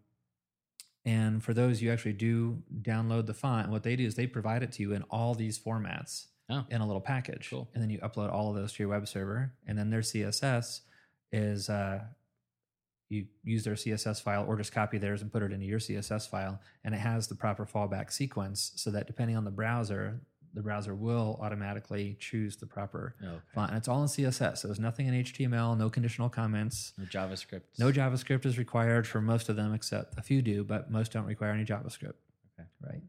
and 1.03 1.43
for 1.43 1.53
those, 1.53 1.81
you 1.81 1.91
actually 1.91 2.13
do 2.13 2.63
download 2.81 3.25
the 3.27 3.33
font. 3.33 3.65
And 3.65 3.73
what 3.73 3.83
they 3.83 3.95
do 3.95 4.05
is 4.05 4.15
they 4.15 4.27
provide 4.27 4.63
it 4.63 4.71
to 4.73 4.81
you 4.81 4.93
in 4.93 5.03
all 5.03 5.35
these 5.35 5.59
formats 5.59 6.27
Oh. 6.49 6.63
in 6.69 6.79
a 6.81 6.85
little 6.85 7.01
package. 7.01 7.49
Cool. 7.49 7.67
And 7.73 7.81
then 7.83 7.89
you 7.89 7.99
upload 7.99 8.31
all 8.31 8.49
of 8.49 8.55
those 8.55 8.73
to 8.73 8.83
your 8.83 8.89
web 8.89 9.07
server. 9.07 9.53
And 9.67 9.77
then 9.77 9.89
their 9.89 10.01
CSS 10.01 10.81
is 11.31 11.69
uh, 11.69 12.01
you 13.09 13.25
use 13.43 13.63
their 13.63 13.75
CSS 13.75 14.21
file 14.21 14.45
or 14.47 14.55
just 14.57 14.71
copy 14.71 14.97
theirs 14.97 15.21
and 15.21 15.31
put 15.31 15.43
it 15.43 15.51
into 15.51 15.65
your 15.65 15.79
CSS 15.79 16.27
file. 16.29 16.59
And 16.83 16.95
it 16.95 16.99
has 16.99 17.27
the 17.27 17.35
proper 17.35 17.65
fallback 17.65 18.11
sequence 18.11 18.71
so 18.75 18.89
that 18.91 19.05
depending 19.07 19.37
on 19.37 19.43
the 19.45 19.51
browser, 19.51 20.21
the 20.55 20.61
browser 20.61 20.95
will 20.95 21.37
automatically 21.41 22.15
choose 22.19 22.55
the 22.55 22.65
proper 22.65 23.15
Okay. 23.21 23.37
font. 23.53 23.69
And 23.71 23.77
it's 23.77 23.87
all 23.87 24.01
in 24.01 24.07
CSS. 24.07 24.59
So 24.59 24.67
there's 24.67 24.79
nothing 24.79 25.05
in 25.07 25.13
HTML, 25.13 25.77
no 25.77 25.89
conditional 25.89 26.29
comments. 26.29 26.93
No 26.97 27.05
JavaScript. 27.05 27.61
No 27.77 27.91
JavaScript 27.91 28.45
is 28.45 28.57
required 28.57 29.05
for 29.05 29.21
most 29.21 29.49
of 29.49 29.55
them, 29.55 29.73
except 29.73 30.17
a 30.17 30.21
few 30.21 30.41
do, 30.41 30.63
but 30.63 30.89
most 30.89 31.11
don't 31.11 31.25
require 31.25 31.51
any 31.51 31.65
JavaScript. 31.65 32.13
Okay. 32.57 32.67
Right. 32.81 33.03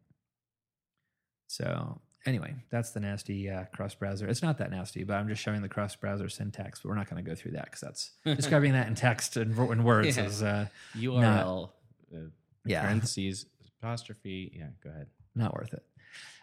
So 1.47 2.01
anyway, 2.27 2.55
that's 2.71 2.91
the 2.91 3.01
nasty 3.01 3.49
uh, 3.49 3.65
cross 3.75 3.95
browser. 3.95 4.27
It's 4.29 4.43
not 4.43 4.59
that 4.59 4.71
nasty, 4.71 5.05
but 5.05 5.15
I'm 5.15 5.29
just 5.29 5.43
showing 5.43 5.63
the 5.63 5.69
cross 5.69 5.95
browser 5.97 6.29
syntax. 6.29 6.81
But 6.81 6.89
we're 6.91 6.97
not 6.97 7.09
going 7.09 7.23
to 7.25 7.29
go 7.29 7.35
through 7.35 7.53
that 7.53 7.65
because 7.67 7.81
that's 7.81 8.11
describing 8.37 8.73
that 8.73 8.89
in 8.89 8.95
text 8.95 9.37
and 9.37 9.57
in 9.57 9.85
words 9.85 10.17
Yeah. 10.17 10.25
is 10.25 10.43
uh, 10.43 10.67
URL, 10.97 11.71
uh, 12.15 12.19
Yeah. 12.65 12.83
parentheses, 12.83 13.47
apostrophe. 13.81 14.53
Yeah, 14.55 14.69
go 14.83 14.91
ahead. 14.91 15.07
not 15.35 15.55
worth 15.55 15.73
it. 15.75 15.85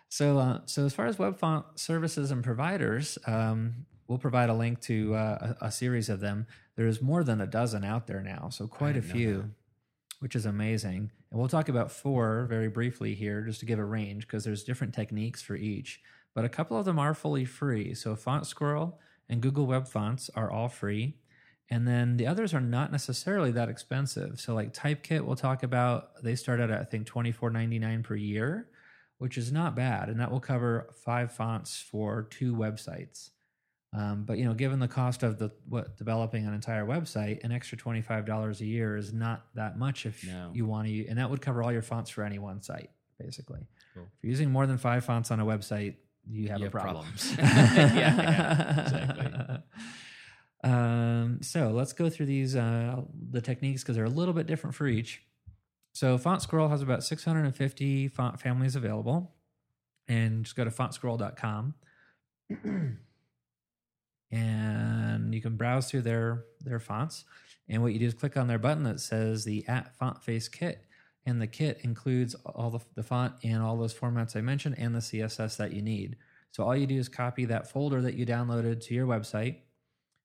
So, 0.09 0.37
uh, 0.37 0.59
so 0.65 0.85
as 0.85 0.93
far 0.93 1.07
as 1.07 1.17
web 1.17 1.37
font 1.39 1.65
services 1.79 2.29
and 2.29 2.43
providers, 2.43 3.17
um, 3.25 3.87
we'll 4.07 4.19
provide 4.19 4.49
a 4.49 4.53
link 4.53 4.79
to 4.81 5.15
uh, 5.15 5.55
a, 5.61 5.65
a 5.65 5.71
series 5.71 6.07
of 6.09 6.19
them. 6.19 6.45
There's 6.75 7.01
more 7.01 7.23
than 7.23 7.41
a 7.41 7.47
dozen 7.47 7.83
out 7.83 8.05
there 8.07 8.21
now, 8.21 8.49
so 8.49 8.67
quite 8.67 8.95
a 8.97 9.01
few. 9.01 9.51
Which 10.23 10.37
is 10.37 10.45
amazing. 10.45 11.11
And 11.29 11.37
we'll 11.37 11.49
talk 11.49 11.67
about 11.67 11.91
four 11.91 12.45
very 12.49 12.69
briefly 12.69 13.13
here, 13.13 13.41
just 13.41 13.59
to 13.59 13.65
give 13.65 13.77
a 13.77 13.83
range, 13.83 14.25
because 14.25 14.45
there's 14.45 14.63
different 14.63 14.93
techniques 14.93 15.41
for 15.41 15.53
each. 15.53 15.99
But 16.33 16.45
a 16.45 16.49
couple 16.49 16.77
of 16.77 16.85
them 16.85 16.97
are 16.97 17.13
fully 17.13 17.43
free. 17.43 17.93
So 17.93 18.15
Font 18.15 18.47
Squirrel 18.47 19.01
and 19.27 19.41
Google 19.41 19.65
Web 19.65 19.85
Fonts 19.85 20.29
are 20.33 20.49
all 20.49 20.69
free. 20.69 21.17
And 21.69 21.85
then 21.85 22.15
the 22.15 22.25
others 22.25 22.53
are 22.53 22.61
not 22.61 22.89
necessarily 22.89 23.51
that 23.51 23.67
expensive. 23.67 24.39
So 24.39 24.55
like 24.55 24.73
Typekit, 24.73 25.25
we'll 25.25 25.35
talk 25.35 25.61
about. 25.61 26.23
They 26.23 26.35
start 26.35 26.61
out 26.61 26.71
at 26.71 26.79
I 26.79 26.85
think 26.85 27.05
twenty 27.05 27.33
four 27.33 27.49
ninety 27.49 27.77
nine 27.77 28.01
per 28.01 28.15
year, 28.15 28.69
which 29.17 29.37
is 29.37 29.51
not 29.51 29.75
bad, 29.75 30.07
and 30.07 30.21
that 30.21 30.31
will 30.31 30.39
cover 30.39 30.93
five 31.03 31.33
fonts 31.33 31.81
for 31.81 32.29
two 32.29 32.55
websites. 32.55 33.31
Um, 33.95 34.23
but 34.25 34.37
you 34.39 34.45
know, 34.45 34.53
given 34.55 34.79
the 34.79 34.87
cost 34.87 35.21
of 35.23 35.37
the 35.37 35.51
what 35.69 35.97
developing 35.97 36.47
an 36.47 36.53
entire 36.53 36.83
website, 36.85 37.43
an 37.43 37.51
extra 37.51 37.77
twenty 37.77 38.01
five 38.01 38.25
dollars 38.25 38.59
a 38.61 38.65
year 38.65 38.97
is 38.97 39.13
not 39.13 39.45
that 39.55 39.77
much 39.77 40.05
if 40.07 40.25
No. 40.25 40.49
you 40.53 40.65
want 40.65 40.87
to, 40.87 41.07
and 41.07 41.17
that 41.19 41.29
would 41.29 41.41
cover 41.41 41.61
all 41.61 41.71
your 41.71 41.83
fonts 41.83 42.09
for 42.09 42.23
any 42.23 42.39
one 42.39 42.61
site, 42.61 42.89
basically. 43.19 43.67
Cool. 43.93 44.03
If 44.03 44.09
you're 44.23 44.31
using 44.31 44.49
more 44.51 44.65
than 44.65 44.77
five 44.79 45.05
fonts 45.05 45.29
on 45.29 45.39
a 45.39 45.45
website, 45.45 45.95
you 46.27 46.47
have 46.49 46.59
You 46.59 46.65
a 46.65 46.69
have 46.69 46.71
problem. 46.71 47.05
problems. 47.05 47.35
Yeah, 47.37 47.93
yeah, 47.93 48.81
exactly. 48.81 49.57
Um, 50.65 51.39
so 51.41 51.71
let's 51.71 51.91
go 51.91 52.09
through 52.09 52.27
these 52.27 52.55
uh, 52.55 53.01
the 53.31 53.41
techniques 53.41 53.83
because 53.83 53.97
they're 53.97 54.05
a 54.05 54.09
little 54.09 54.33
bit 54.33 54.47
different 54.47 54.75
for 54.75 54.87
each. 54.87 55.21
So 55.93 56.17
Font 56.17 56.41
Squirrel 56.41 56.69
has 56.69 56.81
about 56.81 57.03
650 57.03 58.07
font 58.07 58.39
families 58.39 58.75
available, 58.77 59.35
and 60.07 60.45
just 60.45 60.55
go 60.55 60.63
to 60.63 60.71
fontsquirrel.com. 60.71 61.75
and 64.33 65.33
you 65.33 65.41
can 65.41 65.55
browse 65.55 65.89
through 65.89 66.01
their 66.01 66.45
their 66.61 66.79
fonts, 66.79 67.23
and 67.69 67.81
what 67.81 67.93
you 67.93 67.99
do 67.99 68.07
is 68.07 68.13
click 68.13 68.35
on 68.35 68.47
their 68.47 68.57
button 68.57 68.83
that 68.83 68.99
says 68.99 69.45
the 69.45 69.65
at 69.67 69.95
font 69.95 70.23
face 70.23 70.47
kit, 70.47 70.85
and 71.25 71.41
the 71.41 71.47
kit 71.47 71.79
includes 71.83 72.33
all 72.45 72.71
the, 72.71 72.79
the 72.95 73.03
font 73.03 73.35
and 73.43 73.61
all 73.61 73.77
those 73.77 73.93
formats 73.93 74.35
I 74.35 74.41
mentioned 74.41 74.75
and 74.77 74.95
the 74.95 74.99
CSS 74.99 75.57
that 75.57 75.73
you 75.73 75.81
need. 75.81 76.17
So 76.51 76.63
all 76.63 76.75
you 76.75 76.87
do 76.87 76.97
is 76.97 77.09
copy 77.09 77.45
that 77.45 77.69
folder 77.69 78.01
that 78.01 78.15
you 78.15 78.25
downloaded 78.25 78.83
to 78.85 78.93
your 78.93 79.07
website, 79.07 79.57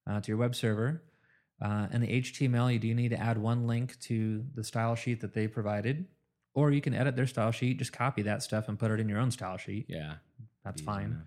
uh, 0.08 0.20
to 0.20 0.28
your 0.28 0.36
web 0.38 0.54
server, 0.54 1.02
uh, 1.60 1.88
and 1.90 2.02
the 2.02 2.20
HTML. 2.22 2.72
You 2.72 2.78
do 2.78 2.94
need 2.94 3.10
to 3.10 3.20
add 3.20 3.38
one 3.38 3.66
link 3.66 3.98
to 4.00 4.44
the 4.54 4.64
style 4.64 4.94
sheet 4.94 5.20
that 5.20 5.34
they 5.34 5.48
provided, 5.48 6.06
or 6.54 6.70
you 6.70 6.80
can 6.80 6.94
edit 6.94 7.14
their 7.14 7.26
style 7.26 7.52
sheet, 7.52 7.78
just 7.78 7.92
copy 7.92 8.22
that 8.22 8.42
stuff 8.42 8.68
and 8.68 8.78
put 8.78 8.90
it 8.90 9.00
in 9.00 9.08
your 9.08 9.18
own 9.18 9.30
style 9.30 9.58
sheet. 9.58 9.86
Yeah. 9.88 10.14
That's 10.64 10.82
fine 10.82 11.06
enough. 11.06 11.26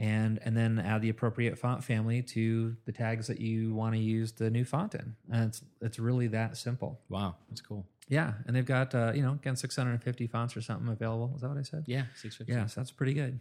And 0.00 0.40
and 0.42 0.56
then 0.56 0.78
add 0.78 1.02
the 1.02 1.10
appropriate 1.10 1.58
font 1.58 1.84
family 1.84 2.22
to 2.22 2.74
the 2.86 2.92
tags 2.92 3.26
that 3.26 3.38
you 3.38 3.74
want 3.74 3.94
to 3.94 4.00
use 4.00 4.32
the 4.32 4.50
new 4.50 4.64
font 4.64 4.94
in. 4.94 5.14
And 5.30 5.44
it's 5.44 5.62
it's 5.82 5.98
really 5.98 6.26
that 6.28 6.56
simple. 6.56 7.00
Wow, 7.10 7.36
that's 7.48 7.60
cool. 7.60 7.86
Yeah, 8.08 8.32
and 8.46 8.56
they've 8.56 8.66
got 8.66 8.94
uh, 8.94 9.12
you 9.14 9.22
know 9.22 9.32
again 9.32 9.54
650 9.54 10.26
fonts 10.26 10.56
or 10.56 10.62
something 10.62 10.88
available. 10.88 11.32
Is 11.36 11.42
that 11.42 11.48
what 11.48 11.58
I 11.58 11.62
said? 11.62 11.84
Yeah, 11.86 12.04
six 12.16 12.34
fifty. 12.36 12.54
Yeah, 12.54 12.66
so 12.66 12.80
that's 12.80 12.90
pretty 12.90 13.12
good. 13.12 13.38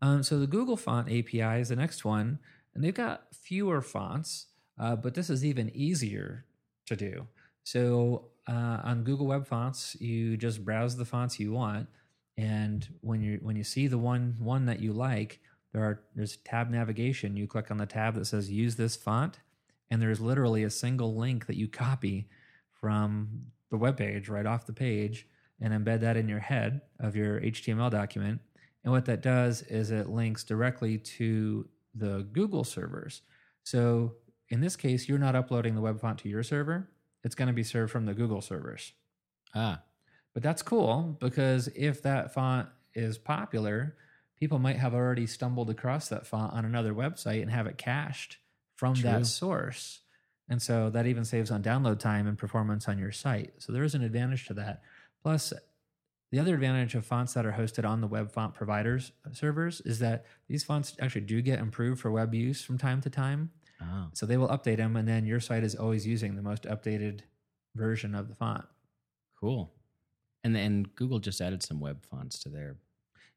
Um, 0.00 0.22
so 0.22 0.38
the 0.38 0.46
Google 0.46 0.76
Font 0.76 1.08
API 1.08 1.60
is 1.60 1.68
the 1.68 1.76
next 1.76 2.04
one, 2.04 2.38
and 2.74 2.82
they've 2.82 2.94
got 2.94 3.34
fewer 3.34 3.80
fonts, 3.80 4.46
uh, 4.78 4.96
but 4.96 5.14
this 5.14 5.30
is 5.30 5.44
even 5.44 5.70
easier 5.74 6.46
to 6.86 6.96
do. 6.96 7.26
So 7.64 8.28
uh, 8.48 8.80
on 8.82 9.04
Google 9.04 9.26
Web 9.26 9.46
Fonts, 9.46 9.96
you 10.00 10.36
just 10.36 10.64
browse 10.64 10.96
the 10.96 11.04
fonts 11.04 11.38
you 11.40 11.52
want, 11.52 11.88
and 12.36 12.88
when 13.00 13.20
you 13.20 13.38
when 13.42 13.56
you 13.56 13.64
see 13.64 13.86
the 13.86 13.98
one 13.98 14.36
one 14.38 14.66
that 14.66 14.80
you 14.80 14.92
like, 14.92 15.40
there 15.72 15.82
are 15.82 16.02
there's 16.14 16.36
tab 16.38 16.70
navigation. 16.70 17.36
You 17.36 17.46
click 17.46 17.70
on 17.70 17.78
the 17.78 17.86
tab 17.86 18.14
that 18.14 18.26
says 18.26 18.50
Use 18.50 18.76
this 18.76 18.96
font, 18.96 19.38
and 19.90 20.02
there's 20.02 20.20
literally 20.20 20.64
a 20.64 20.70
single 20.70 21.16
link 21.16 21.46
that 21.46 21.56
you 21.56 21.68
copy 21.68 22.28
from 22.80 23.46
the 23.70 23.76
web 23.76 23.96
page 23.96 24.28
right 24.28 24.46
off 24.46 24.66
the 24.66 24.72
page 24.72 25.26
and 25.60 25.72
embed 25.72 26.00
that 26.00 26.16
in 26.16 26.28
your 26.28 26.40
head 26.40 26.82
of 27.00 27.16
your 27.16 27.40
HTML 27.40 27.90
document. 27.90 28.40
And 28.82 28.92
what 28.92 29.06
that 29.06 29.22
does 29.22 29.62
is 29.62 29.90
it 29.90 30.08
links 30.08 30.44
directly 30.44 30.98
to 30.98 31.66
the 31.94 32.26
Google 32.32 32.64
servers. 32.64 33.22
So 33.62 34.16
in 34.50 34.60
this 34.60 34.76
case, 34.76 35.08
you're 35.08 35.18
not 35.18 35.34
uploading 35.34 35.74
the 35.74 35.80
web 35.80 36.00
font 36.00 36.18
to 36.20 36.28
your 36.28 36.42
server. 36.42 36.90
It's 37.22 37.34
going 37.34 37.48
to 37.48 37.54
be 37.54 37.62
served 37.62 37.90
from 37.90 38.04
the 38.04 38.14
Google 38.14 38.42
servers. 38.42 38.92
Ah, 39.54 39.82
But 40.34 40.42
that's 40.42 40.62
cool 40.62 41.16
because 41.20 41.68
if 41.68 42.02
that 42.02 42.34
font 42.34 42.68
is 42.92 43.16
popular, 43.18 43.96
people 44.38 44.58
might 44.58 44.76
have 44.76 44.92
already 44.94 45.26
stumbled 45.26 45.70
across 45.70 46.08
that 46.08 46.26
font 46.26 46.52
on 46.52 46.64
another 46.64 46.92
website 46.92 47.40
and 47.40 47.50
have 47.50 47.66
it 47.66 47.78
cached 47.78 48.38
from 48.76 48.94
True. 48.94 49.04
that 49.04 49.26
source. 49.26 50.00
And 50.48 50.60
so 50.60 50.90
that 50.90 51.06
even 51.06 51.24
saves 51.24 51.50
on 51.50 51.62
download 51.62 51.98
time 52.00 52.26
and 52.26 52.36
performance 52.36 52.88
on 52.88 52.98
your 52.98 53.12
site. 53.12 53.54
So 53.58 53.72
there 53.72 53.84
is 53.84 53.94
an 53.94 54.02
advantage 54.02 54.46
to 54.48 54.54
that. 54.54 54.82
Plus, 55.22 55.52
the 56.30 56.40
other 56.40 56.54
advantage 56.54 56.96
of 56.96 57.06
fonts 57.06 57.32
that 57.34 57.46
are 57.46 57.52
hosted 57.52 57.88
on 57.88 58.00
the 58.00 58.08
web 58.08 58.32
font 58.32 58.54
providers 58.54 59.12
servers 59.32 59.80
is 59.82 60.00
that 60.00 60.26
these 60.48 60.64
fonts 60.64 60.96
actually 61.00 61.20
do 61.22 61.40
get 61.40 61.60
improved 61.60 62.00
for 62.00 62.10
web 62.10 62.34
use 62.34 62.60
from 62.62 62.76
time 62.76 63.00
to 63.02 63.08
time. 63.08 63.50
oh, 63.80 64.08
So 64.12 64.26
they 64.26 64.36
will 64.36 64.48
update 64.48 64.78
them, 64.78 64.96
and 64.96 65.06
then 65.06 65.26
your 65.26 65.38
site 65.38 65.62
is 65.62 65.76
always 65.76 66.04
using 66.06 66.34
the 66.34 66.42
most 66.42 66.64
updated 66.64 67.20
version 67.76 68.14
of 68.16 68.28
the 68.28 68.34
font. 68.34 68.64
cool. 69.40 69.73
And 70.44 70.54
then 70.54 70.86
Google 70.94 71.18
just 71.18 71.40
added 71.40 71.62
some 71.62 71.80
web 71.80 72.04
fonts 72.06 72.38
to 72.40 72.48
their. 72.48 72.76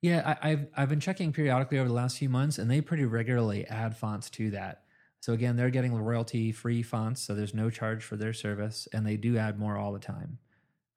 Yeah, 0.01 0.36
I, 0.41 0.51
I've 0.51 0.68
I've 0.76 0.89
been 0.89 0.99
checking 0.99 1.34
periodically 1.34 1.80
over 1.80 1.88
the 1.88 1.95
last 1.95 2.18
few 2.18 2.30
months, 2.30 2.60
and 2.60 2.70
they 2.70 2.82
pretty 2.82 3.05
regularly 3.05 3.66
add 3.66 3.97
fonts 3.97 4.30
to 4.32 4.51
that. 4.51 4.84
So 5.22 5.34
again, 5.34 5.55
they're 5.55 5.72
getting 5.72 5.95
royalty 5.95 6.51
free 6.51 6.84
fonts, 6.84 7.22
so 7.22 7.34
there's 7.34 7.53
no 7.53 7.70
charge 7.70 8.03
for 8.03 8.16
their 8.16 8.34
service, 8.34 8.88
and 8.93 9.05
they 9.08 9.18
do 9.18 9.38
add 9.38 9.58
more 9.58 9.76
all 9.78 9.91
the 9.91 9.99
time. 9.99 10.38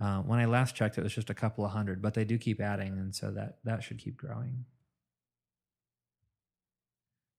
Uh, 0.00 0.18
when 0.20 0.38
I 0.38 0.44
last 0.44 0.74
checked, 0.74 0.98
it 0.98 1.04
was 1.04 1.14
just 1.14 1.30
a 1.30 1.34
couple 1.34 1.64
of 1.64 1.70
hundred, 1.70 2.02
but 2.02 2.14
they 2.14 2.24
do 2.24 2.36
keep 2.36 2.60
adding, 2.60 2.98
and 2.98 3.14
so 3.14 3.30
that 3.30 3.58
that 3.64 3.82
should 3.82 3.98
keep 3.98 4.16
growing. 4.16 4.64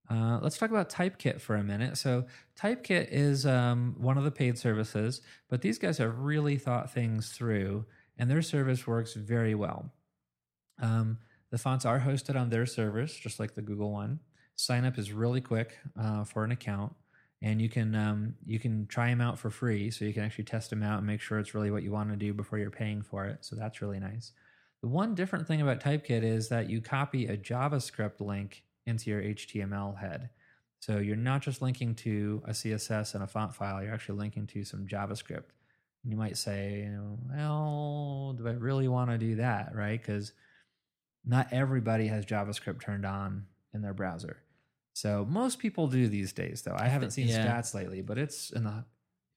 Uh, 0.09 0.39
let's 0.41 0.57
talk 0.57 0.69
about 0.69 0.89
Typekit 0.89 1.39
for 1.39 1.55
a 1.55 1.63
minute. 1.63 1.97
So, 1.97 2.25
Typekit 2.59 3.07
is 3.11 3.45
um, 3.45 3.95
one 3.97 4.17
of 4.17 4.25
the 4.25 4.31
paid 4.31 4.57
services, 4.57 5.21
but 5.49 5.61
these 5.61 5.77
guys 5.77 5.99
have 5.99 6.19
really 6.19 6.57
thought 6.57 6.91
things 6.91 7.29
through, 7.29 7.85
and 8.21 8.29
their 8.29 8.43
service 8.43 8.85
works 8.85 9.15
very 9.15 9.55
well. 9.55 9.91
Um, 10.79 11.17
the 11.49 11.57
fonts 11.57 11.85
are 11.85 11.99
hosted 11.99 12.39
on 12.39 12.49
their 12.49 12.67
servers, 12.67 13.15
just 13.15 13.39
like 13.39 13.55
the 13.55 13.63
Google 13.63 13.91
one. 13.91 14.19
Sign 14.55 14.85
up 14.85 14.99
is 14.99 15.11
really 15.11 15.41
quick 15.41 15.79
uh, 15.99 16.23
for 16.23 16.43
an 16.43 16.51
account, 16.51 16.93
and 17.41 17.59
you 17.59 17.67
can 17.67 17.95
um, 17.95 18.35
you 18.45 18.59
can 18.59 18.85
try 18.85 19.09
them 19.09 19.21
out 19.21 19.39
for 19.39 19.49
free, 19.49 19.89
so 19.89 20.05
you 20.05 20.13
can 20.13 20.23
actually 20.23 20.43
test 20.43 20.69
them 20.69 20.83
out 20.83 20.99
and 20.99 21.07
make 21.07 21.19
sure 21.19 21.39
it's 21.39 21.55
really 21.55 21.71
what 21.71 21.81
you 21.81 21.91
want 21.91 22.11
to 22.11 22.15
do 22.15 22.31
before 22.31 22.59
you're 22.59 22.69
paying 22.69 23.01
for 23.01 23.25
it. 23.25 23.39
So 23.41 23.55
that's 23.55 23.81
really 23.81 23.99
nice. 23.99 24.33
The 24.83 24.87
one 24.87 25.15
different 25.15 25.47
thing 25.47 25.59
about 25.59 25.79
Typekit 25.79 26.23
is 26.23 26.47
that 26.49 26.69
you 26.69 26.79
copy 26.79 27.25
a 27.25 27.35
JavaScript 27.35 28.19
link 28.19 28.63
into 28.85 29.09
your 29.09 29.21
HTML 29.23 29.97
head. 29.97 30.29
So 30.79 30.99
you're 30.99 31.15
not 31.15 31.41
just 31.41 31.61
linking 31.61 31.95
to 31.95 32.43
a 32.45 32.51
CSS 32.51 33.15
and 33.15 33.23
a 33.23 33.27
font 33.27 33.55
file, 33.55 33.83
you're 33.83 33.93
actually 33.93 34.19
linking 34.19 34.45
to 34.47 34.63
some 34.63 34.85
JavaScript. 34.85 35.49
And 36.03 36.11
you 36.11 36.17
might 36.17 36.37
say, 36.37 36.89
well, 37.29 38.35
do 38.37 38.47
I 38.47 38.51
really 38.53 38.87
want 38.87 39.11
to 39.11 39.17
do 39.17 39.35
that, 39.35 39.75
right? 39.75 40.01
Because 40.01 40.33
not 41.25 41.47
everybody 41.51 42.07
has 42.07 42.25
JavaScript 42.25 42.81
turned 42.81 43.05
on 43.05 43.45
in 43.73 43.81
their 43.81 43.93
browser. 43.93 44.37
So 44.93 45.25
most 45.29 45.59
people 45.59 45.87
do 45.87 46.07
these 46.07 46.33
days, 46.33 46.63
though. 46.63 46.75
I 46.77 46.87
haven't 46.87 47.11
seen 47.11 47.27
yeah. 47.27 47.45
stats 47.45 47.73
lately, 47.73 48.01
but 48.01 48.17
it's 48.17 48.49
in 48.51 48.63
the 48.63 48.83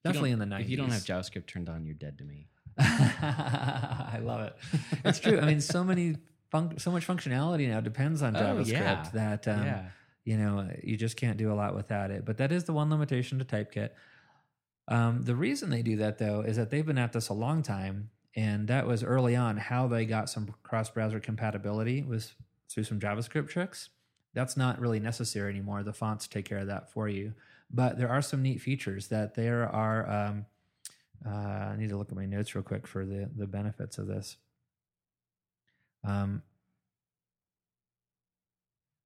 definitely 0.03 0.31
in 0.31 0.39
the 0.39 0.45
90s. 0.45 0.61
If 0.61 0.69
you 0.69 0.77
don't 0.77 0.91
have 0.91 1.03
JavaScript 1.03 1.47
turned 1.47 1.69
on, 1.69 1.85
you're 1.85 1.95
dead 1.95 2.17
to 2.17 2.23
me. 2.23 2.47
I 2.77 4.19
love 4.21 4.41
it. 4.41 4.55
It's 5.05 5.19
true. 5.19 5.39
I 5.39 5.45
mean, 5.45 5.61
so 5.61 5.83
many 5.83 6.17
fun- 6.51 6.77
so 6.77 6.91
much 6.91 7.07
functionality 7.07 7.69
now 7.69 7.79
depends 7.79 8.21
on 8.21 8.35
Oh, 8.35 8.39
JavaScript 8.39 8.67
yeah. 8.71 9.09
that 9.13 9.47
um, 9.47 9.63
Yeah. 9.63 9.85
you 10.25 10.37
know 10.37 10.69
you 10.83 10.97
just 10.97 11.15
can't 11.15 11.37
do 11.37 11.51
a 11.51 11.55
lot 11.55 11.75
without 11.75 12.11
it. 12.11 12.25
But 12.25 12.37
that 12.37 12.51
is 12.51 12.65
the 12.65 12.73
one 12.73 12.89
limitation 12.89 13.39
to 13.39 13.45
Typekit. 13.45 13.91
Um, 14.87 15.23
the 15.23 15.35
reason 15.35 15.69
they 15.69 15.81
do 15.81 15.95
that 15.97 16.17
though 16.19 16.41
is 16.41 16.57
that 16.57 16.69
they've 16.69 16.85
been 16.85 16.97
at 16.97 17.13
this 17.13 17.29
a 17.29 17.33
long 17.33 17.63
time, 17.63 18.09
and 18.35 18.67
that 18.67 18.85
was 18.85 19.03
early 19.03 19.35
on 19.35 19.57
how 19.57 19.87
they 19.87 20.05
got 20.05 20.29
some 20.29 20.53
cross-browser 20.63 21.19
compatibility 21.19 22.03
was 22.03 22.33
through 22.69 22.83
some 22.83 22.99
JavaScript 22.99 23.49
tricks. 23.49 23.89
That's 24.33 24.57
not 24.57 24.79
really 24.79 24.99
necessary 24.99 25.49
anymore. 25.51 25.81
The 25.83 25.93
fonts 25.93 26.27
take 26.27 26.45
care 26.45 26.59
of 26.59 26.67
that 26.67 26.91
for 26.91 27.07
you. 27.07 27.33
But 27.71 27.97
there 27.97 28.09
are 28.09 28.21
some 28.21 28.41
neat 28.41 28.61
features 28.61 29.07
that 29.07 29.35
there 29.35 29.67
are. 29.67 30.09
Um, 30.09 30.45
uh, 31.25 31.29
I 31.29 31.75
need 31.77 31.89
to 31.89 31.97
look 31.97 32.09
at 32.09 32.15
my 32.15 32.25
notes 32.25 32.53
real 32.53 32.63
quick 32.63 32.85
for 32.85 33.05
the 33.05 33.29
the 33.35 33.47
benefits 33.47 33.97
of 33.97 34.07
this. 34.07 34.37
Um, 36.03 36.43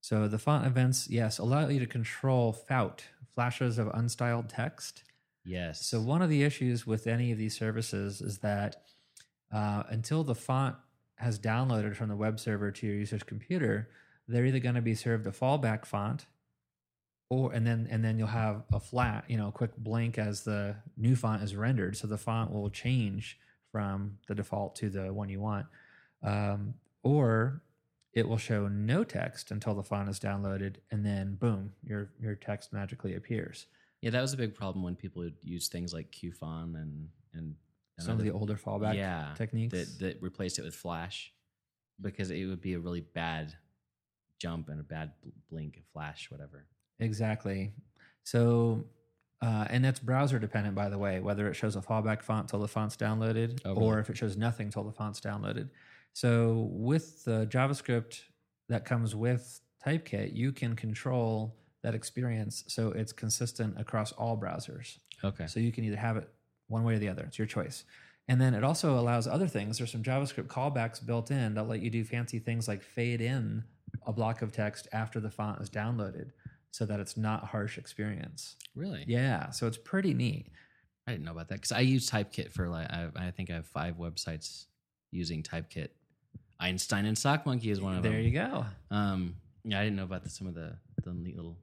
so 0.01 0.27
the 0.27 0.39
font 0.39 0.65
events, 0.65 1.07
yes, 1.09 1.37
allow 1.37 1.67
you 1.67 1.79
to 1.79 1.85
control 1.85 2.51
FOUT, 2.51 3.05
flashes 3.33 3.77
of 3.77 3.87
unstyled 3.87 4.49
text. 4.49 5.03
Yes. 5.49 5.83
So 5.87 5.99
one 5.99 6.21
of 6.21 6.29
the 6.29 6.43
issues 6.43 6.85
with 6.85 7.07
any 7.07 7.31
of 7.31 7.39
these 7.39 7.57
services 7.57 8.21
is 8.21 8.37
that 8.39 8.83
uh, 9.51 9.81
until 9.89 10.23
the 10.23 10.35
font 10.35 10.75
has 11.15 11.39
downloaded 11.39 11.95
from 11.95 12.07
the 12.07 12.15
web 12.15 12.39
server 12.39 12.69
to 12.69 12.85
your 12.85 12.95
user's 12.95 13.23
computer, 13.23 13.89
they're 14.27 14.45
either 14.45 14.59
going 14.59 14.75
to 14.75 14.81
be 14.81 14.93
served 14.93 15.25
a 15.25 15.31
fallback 15.31 15.85
font, 15.85 16.27
or 17.31 17.51
and 17.51 17.65
then 17.65 17.87
and 17.89 18.05
then 18.05 18.19
you'll 18.19 18.27
have 18.27 18.61
a 18.71 18.79
flat, 18.79 19.25
you 19.27 19.37
know, 19.37 19.49
quick 19.49 19.75
blink 19.75 20.19
as 20.19 20.43
the 20.43 20.75
new 20.95 21.15
font 21.15 21.41
is 21.41 21.55
rendered. 21.55 21.97
So 21.97 22.05
the 22.05 22.17
font 22.19 22.51
will 22.51 22.69
change 22.69 23.39
from 23.71 24.19
the 24.27 24.35
default 24.35 24.75
to 24.75 24.89
the 24.91 25.11
one 25.11 25.29
you 25.29 25.39
want, 25.39 25.65
um, 26.21 26.75
or 27.01 27.63
it 28.13 28.29
will 28.29 28.37
show 28.37 28.67
no 28.67 29.03
text 29.03 29.49
until 29.49 29.73
the 29.73 29.81
font 29.81 30.09
is 30.09 30.19
downloaded, 30.19 30.75
and 30.91 31.03
then 31.03 31.33
boom, 31.33 31.73
your 31.83 32.11
your 32.21 32.35
text 32.35 32.71
magically 32.71 33.15
appears. 33.15 33.65
Yeah, 34.01 34.11
that 34.11 34.21
was 34.21 34.33
a 34.33 34.37
big 34.37 34.55
problem 34.55 34.83
when 34.83 34.95
people 34.95 35.21
would 35.23 35.35
use 35.43 35.67
things 35.67 35.93
like 35.93 36.11
Cufón 36.11 36.75
and 36.75 37.09
and 37.33 37.55
Some 37.99 38.17
of 38.17 38.23
the 38.23 38.31
older 38.31 38.55
fallback 38.55 38.95
yeah, 38.95 39.33
techniques. 39.35 39.73
that 39.73 39.99
that 39.99 40.21
replaced 40.21 40.57
it 40.59 40.63
with 40.63 40.75
Flash 40.75 41.33
because 42.01 42.31
it 42.31 42.45
would 42.45 42.61
be 42.61 42.73
a 42.73 42.79
really 42.79 43.01
bad 43.01 43.53
jump 44.39 44.69
and 44.69 44.79
a 44.79 44.83
bad 44.83 45.11
bl- 45.21 45.29
blink, 45.49 45.81
flash, 45.91 46.31
whatever. 46.31 46.65
Exactly. 46.99 47.73
So, 48.23 48.85
uh, 49.41 49.65
and 49.69 49.83
that's 49.83 49.99
browser 49.99 50.39
dependent, 50.39 50.75
by 50.75 50.87
the 50.87 50.97
way, 50.97 51.19
whether 51.19 51.49
it 51.49 51.55
shows 51.55 51.75
a 51.75 51.81
fallback 51.81 52.21
font 52.21 52.47
till 52.47 52.59
the 52.59 52.67
font's 52.69 52.95
downloaded 52.95 53.59
Oh, 53.65 53.73
or 53.73 53.99
if 53.99 54.09
it 54.09 54.15
shows 54.17 54.37
nothing 54.37 54.69
till 54.69 54.83
the 54.83 54.93
font's 54.93 55.19
downloaded. 55.19 55.69
So, 56.13 56.69
with 56.71 57.25
the 57.25 57.45
JavaScript 57.47 58.21
that 58.69 58.85
comes 58.85 59.13
with 59.13 59.59
Typekit, 59.85 60.33
you 60.35 60.51
can 60.53 60.75
control 60.75 61.55
that 61.83 61.95
experience 61.95 62.63
so 62.67 62.89
it's 62.91 63.13
consistent 63.13 63.79
across 63.79 64.11
all 64.13 64.37
browsers. 64.37 64.97
Okay. 65.23 65.47
So 65.47 65.59
you 65.59 65.71
can 65.71 65.83
either 65.83 65.97
have 65.97 66.17
it 66.17 66.29
one 66.67 66.83
way 66.83 66.95
or 66.95 66.99
the 66.99 67.09
other. 67.09 67.23
It's 67.23 67.37
your 67.37 67.47
choice. 67.47 67.83
And 68.27 68.39
then 68.39 68.53
it 68.53 68.63
also 68.63 68.99
allows 68.99 69.27
other 69.27 69.47
things. 69.47 69.77
There's 69.77 69.91
some 69.91 70.03
JavaScript 70.03 70.47
callbacks 70.47 71.03
built 71.03 71.31
in 71.31 71.55
that 71.55 71.67
let 71.67 71.81
you 71.81 71.89
do 71.89 72.03
fancy 72.03 72.37
things 72.39 72.67
like 72.67 72.83
fade 72.83 73.21
in 73.21 73.63
a 74.05 74.13
block 74.13 74.41
of 74.41 74.51
text 74.51 74.87
after 74.93 75.19
the 75.19 75.31
font 75.31 75.61
is 75.61 75.69
downloaded. 75.69 76.31
so 76.71 76.85
that 76.85 76.99
it's 76.99 77.17
not 77.17 77.45
harsh 77.45 77.77
experience. 77.77 78.55
Really? 78.75 79.03
Yeah, 79.07 79.49
so 79.51 79.67
it's 79.67 79.77
pretty 79.77 80.13
neat. 80.13 80.51
I 81.07 81.11
didn't 81.11 81.25
know 81.25 81.31
about 81.31 81.47
that 81.49 81.55
because 81.55 81.71
I 81.71 81.79
use 81.79 82.09
Typekit 82.09 82.51
for 82.51 82.69
like 82.69 82.89
I, 82.91 83.07
I 83.15 83.31
think 83.31 83.49
I 83.49 83.55
have 83.55 83.65
five 83.65 83.95
websites 83.95 84.65
using 85.11 85.41
Typekit. 85.41 85.89
Einstein 86.59 87.05
and 87.05 87.17
Sock 87.17 87.45
Monkey 87.45 87.71
is 87.71 87.81
one 87.81 87.95
of 87.95 88.03
there 88.03 88.11
them. 88.11 88.21
There 88.21 88.29
you 88.29 88.33
go. 88.33 88.65
Um, 88.91 89.35
yeah, 89.63 89.79
I 89.79 89.83
didn't 89.83 89.95
know 89.95 90.03
about 90.03 90.23
the, 90.23 90.29
some 90.29 90.45
of 90.45 90.53
the 90.53 90.75
the 91.03 91.13
neat 91.13 91.35
little 91.35 91.57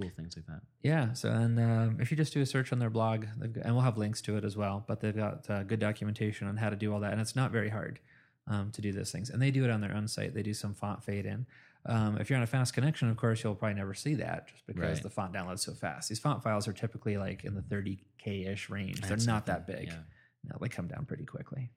cool 0.00 0.10
things 0.16 0.36
like 0.36 0.46
that. 0.46 0.60
Yeah. 0.82 1.12
So, 1.12 1.28
and 1.30 1.58
um, 1.58 1.98
if 2.00 2.10
you 2.10 2.16
just 2.16 2.32
do 2.32 2.40
a 2.40 2.46
search 2.46 2.72
on 2.72 2.78
their 2.78 2.90
blog, 2.90 3.26
got, 3.38 3.64
and 3.64 3.74
we'll 3.74 3.84
have 3.84 3.98
links 3.98 4.20
to 4.22 4.36
it 4.36 4.44
as 4.44 4.56
well, 4.56 4.84
but 4.88 5.00
they've 5.00 5.14
got 5.16 5.48
uh, 5.50 5.62
good 5.64 5.80
documentation 5.80 6.46
on 6.48 6.56
how 6.56 6.70
to 6.70 6.76
do 6.76 6.92
all 6.92 7.00
that. 7.00 7.12
And 7.12 7.20
it's 7.20 7.36
not 7.36 7.50
very 7.52 7.68
hard 7.68 8.00
um, 8.48 8.70
to 8.72 8.80
do 8.80 8.92
those 8.92 9.12
things. 9.12 9.30
And 9.30 9.40
they 9.40 9.50
do 9.50 9.64
it 9.64 9.70
on 9.70 9.80
their 9.80 9.94
own 9.94 10.08
site. 10.08 10.34
They 10.34 10.42
do 10.42 10.54
some 10.54 10.74
font 10.74 11.04
fade 11.04 11.26
in. 11.26 11.46
Um, 11.84 12.16
if 12.18 12.30
you're 12.30 12.36
on 12.36 12.42
a 12.44 12.46
fast 12.46 12.74
connection, 12.74 13.08
of 13.10 13.16
course, 13.16 13.42
you'll 13.42 13.54
probably 13.56 13.74
never 13.74 13.92
see 13.94 14.14
that 14.14 14.46
just 14.48 14.66
because 14.66 14.82
Right. 14.96 15.02
the 15.02 15.10
font 15.10 15.32
downloads 15.32 15.60
so 15.60 15.74
fast. 15.74 16.08
These 16.08 16.20
font 16.20 16.42
files 16.42 16.68
are 16.68 16.72
typically 16.72 17.16
like 17.16 17.44
in 17.44 17.54
the 17.54 17.60
30K 17.62 18.46
ish 18.48 18.70
range. 18.70 19.00
They're 19.00 19.10
not 19.16 19.20
something, 19.20 19.54
that 19.54 19.66
big. 19.66 19.88
yeah. 19.88 19.98
No, 20.44 20.58
they 20.60 20.68
come 20.68 20.86
down 20.88 21.04
pretty 21.06 21.24
quickly. 21.24 21.70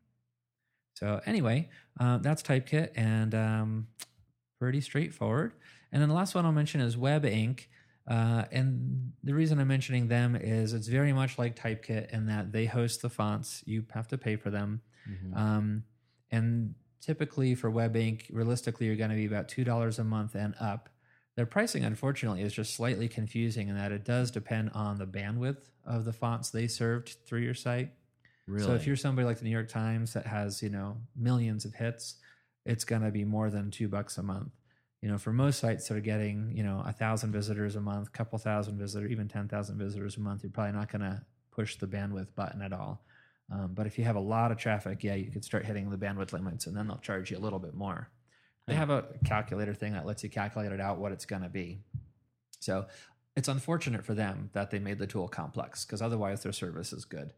So 0.96 1.22
anyway, 1.26 1.70
uh, 2.00 2.20
that's 2.20 2.42
Typekit 2.42 2.92
and 2.96 3.36
um, 3.36 3.88
pretty 4.60 4.80
straightforward. 4.82 5.54
And 5.92 6.02
then 6.02 6.10
the 6.10 6.16
last 6.16 6.36
one 6.36 6.46
I'll 6.46 6.52
mention 6.52 6.82
is 6.82 6.96
WebINK. 6.96 7.66
Uh, 8.08 8.44
and 8.52 9.14
the 9.24 9.34
reason 9.34 9.60
I'm 9.60 9.68
mentioning 9.68 10.08
them 10.08 10.36
is 10.36 10.74
it's 10.74 10.88
very 10.88 11.12
much 11.12 11.40
like 11.40 11.56
Typekit 11.56 12.12
in 12.12 12.28
that 12.28 12.52
they 12.52 12.66
host 12.66 13.02
the 13.02 13.10
fonts. 13.10 13.64
You 13.66 13.86
have 13.94 14.08
to 14.10 14.18
pay 14.18 14.36
for 14.36 14.52
them. 14.52 14.82
Mm-hmm. 15.10 15.38
Um, 15.38 15.84
and 16.32 16.76
typically 17.02 17.56
for 17.56 17.72
WebINK., 17.72 18.26
realistically, 18.32 18.88
you're 18.88 18.96
going 18.96 19.10
to 19.10 19.16
be 19.16 19.26
about 19.26 19.48
$2 19.48 20.00
a 20.00 20.04
month 20.04 20.36
and 20.36 20.54
up. 20.60 20.90
Their 21.36 21.46
pricing, 21.46 21.84
unfortunately, 21.84 22.42
is 22.42 22.54
just 22.54 22.76
slightly 22.76 23.08
confusing 23.08 23.68
in 23.68 23.76
that 23.76 23.92
it 23.92 24.06
does 24.06 24.32
depend 24.32 24.72
on 24.74 24.98
the 24.98 25.06
bandwidth 25.06 25.70
of 25.86 26.06
the 26.06 26.14
fonts 26.14 26.50
they 26.50 26.68
served 26.68 27.18
through 27.26 27.42
your 27.42 27.54
site. 27.54 27.92
Really? 28.48 28.66
So 28.66 28.74
if 28.74 28.86
you're 28.86 28.96
somebody 28.96 29.26
like 29.26 29.40
the 29.40 29.46
New 29.46 29.52
York 29.52 29.70
Times 29.70 30.14
that 30.14 30.28
has, 30.28 30.62
you 30.62 30.70
know, 30.70 30.98
millions 31.16 31.66
of 31.66 31.74
hits, 31.74 32.16
it's 32.66 32.84
going 32.84 33.02
to 33.02 33.12
be 33.12 33.26
more 33.26 33.50
than 33.50 33.72
two 33.72 33.88
bucks 33.88 34.18
a 34.18 34.24
month. 34.24 34.52
You 35.02 35.10
know, 35.10 35.18
for 35.18 35.32
most 35.32 35.60
sites 35.60 35.88
that 35.88 35.98
are 35.98 36.02
getting, 36.02 36.52
you 36.56 36.64
know, 36.64 36.84
a 36.86 36.92
thousand 36.92 37.32
visitors 37.32 37.76
a 37.76 37.82
month, 37.82 38.12
couple 38.12 38.40
thousand 38.40 38.78
visitors, 38.80 39.12
even 39.12 39.28
10,000 39.28 39.78
visitors 39.78 40.18
a 40.18 40.20
month, 40.20 40.44
you're 40.44 40.52
probably 40.52 40.74
not 40.74 40.92
going 40.92 41.02
to 41.02 41.22
push 41.52 41.76
the 41.76 41.88
bandwidth 41.88 42.34
button 42.36 42.62
at 42.62 42.74
all. 42.74 43.04
Um, 43.52 43.72
but 43.74 43.86
if 43.86 44.00
you 44.00 44.04
have 44.06 44.16
a 44.16 44.22
lot 44.22 44.52
of 44.52 44.58
traffic, 44.58 45.04
yeah, 45.04 45.14
you 45.14 45.30
could 45.32 45.46
start 45.46 45.66
hitting 45.66 45.90
the 45.90 45.98
bandwidth 45.98 46.34
limits 46.34 46.66
and 46.66 46.76
then 46.76 46.88
they'll 46.88 46.98
charge 46.98 47.30
you 47.30 47.38
a 47.38 47.40
little 47.40 47.60
bit 47.60 47.76
more. 47.76 48.10
They 48.68 48.74
have 48.74 48.90
a 48.90 49.06
calculator 49.24 49.76
thing 49.76 49.94
that 49.94 50.08
lets 50.08 50.24
you 50.24 50.30
calculate 50.30 50.72
it 50.72 50.82
out 50.82 50.98
what 50.98 51.12
it's 51.12 51.26
going 51.26 51.44
to 51.44 51.50
be. 51.50 51.82
So 52.60 52.88
it's 53.36 53.48
unfortunate 53.48 54.04
for 54.04 54.16
them 54.16 54.50
that 54.54 54.72
they 54.72 54.80
made 54.80 54.98
the 54.98 55.06
tool 55.06 55.28
complex 55.28 55.86
because 55.86 56.02
otherwise 56.02 56.42
their 56.42 56.52
service 56.52 56.92
is 56.92 57.06
good. 57.06 57.34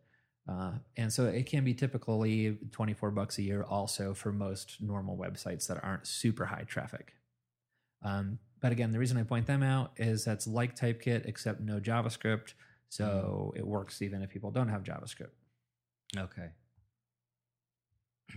Uh, 0.47 0.71
and 0.95 1.11
so 1.11 1.25
it 1.25 1.45
can 1.45 1.65
be 1.65 1.73
typically 1.73 2.57
24 2.71 3.11
bucks 3.11 3.37
a 3.37 3.41
year 3.41 3.63
also 3.63 4.13
for 4.13 4.31
most 4.31 4.77
normal 4.79 5.17
websites 5.17 5.67
that 5.67 5.83
aren't 5.83 6.07
super 6.07 6.45
high 6.45 6.63
traffic. 6.63 7.16
Um, 8.03 8.39
but 8.61 8.71
again, 8.71 8.91
the 8.91 8.99
reason 8.99 9.17
I 9.17 9.23
point 9.23 9.47
them 9.47 9.63
out 9.63 9.91
is 9.97 10.25
that's 10.25 10.47
like 10.47 10.75
Typekit 10.75 11.25
except 11.25 11.61
no 11.61 11.79
JavaScript. 11.79 12.53
So 12.89 13.53
it 13.55 13.65
works 13.65 14.01
even 14.01 14.21
if 14.21 14.29
people 14.29 14.51
don't 14.51 14.69
have 14.69 14.83
JavaScript. 14.83 15.31
Okay. 16.17 16.49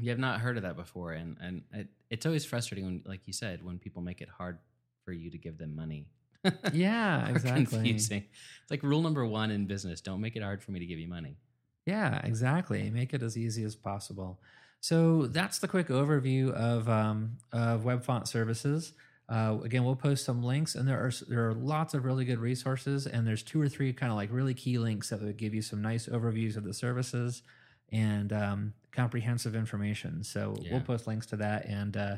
You 0.00 0.11
have 0.11 0.18
not 0.18 0.40
heard 0.40 0.56
of 0.56 0.62
that 0.62 0.76
before, 0.76 1.12
and 1.12 1.36
and 1.40 1.62
it, 1.72 1.88
it's 2.11 2.24
always 2.24 2.44
frustrating 2.44 2.84
when, 2.84 3.02
like 3.06 3.26
you 3.26 3.32
said, 3.32 3.64
when 3.64 3.78
people 3.78 4.02
make 4.02 4.20
it 4.20 4.28
hard 4.28 4.58
for 5.04 5.12
you 5.12 5.30
to 5.30 5.38
give 5.38 5.58
them 5.58 5.74
money. 5.74 6.06
Yeah, 6.72 7.28
exactly. 7.28 7.66
Confusing. 7.66 8.24
It's 8.62 8.70
like 8.70 8.82
rule 8.82 9.02
number 9.02 9.26
one 9.26 9.50
in 9.50 9.66
business: 9.66 10.00
don't 10.00 10.20
make 10.20 10.36
it 10.36 10.42
hard 10.42 10.62
for 10.62 10.70
me 10.70 10.78
to 10.80 10.86
give 10.86 10.98
you 10.98 11.08
money. 11.08 11.36
Yeah, 11.86 12.20
exactly. 12.24 12.88
Make 12.90 13.12
it 13.12 13.22
as 13.22 13.36
easy 13.36 13.64
as 13.64 13.74
possible. 13.74 14.40
So 14.80 15.26
that's 15.26 15.58
the 15.58 15.68
quick 15.68 15.88
overview 15.88 16.52
of 16.52 16.88
um, 16.88 17.36
of 17.52 17.84
web 17.84 18.04
font 18.04 18.28
services. 18.28 18.92
Uh, 19.31 19.59
again, 19.62 19.85
we'll 19.85 19.95
post 19.95 20.24
some 20.24 20.43
links, 20.43 20.74
and 20.74 20.89
there 20.89 20.99
are 20.99 21.12
there 21.28 21.49
are 21.49 21.55
lots 21.55 21.95
of 21.95 22.05
really 22.05 22.24
good 22.24 22.41
resources. 22.41 23.07
And 23.07 23.24
there's 23.24 23.45
two 23.45 23.62
or 23.62 23.68
three 23.68 23.93
kind 23.93 24.11
of 24.11 24.16
like 24.16 24.28
really 24.33 24.55
key 24.55 24.76
links 24.78 25.11
that 25.11 25.22
would 25.22 25.37
give 25.37 25.55
you 25.55 25.62
some 25.62 25.81
nice 25.81 26.07
overviews 26.09 26.57
of 26.57 26.64
the 26.64 26.74
services 26.74 27.43
and 27.93 28.33
um, 28.33 28.72
comprehensive 28.93 29.55
information. 29.55 30.24
So 30.24 30.57
Yeah. 30.61 30.72
we'll 30.72 30.81
post 30.81 31.07
links 31.07 31.26
to 31.26 31.37
that, 31.37 31.66
and 31.66 31.97
uh, 31.97 32.16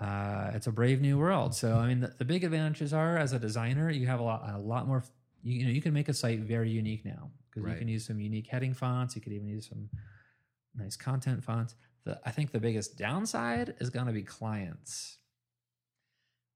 uh, 0.00 0.50
it's 0.54 0.66
a 0.66 0.72
brave 0.72 1.00
new 1.00 1.18
world. 1.18 1.54
So 1.54 1.76
I 1.76 1.86
mean, 1.86 2.00
the, 2.00 2.12
the 2.18 2.24
big 2.24 2.42
advantages 2.42 2.92
are 2.92 3.16
as 3.16 3.32
a 3.32 3.38
designer, 3.38 3.88
you 3.90 4.06
have 4.08 4.18
a 4.18 4.24
lot 4.24 4.42
a 4.52 4.58
lot 4.58 4.88
more. 4.88 5.04
You, 5.44 5.60
you 5.60 5.64
know, 5.66 5.70
you 5.70 5.82
can 5.82 5.92
make 5.94 6.08
a 6.08 6.14
site 6.14 6.40
very 6.40 6.70
unique 6.70 7.04
now 7.04 7.30
because 7.50 7.68
you 7.70 7.78
can 7.78 7.86
use 7.88 8.06
some 8.06 8.18
unique 8.18 8.48
heading 8.48 8.74
fonts. 8.74 9.14
You 9.14 9.22
could 9.22 9.32
even 9.32 9.46
use 9.46 9.68
some 9.68 9.88
nice 10.74 10.96
content 10.96 11.44
fonts. 11.44 11.76
The, 12.04 12.20
I 12.24 12.32
think 12.32 12.50
the 12.50 12.58
biggest 12.58 12.98
downside 12.98 13.74
is 13.78 13.88
going 13.90 14.06
to 14.06 14.12
be 14.12 14.22
clients. 14.22 15.18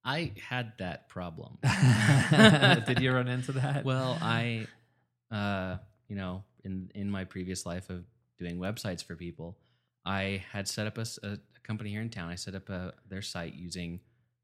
I 0.09 0.33
had 0.49 0.73
that 0.79 1.09
problem. 1.09 1.59
Did 2.87 3.01
you 3.01 3.13
run 3.13 3.29
into 3.29 3.53
that? 3.53 3.85
well, 3.85 4.17
I, 4.23 4.67
uh, 5.31 5.77
you 6.09 6.17
know, 6.17 6.45
in 6.65 6.91
in 6.95 7.11
my 7.11 7.25
previous 7.25 7.67
life 7.67 7.91
of 7.91 8.05
doing 8.39 8.59
websites 8.59 9.05
for 9.05 9.15
people, 9.17 9.57
I 10.07 10.45
had 10.51 10.67
set 10.67 10.87
up 10.87 10.97
a 10.99 11.39
company 11.63 11.91
here 11.91 12.01
in 12.01 12.09
town. 12.09 12.31
I 12.31 12.37
set 12.37 12.55
up 12.55 12.71
a, 12.71 12.95
their 13.09 13.21
site 13.23 13.55
using 13.55 14.01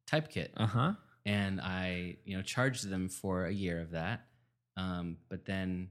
Typekit, 0.07 0.51
uh 0.57 0.67
huh. 0.67 0.93
and 1.25 1.61
I, 1.61 2.17
you 2.27 2.37
know, 2.37 2.43
charged 2.43 2.89
them 2.91 3.09
for 3.09 3.47
a 3.47 3.53
year 3.53 3.81
of 3.81 3.93
that. 3.93 4.27
Um, 4.77 5.17
but 5.31 5.47
then 5.47 5.89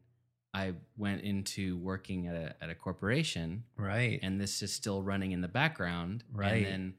I 0.54 0.74
went 0.98 1.22
into 1.22 1.78
working 1.78 2.28
at 2.28 2.36
a 2.36 2.56
at 2.64 2.70
a 2.70 2.76
corporation, 2.76 3.64
Right. 3.76 4.20
and 4.22 4.40
this 4.40 4.62
is 4.62 4.72
still 4.72 5.02
running 5.02 5.32
in 5.32 5.42
the 5.42 5.48
background. 5.48 6.24
Right. 6.32 6.58
And 6.58 6.66
then 6.66 6.94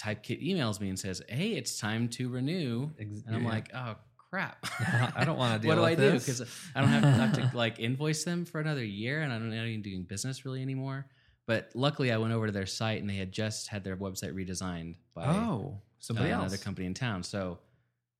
Typekit 0.00 0.46
emails 0.46 0.80
me 0.80 0.88
and 0.88 0.98
says, 0.98 1.22
"Hey, 1.28 1.50
it's 1.52 1.78
time 1.78 2.08
to 2.10 2.28
renew." 2.28 2.90
And 2.98 3.22
I'm 3.30 3.42
yeah. 3.44 3.48
like, 3.48 3.70
"Oh 3.74 3.96
crap! 4.30 4.66
I 5.16 5.24
don't 5.24 5.38
wanna 5.38 5.58
deal 5.60 5.70
what 5.70 5.74
do 5.76 5.84
I 5.84 5.90
with 5.90 5.98
do? 5.98 6.12
Because 6.18 6.42
I 6.74 6.80
don't 6.80 6.90
have 6.90 7.02
to, 7.02 7.10
have 7.10 7.50
to 7.52 7.56
like 7.56 7.78
invoice 7.78 8.24
them 8.24 8.44
for 8.44 8.60
another 8.60 8.84
year, 8.84 9.22
and 9.22 9.32
I'm 9.32 9.48
not 9.48 9.64
even 9.66 9.82
doing 9.82 10.02
business 10.02 10.44
really 10.44 10.62
anymore." 10.62 11.06
But 11.46 11.70
luckily, 11.74 12.10
I 12.12 12.16
went 12.18 12.32
over 12.32 12.46
to 12.46 12.52
their 12.52 12.66
site, 12.66 13.00
and 13.00 13.08
they 13.08 13.14
had 13.16 13.30
just 13.32 13.68
had 13.68 13.84
their 13.84 13.96
website 13.96 14.34
redesigned 14.34 14.96
by 15.14 15.26
oh, 15.26 15.80
somebody 16.00 16.30
uh, 16.30 16.34
else. 16.34 16.42
another 16.52 16.62
company 16.62 16.86
in 16.88 16.94
town. 16.94 17.22
So 17.22 17.58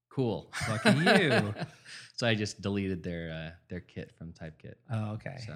cool, 0.08 0.52
Lucky 0.68 0.90
you. 1.24 1.52
so 2.14 2.26
I 2.26 2.34
just 2.34 2.62
deleted 2.62 3.02
their 3.02 3.30
uh, 3.32 3.50
their 3.68 3.80
kit 3.80 4.12
from 4.16 4.32
Typekit, 4.32 4.74
Oh, 4.90 5.12
okay. 5.14 5.36
so 5.44 5.52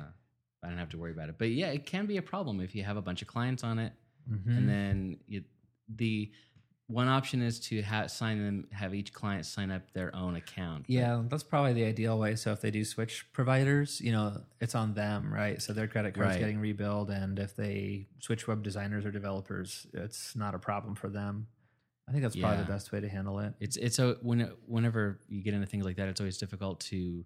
I 0.63 0.69
don't 0.69 0.79
have 0.79 0.91
to 0.91 0.99
worry 0.99 1.13
about 1.13 1.29
it. 1.29 1.37
But 1.39 1.51
yeah, 1.51 1.69
it 1.69 1.87
can 1.87 2.07
be 2.07 2.17
a 2.19 2.23
problem 2.23 2.61
if 2.61 2.75
you 2.75 2.83
have 2.83 2.97
a 2.97 3.03
bunch 3.03 3.23
of 3.23 3.29
clients 3.29 3.63
on 3.65 3.79
it, 3.79 3.93
Mhm. 4.31 4.57
and 4.59 4.69
then 4.69 5.19
you, 5.29 5.45
the 5.97 6.31
one 6.87 7.07
option 7.07 7.41
is 7.41 7.61
to 7.61 7.83
ha- 7.83 8.09
sign 8.09 8.45
them, 8.45 8.67
have 8.73 8.95
each 8.95 9.13
client 9.13 9.47
sign 9.47 9.71
up 9.71 9.93
their 9.93 10.15
own 10.15 10.35
account. 10.35 10.87
Yeah, 10.89 11.23
that's 11.29 11.45
probably 11.45 11.73
the 11.73 11.85
ideal 11.85 12.19
way. 12.19 12.35
So 12.35 12.51
if 12.53 12.61
they 12.61 12.73
do 12.73 12.85
switch 12.85 13.27
providers, 13.33 14.01
you 14.01 14.11
know, 14.11 14.43
it's 14.61 14.75
on 14.75 14.95
them, 14.95 15.33
right? 15.33 15.63
So 15.63 15.73
their 15.73 15.87
credit 15.87 16.15
card's 16.15 16.31
Right. 16.33 16.41
getting 16.41 16.59
rebuilt, 16.59 17.11
and 17.11 17.39
if 17.39 17.55
they 17.55 18.09
switch 18.19 18.49
web 18.49 18.65
designers 18.65 19.05
or 19.05 19.13
developers, 19.13 19.87
it's 19.93 20.35
not 20.35 20.55
a 20.57 20.59
problem 20.59 20.97
for 20.97 21.09
them. 21.09 21.47
I 22.09 22.13
think 22.13 22.23
that's 22.25 22.35
probably 22.35 22.59
Yeah. 22.59 22.65
the 22.65 22.73
best 22.73 22.91
way 22.91 22.99
to 23.01 23.09
handle 23.09 23.39
it. 23.39 23.55
It's 23.61 23.77
it's 23.77 24.01
a 24.01 24.15
when 24.23 24.41
whenever 24.67 25.21
you 25.29 25.43
get 25.43 25.55
into 25.55 25.67
things 25.69 25.85
like 25.85 25.95
that, 25.97 26.09
it's 26.09 26.21
always 26.21 26.39
difficult 26.39 26.81
to 26.81 27.25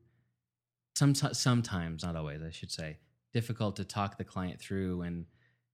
some 0.95 1.15
sometimes 1.15 2.03
not 2.05 2.17
always 2.17 2.43
I 2.43 2.51
should 2.51 2.71
say 2.71 2.99
difficult 3.33 3.77
to 3.77 3.85
talk 3.85 4.19
the 4.19 4.25
client 4.25 4.61
through 4.61 5.01
and 5.03 5.25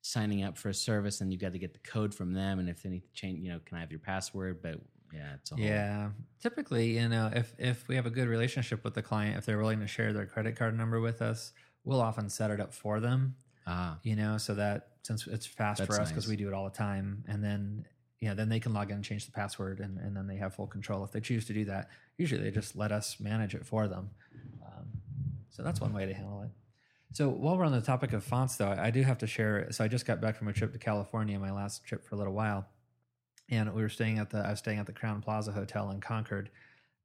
signing 0.03 0.43
up 0.43 0.57
for 0.57 0.69
a 0.71 0.75
service 0.75 1.21
and 1.21 1.33
you 1.33 1.39
got 1.39 1.53
to 1.53 1.59
get 1.59 1.73
the 1.73 1.79
code 1.81 2.15
from 2.15 2.33
them 2.33 2.59
and 2.59 2.69
if 2.69 2.83
they 2.83 2.89
need 2.89 3.03
to 3.03 3.13
change 3.13 3.39
you 3.41 3.51
know 3.51 3.61
can 3.65 3.77
I 3.77 3.81
have 3.81 3.91
your 3.91 4.01
password 4.01 4.61
but 4.63 4.81
yeah 5.13 5.35
it's 5.35 5.51
a 5.53 5.57
whole, 5.57 5.65
Yeah, 5.65 6.11
typically, 6.41 6.99
you 6.99 7.09
know, 7.09 7.31
if 7.35 7.55
if 7.59 7.87
we 7.89 7.97
have 7.97 8.07
a 8.07 8.11
good 8.11 8.29
relationship 8.29 8.85
with 8.85 8.95
the 8.95 9.03
client, 9.03 9.37
if 9.39 9.45
they're 9.45 9.59
willing 9.59 9.81
to 9.81 9.87
share 9.87 10.13
their 10.13 10.27
credit 10.27 10.57
card 10.57 10.77
number 10.79 11.01
with 11.01 11.21
us, 11.21 11.53
we'll 11.85 12.01
often 12.01 12.29
set 12.29 12.51
it 12.51 12.61
up 12.61 12.73
for 12.73 13.01
them. 13.01 13.35
ah 13.67 13.99
you 14.03 14.17
know, 14.17 14.39
so 14.39 14.55
that 14.55 14.89
since 15.03 15.27
it's 15.27 15.47
fast 15.47 15.79
That's 15.79 15.97
for 15.97 16.01
us 16.01 16.11
because 16.11 16.25
nice. 16.27 16.31
we 16.31 16.37
do 16.37 16.47
it 16.49 16.55
all 16.55 16.65
the 16.65 16.77
time, 16.77 17.25
and 17.27 17.43
then 17.43 17.85
yeah, 18.21 18.35
then 18.35 18.49
they 18.49 18.61
can 18.61 18.73
log 18.75 18.91
in 18.91 18.97
and 18.97 19.05
change 19.05 19.25
the 19.27 19.33
password, 19.33 19.81
and, 19.81 19.99
and 19.99 20.15
then 20.17 20.27
they 20.27 20.37
have 20.37 20.55
full 20.55 20.67
control 20.67 21.03
if 21.05 21.11
they 21.11 21.21
choose 21.21 21.47
to 21.47 21.55
do 21.55 21.65
that. 21.65 21.89
Usually, 22.19 22.43
they 22.43 22.51
just 22.51 22.77
let 22.77 22.93
us 22.93 23.19
manage 23.19 23.55
it 23.55 23.65
for 23.67 23.89
them. 23.89 24.11
Um, 24.65 24.87
so 25.49 25.63
that's 25.63 25.81
one 25.81 25.93
way 25.93 26.05
to 26.07 26.13
handle 26.15 26.43
it. 26.43 26.51
So 27.13 27.29
while 27.29 27.59
we're 27.59 27.65
on 27.65 27.73
the 27.73 27.81
topic 27.81 28.13
of 28.13 28.23
fonts, 28.23 28.57
though, 28.57 28.69
I 28.71 28.91
do 28.91 29.03
have 29.03 29.19
to 29.19 29.27
share. 29.27 29.71
So 29.73 29.83
I 29.83 29.89
just 29.89 30.07
got 30.07 30.21
back 30.21 30.37
from 30.37 30.49
a 30.49 30.53
trip 30.53 30.73
to 30.73 30.79
California, 30.79 31.39
my 31.39 31.51
last 31.51 31.85
trip 31.85 32.05
for 32.05 32.15
a 32.15 32.19
little 32.19 32.33
while, 32.33 32.67
and 33.51 33.73
we 33.75 33.83
were 33.83 33.89
staying 33.89 34.19
at 34.19 34.31
the 34.31 34.39
I 34.39 34.51
was 34.51 34.61
staying 34.61 34.79
at 34.79 34.87
the 34.87 34.93
Crowne 34.93 35.23
Plaza 35.23 35.53
Hotel 35.53 35.91
in 35.91 36.01
Concord, 36.01 36.51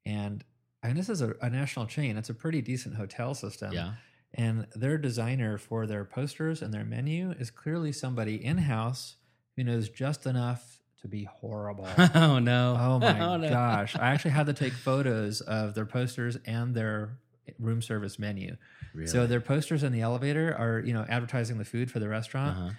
and 0.06 0.44
and 0.84 0.96
this 0.98 1.10
is 1.10 1.22
a, 1.22 1.34
a 1.42 1.50
national 1.50 1.88
chain. 1.88 2.18
It's 2.18 2.30
a 2.30 2.34
pretty 2.34 2.62
decent 2.62 2.96
hotel 2.96 3.34
system. 3.34 3.74
yeah 3.74 3.94
And 4.34 4.68
their 4.76 4.98
designer 5.00 5.58
for 5.58 5.88
their 5.88 6.06
posters 6.06 6.62
and 6.62 6.72
their 6.74 6.86
menu 6.86 7.32
is 7.32 7.50
clearly 7.50 7.92
somebody 7.92 8.44
in 8.44 8.60
house 8.60 9.16
who 9.56 9.64
knows 9.64 9.90
just 9.90 10.28
enough 10.28 10.80
to 11.02 11.08
be 11.08 11.24
horrible. 11.24 11.88
oh 12.16 12.38
no! 12.40 12.78
Oh 12.80 13.00
my 13.00 13.20
oh, 13.28 13.38
no. 13.38 13.50
gosh. 13.50 13.96
I 13.96 14.10
actually 14.12 14.32
had 14.32 14.46
to 14.46 14.54
take 14.54 14.74
photos 14.74 15.42
of 15.42 15.74
their 15.74 15.86
posters 15.86 16.38
and 16.46 16.76
their 16.76 17.18
room 17.60 17.82
service 17.82 18.18
menu. 18.20 18.58
So 19.06 19.28
their 19.28 19.42
posters 19.42 19.84
in 19.84 19.92
the 19.92 20.02
elevator 20.02 20.56
are, 20.58 20.80
you 20.80 20.94
know, 20.94 21.06
advertising 21.10 21.58
the 21.58 21.66
food 21.66 21.92
for 21.92 22.00
the 22.00 22.08
restaurant. 22.10 22.58
Uh-huh. 22.58 22.70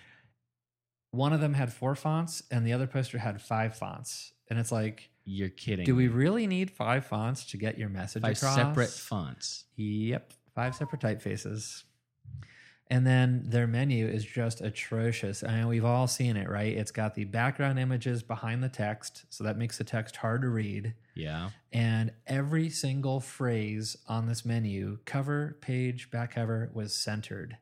One 1.11 1.33
of 1.33 1.41
them 1.41 1.55
had 1.55 1.73
four 1.73 1.95
fonts 1.95 2.43
and 2.51 2.67
the 2.67 2.73
other 2.73 2.87
poster 2.87 3.19
had 3.19 3.41
five 3.41 3.77
fonts. 3.77 4.33
And 4.51 4.59
it's 4.59 4.71
like, 4.73 5.11
You're 5.25 5.49
kidding. 5.49 5.85
do 5.85 5.95
we 5.97 6.09
really 6.09 6.47
need 6.47 6.71
five 6.71 7.07
fonts 7.07 7.45
to 7.47 7.57
get 7.57 7.79
your 7.79 7.89
message 7.89 8.23
five 8.23 8.37
across? 8.37 8.55
separate 8.57 8.91
fonts? 8.91 9.65
Yep, 9.77 10.33
five 10.55 10.75
separate 10.75 11.01
typefaces. 11.01 11.85
And 12.89 13.05
then 13.07 13.43
their 13.47 13.67
menu 13.67 14.07
is 14.07 14.25
just 14.25 14.61
atrocious. 14.61 15.43
I 15.43 15.57
mean, 15.57 15.67
we've 15.67 15.85
all 15.85 16.07
seen 16.07 16.37
it, 16.37 16.49
right? 16.49 16.73
It's 16.73 16.93
got 16.93 17.15
the 17.15 17.25
background 17.25 17.81
images 17.81 18.23
behind 18.23 18.63
the 18.63 18.69
text, 18.69 19.25
so 19.29 19.43
that 19.43 19.59
makes 19.59 19.79
the 19.79 19.85
text 19.85 20.17
hard 20.17 20.43
to 20.43 20.49
read. 20.49 20.95
Yeah. 21.15 21.51
And 21.73 22.13
every 22.27 22.71
single 22.71 23.19
phrase 23.21 23.97
on 24.09 24.27
this 24.27 24.45
menu, 24.45 24.99
cover, 25.05 25.59
page, 25.61 26.11
back 26.13 26.35
cover, 26.35 26.71
was 26.73 26.95
centered. 26.95 27.57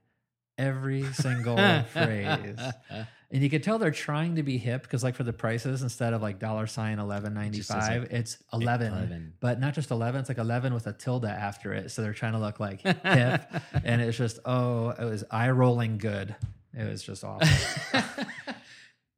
Every 0.57 1.05
single 1.13 1.57
phrase. 1.93 2.59
And 3.35 3.43
you 3.43 3.51
could 3.51 3.65
tell 3.65 3.81
they're 3.81 3.91
trying 3.91 4.37
to 4.37 4.45
be 4.45 4.59
hip 4.59 4.83
because, 4.83 5.03
like, 5.03 5.17
for 5.17 5.25
the 5.25 5.33
prices, 5.33 5.83
instead 5.83 6.13
of 6.13 6.23
like 6.23 6.39
dollar 6.39 6.69
sign 6.69 7.01
eleven 7.01 7.35
ninety 7.35 7.63
five, 7.63 8.05
it's 8.13 8.39
eleven. 8.53 8.93
11. 8.93 9.33
But 9.41 9.59
not 9.59 9.75
just 9.75 9.91
eleven; 9.91 10.21
it's 10.21 10.29
like 10.29 10.39
eleven 10.39 10.73
with 10.73 10.87
a 10.87 10.93
tilde 10.93 11.25
after 11.25 11.73
it. 11.73 11.91
So 11.91 12.01
they're 12.03 12.13
trying 12.13 12.35
to 12.35 12.39
look 12.39 12.61
like 12.61 12.83
hip, 13.03 13.43
and 13.83 14.01
it's 14.01 14.17
just 14.17 14.39
oh, 14.45 14.91
it 14.91 15.05
was 15.05 15.25
eye 15.33 15.51
rolling 15.51 15.99
good. 15.99 16.37
It 16.73 16.89
was 16.89 17.03
just 17.03 17.25
awful. 17.25 17.49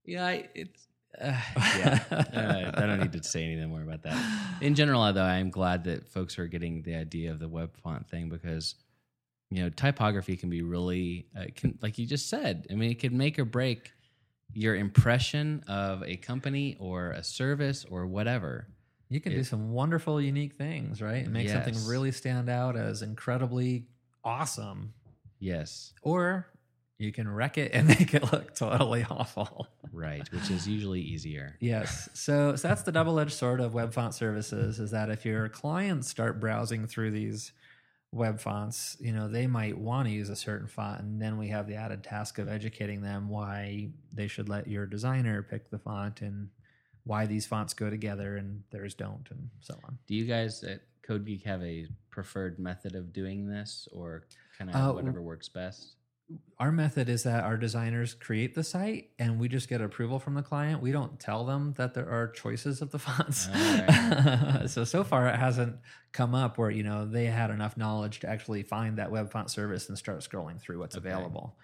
yeah, 0.07 0.25
I, 0.25 0.49
it's 0.55 0.87
uh, 1.21 1.39
yeah. 1.57 2.03
uh, 2.11 2.71
I 2.75 2.87
don't 2.87 3.01
need 3.01 3.13
to 3.13 3.23
say 3.23 3.45
anything 3.45 3.69
more 3.69 3.83
about 3.83 4.03
that. 4.05 4.17
In 4.63 4.75
general, 4.75 5.13
though, 5.13 5.23
I'm 5.23 5.51
glad 5.51 5.85
that 5.85 6.09
folks 6.09 6.39
are 6.39 6.47
getting 6.47 6.81
the 6.81 6.95
idea 6.95 7.33
of 7.33 7.39
the 7.39 7.49
web 7.49 7.77
font 7.83 8.09
thing 8.09 8.31
because 8.31 8.77
you 9.51 9.63
know 9.63 9.71
typography 9.71 10.37
can 10.37 10.51
be 10.51 10.63
really 10.63 11.27
uh, 11.39 11.45
can 11.55 11.79
like 11.83 11.99
you 11.99 12.07
just 12.07 12.29
said. 12.29 12.67
I 12.71 12.75
mean, 12.75 12.91
it 12.91 12.99
can 12.99 13.17
make 13.17 13.39
or 13.39 13.45
break 13.45 13.93
your 14.53 14.75
impression 14.77 15.63
of 15.69 16.03
a 16.05 16.17
company 16.17 16.77
or 16.79 17.11
a 17.11 17.23
service 17.23 17.85
or 17.91 18.07
whatever. 18.07 18.69
You 19.09 19.21
can 19.21 19.33
do 19.33 19.45
some 19.45 19.71
wonderful, 19.71 20.21
unique 20.21 20.55
things, 20.55 21.01
right? 21.01 21.25
And 21.25 21.33
make 21.33 21.49
something 21.49 21.75
really 21.87 22.11
stand 22.11 22.49
out 22.49 22.77
as 22.77 23.03
incredibly 23.03 23.87
awesome. 24.25 24.95
Yes, 25.39 25.93
Or 26.03 26.49
you 26.99 27.13
can 27.13 27.29
wreck 27.29 27.59
it 27.59 27.73
and 27.73 27.87
make 28.01 28.15
it 28.15 28.33
look 28.33 28.55
totally 28.55 29.05
awful. 29.09 29.69
right, 29.93 30.27
which 30.33 30.51
is 30.51 30.67
usually 30.67 31.03
easier. 31.03 31.57
Yes. 31.61 32.09
So, 32.15 32.57
so 32.57 32.69
that's 32.69 32.83
the 32.83 32.91
double 32.93 33.21
edged 33.21 33.33
sword 33.35 33.61
of 33.61 33.75
web 33.75 33.93
font 33.93 34.15
services 34.15 34.81
is 34.81 34.91
that 34.93 35.11
if 35.11 35.25
your 35.25 35.49
clients 35.51 36.09
start 36.09 36.41
browsing 36.41 36.87
through 36.87 37.11
these 37.13 37.53
web 38.13 38.41
fonts, 38.41 38.97
you 39.01 39.13
know, 39.13 39.29
they 39.29 39.47
might 39.47 39.77
want 39.77 40.09
to 40.09 40.15
use 40.15 40.29
a 40.29 40.37
certain 40.37 40.69
font. 40.69 41.03
And 41.03 41.21
then 41.21 41.37
we 41.39 41.49
have 41.49 41.67
the 41.67 41.75
added 41.75 42.03
task 42.03 42.39
of 42.39 42.49
educating 42.49 43.03
them 43.03 43.29
why 43.29 43.91
they 44.13 44.27
should 44.29 44.49
let 44.49 44.69
your 44.69 44.87
designer 44.87 45.43
pick 45.43 45.71
the 45.71 45.79
font 45.79 46.23
and 46.23 46.49
why 47.05 47.27
these 47.27 47.47
fonts 47.47 47.75
go 47.75 47.91
together 47.91 48.37
and 48.37 48.63
theirs 48.71 48.95
don't 48.95 49.29
and 49.31 49.49
so 49.61 49.79
on. 49.85 49.99
Do 50.07 50.15
you 50.15 50.25
guys 50.25 50.65
at 50.65 50.81
Code 51.03 51.25
Geek 51.25 51.45
have 51.45 51.63
a 51.63 51.87
preferred 52.11 52.59
method 52.59 52.95
of 52.97 53.13
doing 53.13 53.47
this, 53.49 53.87
or 53.93 54.25
kind 54.59 54.71
of 54.71 54.77
Uh, 54.77 54.93
whatever 54.93 55.23
works 55.23 55.49
best? 55.49 55.95
Our 56.59 56.73
method 56.73 57.09
is 57.09 57.23
that 57.25 57.45
our 57.45 57.57
designers 57.57 58.15
create 58.15 58.55
the 58.55 58.65
site 58.65 59.11
and 59.19 59.39
we 59.39 59.49
just 59.49 59.69
get 59.69 59.81
approval 59.81 60.19
from 60.19 60.35
the 60.35 60.43
client. 60.43 60.81
We 60.83 60.91
don't 60.91 61.21
tell 61.21 61.45
them 61.45 61.75
that 61.77 61.95
there 61.95 62.09
are 62.09 62.29
choices 62.29 62.81
of 62.83 62.91
the 62.91 62.99
fonts. 63.07 63.49
All 63.49 64.67
so 64.69 64.85
so 64.85 65.05
far 65.05 65.29
it 65.29 65.37
hasn't 65.37 65.77
come 66.13 66.35
up 66.35 66.59
where 66.59 66.71
you 66.71 66.83
know 66.83 67.05
they 67.07 67.27
had 67.27 67.51
enough 67.51 67.77
knowledge 67.77 68.21
to 68.21 68.29
actually 68.29 68.63
find 68.63 68.99
that 68.99 69.11
web 69.11 69.31
font 69.31 69.51
service 69.51 69.89
and 69.89 69.97
start 69.99 70.21
scrolling 70.21 70.61
through 70.61 70.79
what's 70.79 70.97
Okay. 70.97 71.09
available. 71.11 71.57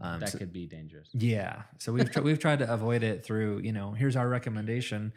Um, 0.00 0.20
That 0.20 0.30
so- 0.30 0.38
could 0.38 0.52
be 0.52 0.66
dangerous. 0.66 1.08
yeah. 1.12 1.62
So 1.78 1.92
we've 1.92 2.10
tr- 2.10 2.22
we've 2.22 2.38
tried 2.38 2.60
to 2.60 2.72
avoid 2.72 3.02
it 3.02 3.24
through 3.24 3.58
you 3.60 3.72
know 3.72 3.92
here's 3.92 4.16
our 4.16 4.28
recommendation. 4.28 5.12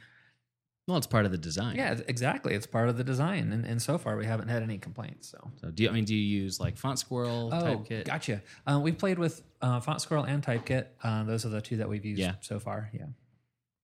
Well, 0.88 0.97
it's 0.97 1.07
part 1.07 1.25
of 1.25 1.32
the 1.32 1.38
design. 1.38 1.75
Yeah, 1.75 1.99
exactly. 2.07 2.53
It's 2.55 2.65
part 2.65 2.89
of 2.89 2.97
the 2.97 3.03
design, 3.03 3.53
and, 3.53 3.65
and 3.65 3.82
so 3.82 3.97
far 3.97 4.17
we 4.17 4.25
haven't 4.25 4.47
had 4.49 4.63
any 4.63 4.77
complaints. 4.79 5.29
So 5.29 5.51
So 5.61 5.69
do 5.71 5.84
you? 5.84 5.89
I 5.89 5.93
mean, 5.93 6.05
do 6.05 6.15
you 6.15 6.41
use 6.41 6.59
like 6.59 6.75
Font 6.77 6.97
Squirrel, 6.99 7.49
Oh, 7.53 7.61
Typekit? 7.63 8.05
gotcha. 8.05 8.41
Uh, 8.65 8.79
we've 8.84 8.97
played 8.97 9.19
with 9.19 9.43
uh, 9.61 9.79
Font 9.79 10.01
Squirrel 10.01 10.23
and 10.23 10.43
Typekit. 10.43 10.88
Uh, 11.03 11.23
those 11.23 11.45
are 11.45 11.49
the 11.49 11.61
two 11.61 11.77
that 11.77 11.88
we've 11.88 12.03
used 12.03 12.19
Yeah. 12.19 12.34
so 12.41 12.59
far. 12.59 12.89
Yeah. 12.93 13.05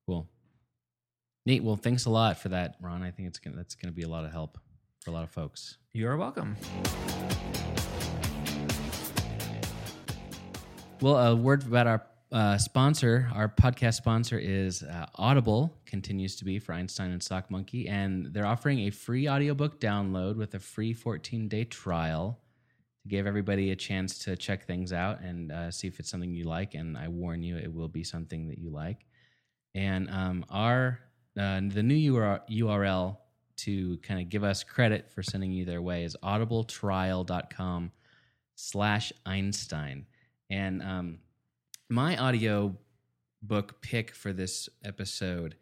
Cool. 0.07 0.27
Neat. 1.45 1.63
Well, 1.63 1.75
thanks 1.77 2.05
a 2.05 2.09
lot 2.09 2.39
for 2.39 2.49
that, 2.49 2.75
Ron. 2.81 3.03
I 3.03 3.11
think 3.11 3.27
it's 3.29 3.39
gonna 3.39 3.55
that's 3.55 3.75
gonna 3.75 3.93
be 3.93 4.01
a 4.03 4.09
lot 4.09 4.25
of 4.25 4.31
help 4.31 4.57
for 5.01 5.11
a 5.11 5.13
lot 5.13 5.23
of 5.23 5.29
folks. 5.29 5.77
You're 5.93 6.17
welcome. 6.17 6.57
Well, 10.99 11.15
a 11.17 11.35
word 11.35 11.63
about 11.65 11.85
our 11.87 12.01
uh, 12.31 12.57
sponsor. 12.57 13.29
Our 13.33 13.49
podcast 13.49 13.95
sponsor 13.95 14.37
is 14.37 14.83
uh, 14.83 15.07
Audible, 15.15 15.77
continues 15.85 16.35
to 16.37 16.45
be 16.45 16.59
for 16.59 16.73
Einstein 16.73 17.11
and 17.11 17.21
Sock 17.21 17.49
Monkey, 17.49 17.87
and 17.87 18.27
they're 18.33 18.45
offering 18.45 18.79
a 18.79 18.89
free 18.89 19.29
audiobook 19.29 19.79
download 19.79 20.35
with 20.35 20.53
a 20.55 20.59
free 20.59 20.93
14 20.93 21.47
day 21.47 21.63
trial 21.63 22.39
to 23.01 23.07
give 23.07 23.27
everybody 23.27 23.71
a 23.71 23.75
chance 23.75 24.19
to 24.19 24.35
check 24.35 24.65
things 24.65 24.91
out 24.91 25.21
and 25.21 25.51
uh, 25.51 25.71
see 25.71 25.87
if 25.87 25.99
it's 25.99 26.09
something 26.09 26.33
you 26.33 26.43
like. 26.43 26.73
And 26.73 26.97
I 26.97 27.07
warn 27.07 27.43
you, 27.43 27.57
it 27.57 27.73
will 27.73 27.87
be 27.87 28.03
something 28.03 28.47
that 28.49 28.57
you 28.57 28.69
like. 28.69 29.05
And 29.75 30.09
um, 30.09 30.45
our 30.49 30.99
uh, 31.39 31.61
the 31.67 31.83
new 31.83 32.13
URL, 32.13 33.17
to 33.57 33.97
kind 33.97 34.21
of 34.21 34.29
give 34.29 34.43
us 34.43 34.63
credit 34.63 35.11
for 35.11 35.23
sending 35.23 35.51
you 35.51 35.65
their 35.65 35.81
way 35.81 36.03
is 36.03 36.15
audibletrial.com 36.23 37.91
slash 38.55 39.11
Einstein. 39.25 40.05
And 40.49 40.81
um, 40.81 41.19
my 41.89 42.17
audio 42.17 42.75
book 43.41 43.81
pick 43.81 44.13
for 44.15 44.33
this 44.33 44.67
episode 44.83 45.55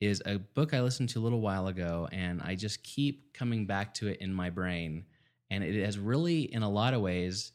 is 0.00 0.22
a 0.26 0.38
book 0.38 0.74
I 0.74 0.80
listened 0.80 1.08
to 1.10 1.20
a 1.20 1.22
little 1.22 1.40
while 1.40 1.68
ago, 1.68 2.08
and 2.12 2.40
I 2.42 2.54
just 2.56 2.82
keep 2.82 3.32
coming 3.34 3.66
back 3.66 3.94
to 3.94 4.08
it 4.08 4.20
in 4.20 4.32
my 4.34 4.50
brain. 4.50 5.04
And 5.50 5.62
it 5.62 5.84
has 5.84 5.98
really, 5.98 6.42
in 6.52 6.62
a 6.62 6.68
lot 6.70 6.94
of 6.94 7.00
ways, 7.00 7.52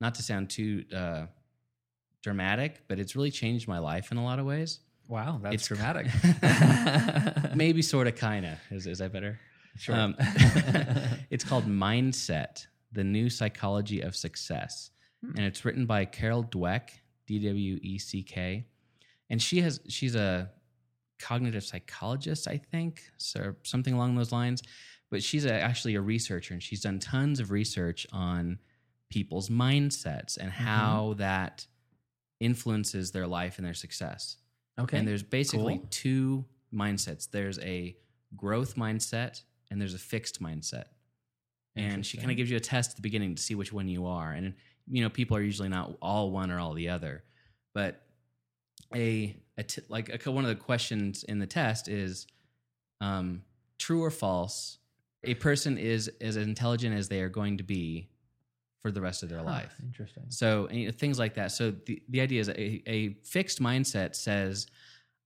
not 0.00 0.14
to 0.14 0.22
sound 0.22 0.48
too 0.50 0.84
uh, 0.96 1.26
dramatic, 2.22 2.82
but 2.88 2.98
it's 2.98 3.14
really 3.16 3.30
changed 3.30 3.68
my 3.68 3.78
life 3.78 4.12
in 4.12 4.18
a 4.18 4.24
lot 4.24 4.38
of 4.38 4.46
ways. 4.46 4.80
Wow, 5.08 5.40
that's 5.42 5.54
It's- 5.54 5.66
dramatic. 5.68 6.06
Maybe 7.56 7.82
sort 7.82 8.06
of, 8.06 8.14
kind 8.16 8.46
of. 8.46 8.58
Is, 8.70 8.86
is 8.86 8.98
that 8.98 9.12
better? 9.12 9.38
Sure. 9.76 9.94
Um, 9.96 10.14
it's 11.30 11.44
called 11.44 11.66
Mindset: 11.66 12.66
The 12.92 13.04
New 13.04 13.28
Psychology 13.28 14.00
of 14.00 14.14
Success, 14.16 14.90
Hmm. 15.24 15.32
and 15.36 15.40
it's 15.46 15.64
written 15.66 15.84
by 15.86 16.04
Carol 16.06 16.44
Dweck, 16.44 16.90
D 17.38 17.46
W 17.48 17.78
E 17.82 17.98
C 17.98 18.22
K, 18.22 18.64
and 19.28 19.40
she 19.40 19.60
has 19.60 19.80
she's 19.88 20.14
a 20.14 20.50
cognitive 21.18 21.62
psychologist, 21.64 22.48
I 22.48 22.56
think, 22.56 23.02
so 23.18 23.54
something 23.62 23.94
along 23.94 24.14
those 24.16 24.32
lines. 24.32 24.62
But 25.10 25.22
she's 25.22 25.44
a, 25.44 25.52
actually 25.52 25.96
a 25.96 26.00
researcher, 26.00 26.54
and 26.54 26.62
she's 26.62 26.80
done 26.80 26.98
tons 26.98 27.40
of 27.40 27.50
research 27.50 28.06
on 28.12 28.58
people's 29.10 29.48
mindsets 29.48 30.36
and 30.36 30.50
Mm-hmm. 30.52 30.64
how 30.64 31.14
that 31.18 31.66
influences 32.38 33.10
their 33.10 33.26
life 33.26 33.58
and 33.58 33.66
their 33.66 33.74
success. 33.74 34.36
okay. 34.78 34.98
And 34.98 35.06
there's 35.06 35.22
basically 35.22 35.78
cool. 35.78 35.86
two 35.90 36.44
mindsets. 36.72 37.28
There's 37.30 37.58
a 37.58 37.96
growth 38.36 38.76
mindset 38.76 39.42
and 39.70 39.80
there's 39.80 39.94
a 39.94 39.98
fixed 39.98 40.42
mindset. 40.42 40.84
And 41.76 42.04
she 42.04 42.16
kind 42.18 42.30
of 42.30 42.36
gives 42.36 42.50
you 42.50 42.56
a 42.56 42.60
test 42.60 42.90
at 42.90 42.96
the 42.96 43.02
beginning 43.02 43.34
to 43.36 43.42
see 43.42 43.54
which 43.54 43.72
one 43.72 43.88
you 43.88 44.06
are. 44.06 44.32
And 44.32 44.54
you 44.90 45.02
know, 45.02 45.08
people 45.10 45.36
are 45.36 45.42
usually 45.42 45.68
not 45.68 45.96
all 46.02 46.30
one 46.30 46.50
or 46.50 46.58
all 46.58 46.74
the 46.74 46.88
other. 46.88 47.22
But 47.74 48.02
a, 48.94 49.36
a 49.56 49.62
t- 49.62 49.82
like 49.88 50.26
a, 50.26 50.30
one 50.30 50.44
of 50.44 50.48
the 50.48 50.56
questions 50.56 51.22
in 51.24 51.38
the 51.38 51.46
test 51.46 51.88
is 51.88 52.26
um, 53.00 53.42
true 53.78 54.02
or 54.02 54.10
false. 54.10 54.78
A 55.24 55.34
person 55.34 55.78
is 55.78 56.10
as 56.20 56.36
intelligent 56.36 56.96
as 56.96 57.08
they 57.08 57.20
are 57.20 57.28
going 57.28 57.58
to 57.58 57.62
be 57.62 58.08
for 58.82 58.90
the 58.90 59.00
rest 59.00 59.22
of 59.22 59.28
their 59.28 59.38
Huh, 59.38 59.44
life. 59.44 59.74
Interesting. 59.82 60.24
So 60.28 60.68
you 60.70 60.86
know, 60.86 60.92
things 60.92 61.18
like 61.18 61.34
that. 61.34 61.52
So 61.52 61.70
the, 61.70 62.02
the 62.08 62.20
idea 62.20 62.40
is 62.40 62.48
a, 62.48 62.82
a 62.90 63.14
fixed 63.24 63.62
mindset 63.62 64.14
says, 64.16 64.66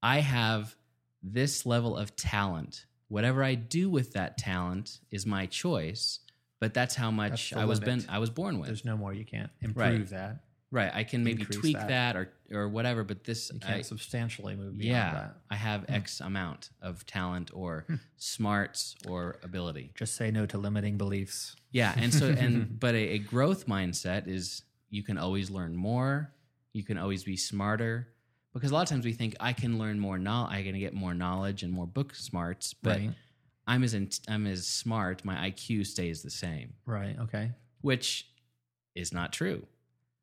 I 0.03 0.19
have 0.19 0.75
this 1.23 1.65
level 1.65 1.97
of 1.97 2.15
talent. 2.17 2.87
Whatever 3.09 3.45
I 3.45 3.55
do 3.55 3.89
with 3.89 4.12
that 4.15 4.37
talent 4.37 4.99
is 5.11 5.25
my 5.25 5.47
choice, 5.47 6.19
but 6.61 6.73
that's 6.75 6.95
how 6.95 7.11
much 7.11 7.51
the 7.51 7.59
I 7.61 7.65
was 7.65 7.81
limit. 7.81 8.07
been 8.07 8.15
I 8.15 8.19
was 8.19 8.31
born 8.31 8.59
with. 8.59 8.69
There's 8.69 8.85
no 8.85 8.97
more 8.97 9.13
you 9.13 9.25
can't 9.25 9.51
improve 9.61 9.87
Right. 9.87 10.09
that. 10.11 10.45
right. 10.71 10.91
I 10.95 11.05
can 11.05 11.23
maybe 11.25 11.41
increase 11.43 11.59
tweak 11.61 11.77
that. 11.77 11.89
that. 11.89 12.17
or 12.17 12.33
or 12.53 12.69
whatever, 12.69 13.05
but 13.05 13.25
this 13.25 13.51
You 13.53 13.59
can't 13.61 13.75
I- 13.79 13.83
substantially 13.83 14.55
move 14.55 14.77
beyond 14.79 14.93
yeah, 14.97 15.13
that. 15.15 15.31
Hmm. 15.31 15.53
I 15.55 15.57
have 15.57 15.85
X 15.89 16.21
amount 16.21 16.71
of 16.83 17.05
talent 17.07 17.51
or 17.53 17.87
smarts 18.17 18.97
or 19.07 19.37
ability. 19.43 19.91
Just 19.95 20.17
say 20.17 20.31
no 20.31 20.47
to 20.47 20.59
limiting 20.59 20.97
beliefs. 20.97 21.57
Yeah, 21.71 21.93
and 21.97 22.13
so 22.13 22.29
and 22.39 22.79
but 22.81 22.95
a, 22.95 23.15
a 23.15 23.19
growth 23.19 23.67
mindset 23.67 24.29
is 24.29 24.63
you 24.91 25.03
can 25.03 25.19
always 25.19 25.51
learn 25.51 25.75
more, 25.77 26.33
you 26.73 26.85
can 26.85 26.99
always 26.99 27.25
be 27.25 27.37
smarter, 27.37 28.09
because 28.53 28.71
a 28.71 28.75
lot 28.75 28.83
of 28.83 28.89
times 28.89 29.05
we 29.05 29.13
think 29.13 29.35
I 29.41 29.53
can 29.53 29.79
learn 29.79 29.99
more 29.99 30.19
knowledge, 30.19 30.55
I 30.55 30.63
can 30.63 30.79
get 30.79 30.95
more 30.95 31.15
knowledge 31.15 31.63
and 31.65 31.73
more 31.73 31.87
book 31.87 32.15
smarts, 32.15 32.73
but 32.75 32.99
Right. 32.99 33.11
I'm 33.67 33.83
as 33.83 33.95
in, 33.95 34.11
I'm 34.29 34.47
as 34.47 34.67
smart, 34.67 35.25
my 35.25 35.51
IQ 35.51 35.87
stays 35.87 36.23
the 36.23 36.31
same, 36.31 36.75
Right. 36.87 37.19
Okay. 37.19 37.53
which 37.81 38.29
is 38.95 39.12
not 39.12 39.33
true. 39.33 39.67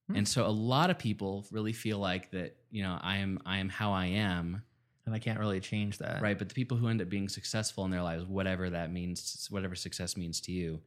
Hmm. 0.07 0.17
And 0.17 0.27
so 0.27 0.45
a 0.45 0.49
lot 0.49 0.89
of 0.89 0.97
people 0.99 1.45
really 1.51 1.73
feel 1.73 1.97
like 1.99 2.31
that, 2.31 2.55
you 2.69 2.83
know, 2.83 2.97
I 3.01 3.17
am 3.17 3.39
I 3.45 3.57
am 3.57 3.69
how 3.69 3.91
I 3.93 4.05
am, 4.07 4.61
And 5.05 5.15
I 5.15 5.19
can't 5.19 5.39
really 5.39 5.59
change 5.59 5.97
that. 5.97 6.21
right? 6.21 6.37
But 6.37 6.47
the 6.49 6.53
people 6.55 6.77
who 6.77 6.87
end 6.87 7.01
up 7.01 7.09
being 7.09 7.27
successful 7.29 7.83
in 7.85 7.91
their 7.91 8.03
lives, 8.03 8.25
whatever 8.25 8.69
that 8.69 8.91
means, 8.91 9.47
whatever 9.49 9.75
success 9.75 10.15
means 10.15 10.39
to 10.41 10.51
you, 10.51 10.79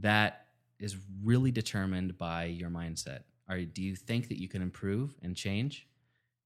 that 0.00 0.46
is 0.78 0.96
really 1.22 1.50
determined 1.52 2.16
by 2.18 2.44
your 2.46 2.70
mindset. 2.70 3.20
Are 3.48 3.60
do 3.60 3.82
you 3.82 3.94
think 3.94 4.28
that 4.28 4.40
you 4.40 4.48
can 4.48 4.62
improve 4.62 5.14
and 5.22 5.36
change? 5.36 5.86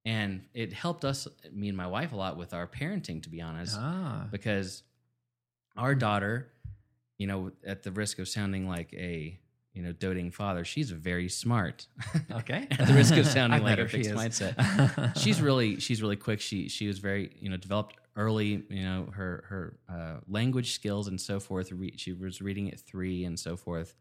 And 0.05 0.43
it 0.55 0.73
helped 0.73 1.05
us, 1.05 1.27
me 1.53 1.69
and 1.69 1.77
my 1.77 1.87
wife, 1.87 2.13
a 2.13 2.17
lot 2.17 2.37
with 2.37 2.53
our 2.55 2.67
parenting, 2.67 3.23
to 3.23 3.29
be 3.29 3.41
honest, 3.41 3.77
Ah. 3.79 4.27
because 4.31 4.83
our 5.77 5.95
daughter, 5.95 6.49
you 7.19 7.27
know, 7.27 7.53
at 7.65 7.83
the 7.83 7.93
risk 7.93 8.19
of 8.19 8.29
sounding 8.29 8.69
like 8.69 8.93
a 8.95 9.39
you 9.73 9.83
know 9.83 9.93
doting 9.93 10.31
father, 10.31 10.65
she's 10.65 10.91
very 10.91 11.29
smart. 11.29 11.87
Okay. 12.31 12.67
at 12.79 12.87
the 12.87 12.95
risk 12.95 13.15
of 13.17 13.27
sounding 13.27 13.63
like 13.65 13.79
a. 13.79 13.87
She 13.89 14.03
fixed 14.03 14.13
mindset, 14.13 15.17
she's 15.23 15.41
really 15.41 15.79
she's 15.81 16.01
really 16.01 16.17
quick. 16.17 16.41
She 16.41 16.69
she 16.69 16.87
was 16.87 16.99
very 16.99 17.37
you 17.39 17.51
know 17.51 17.57
developed 17.57 17.97
early. 18.17 18.65
You 18.71 18.83
know 18.83 19.09
her 19.13 19.45
her 19.49 19.79
uh, 19.89 20.21
language 20.29 20.73
skills 20.73 21.09
and 21.09 21.21
so 21.21 21.39
forth. 21.39 21.71
Re- 21.73 21.97
she 21.97 22.13
was 22.13 22.41
reading 22.41 22.73
at 22.73 22.81
three 22.81 23.25
and 23.25 23.39
so 23.39 23.57
forth. 23.57 23.95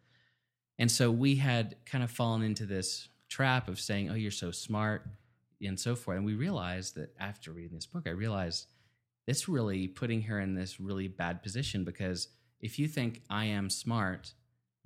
And 0.78 0.90
so 0.90 1.12
we 1.12 1.36
had 1.36 1.76
kind 1.86 2.04
of 2.04 2.12
fallen 2.12 2.42
into 2.42 2.66
this 2.66 3.10
trap 3.28 3.68
of 3.68 3.80
saying, 3.80 4.10
"Oh, 4.10 4.16
you're 4.16 4.32
so 4.32 4.52
smart," 4.52 5.06
and 5.62 5.80
so 5.80 5.96
forth. 5.96 6.18
And 6.18 6.26
we 6.26 6.36
realized 6.36 6.96
that 6.96 7.14
after 7.20 7.52
reading 7.52 7.76
this 7.76 7.86
book, 7.86 8.04
I 8.08 8.12
realized 8.12 8.68
it's 9.28 9.48
really 9.50 9.88
putting 9.88 10.22
her 10.24 10.40
in 10.40 10.54
this 10.56 10.80
really 10.80 11.08
bad 11.08 11.42
position 11.44 11.84
because 11.84 12.28
if 12.62 12.78
you 12.80 12.88
think 12.88 13.22
I 13.30 13.46
am 13.46 13.70
smart, 13.70 14.34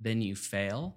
then 0.00 0.20
you 0.22 0.34
fail. 0.34 0.96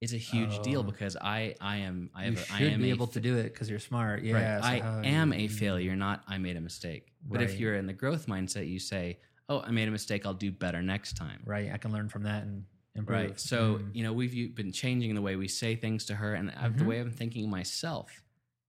It's 0.00 0.12
a 0.12 0.18
huge 0.18 0.60
deal 0.62 0.80
Oh. 0.80 0.82
because 0.82 1.16
I 1.16 1.54
I 1.60 1.76
am 1.78 2.10
I 2.14 2.24
have 2.24 2.44
I 2.52 2.64
am 2.64 2.84
able 2.84 3.06
to 3.08 3.20
do 3.20 3.36
it 3.36 3.44
because 3.52 3.70
you're 3.70 3.78
smart. 3.78 4.24
Yeah. 4.24 4.58
Right. 4.58 4.80
so 4.80 4.86
I 4.88 5.06
am 5.06 5.32
you- 5.32 5.44
a 5.44 5.48
failure, 5.48 5.94
not 5.94 6.24
I 6.26 6.38
made 6.38 6.56
a 6.56 6.60
mistake. 6.60 7.12
But 7.24 7.40
if 7.42 7.58
you're 7.60 7.76
in 7.76 7.86
the 7.86 7.92
growth 7.92 8.26
mindset, 8.26 8.68
you 8.68 8.80
say, 8.80 9.20
"Oh, 9.48 9.60
I 9.60 9.70
made 9.70 9.86
a 9.86 9.92
mistake. 9.92 10.26
I'll 10.26 10.34
do 10.34 10.50
better 10.50 10.82
next 10.82 11.16
time." 11.16 11.40
Right. 11.44 11.70
I 11.72 11.76
can 11.78 11.92
learn 11.92 12.08
from 12.08 12.24
that 12.24 12.42
and 12.42 12.64
improve. 12.96 13.18
Right. 13.20 13.40
So 13.40 13.76
Mm. 13.76 13.94
you 13.94 14.02
know 14.02 14.12
we've 14.12 14.54
been 14.56 14.72
changing 14.72 15.14
the 15.14 15.22
way 15.22 15.36
we 15.36 15.46
say 15.46 15.76
things 15.76 16.04
to 16.06 16.16
her, 16.16 16.34
and 16.34 16.50
uh 16.50 16.54
Mm-hmm. 16.54 16.78
the 16.78 16.84
way 16.84 16.98
I'm 17.00 17.12
thinking 17.12 17.48
myself, 17.48 18.24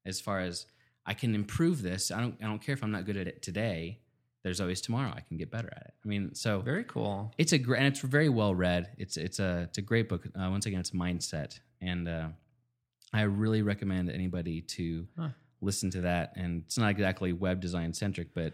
as 0.05 0.22
far 0.22 0.39
as 0.39 0.68
I 1.05 1.16
can 1.16 1.34
improve 1.34 1.82
this. 1.82 2.11
I 2.11 2.22
don't. 2.22 2.36
I 2.43 2.45
don't 2.45 2.61
care 2.61 2.74
if 2.74 2.84
I'm 2.84 2.91
not 2.91 3.05
good 3.05 3.18
at 3.18 3.28
it 3.28 3.41
today. 3.41 4.01
There's 4.43 4.59
always 4.59 4.81
tomorrow. 4.81 5.13
I 5.15 5.21
can 5.21 5.37
get 5.37 5.49
better 5.49 5.69
at 5.75 5.83
it. 5.87 5.93
I 6.03 6.07
mean, 6.07 6.35
so 6.35 6.59
very 6.59 6.83
cool. 6.83 7.33
it's 7.37 7.53
a 7.53 7.57
great 7.57 7.77
and 7.79 7.87
it's 7.87 8.01
very 8.01 8.29
well 8.29 8.53
read. 8.53 8.89
It's 8.97 9.15
it's 9.17 9.39
a 9.39 9.61
it's 9.69 9.77
a 9.77 9.81
great 9.81 10.09
book. 10.09 10.25
Uh, 10.35 10.49
once 10.49 10.65
again, 10.65 10.79
it's 10.81 10.91
mindset, 10.91 11.57
and 11.81 12.07
uh, 12.09 12.27
I 13.13 13.21
really 13.23 13.61
recommend 13.61 14.09
anybody 14.09 14.61
to 14.61 15.07
Huh. 15.17 15.29
listen 15.61 15.89
to 15.91 16.01
that. 16.01 16.33
And 16.35 16.63
it's 16.65 16.77
not 16.77 16.91
exactly 16.91 17.31
web 17.31 17.61
design 17.61 17.93
centric, 17.93 18.33
but 18.33 18.53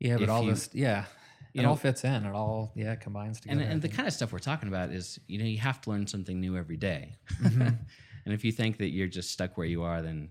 Yeah, 0.00 0.18
but 0.18 0.28
all 0.28 0.42
you- 0.44 0.50
this, 0.50 0.68
yeah, 0.74 1.06
it 1.54 1.62
know- 1.62 1.70
all 1.70 1.76
fits 1.76 2.04
in. 2.04 2.24
It 2.26 2.34
all, 2.34 2.72
yeah, 2.74 2.94
combines 2.96 3.40
together. 3.40 3.60
I 3.62 3.64
and 3.64 3.80
the 3.80 3.88
kind 3.88 4.06
of 4.06 4.12
stuff 4.12 4.32
we're 4.32 4.38
talking 4.38 4.68
about 4.68 4.90
is 4.90 5.18
you 5.28 5.38
know 5.38 5.44
you 5.46 5.58
have 5.58 5.80
to 5.82 5.90
learn 5.90 6.06
something 6.06 6.40
new 6.40 6.56
every 6.58 6.76
day. 6.76 7.16
Mm-hmm. 7.40 7.62
and 8.26 8.34
if 8.34 8.44
you 8.44 8.52
think 8.52 8.76
that 8.78 8.88
you're 8.90 9.08
just 9.08 9.30
stuck 9.30 9.56
where 9.56 9.66
you 9.66 9.82
are, 9.82 10.02
then 10.02 10.28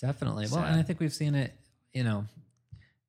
Definitely. 0.00 0.48
Well, 0.50 0.64
and 0.64 0.78
I 0.78 0.82
think 0.82 1.00
we've 1.00 1.14
seen 1.14 1.34
it, 1.34 1.54
you 1.94 2.04
know, 2.04 2.26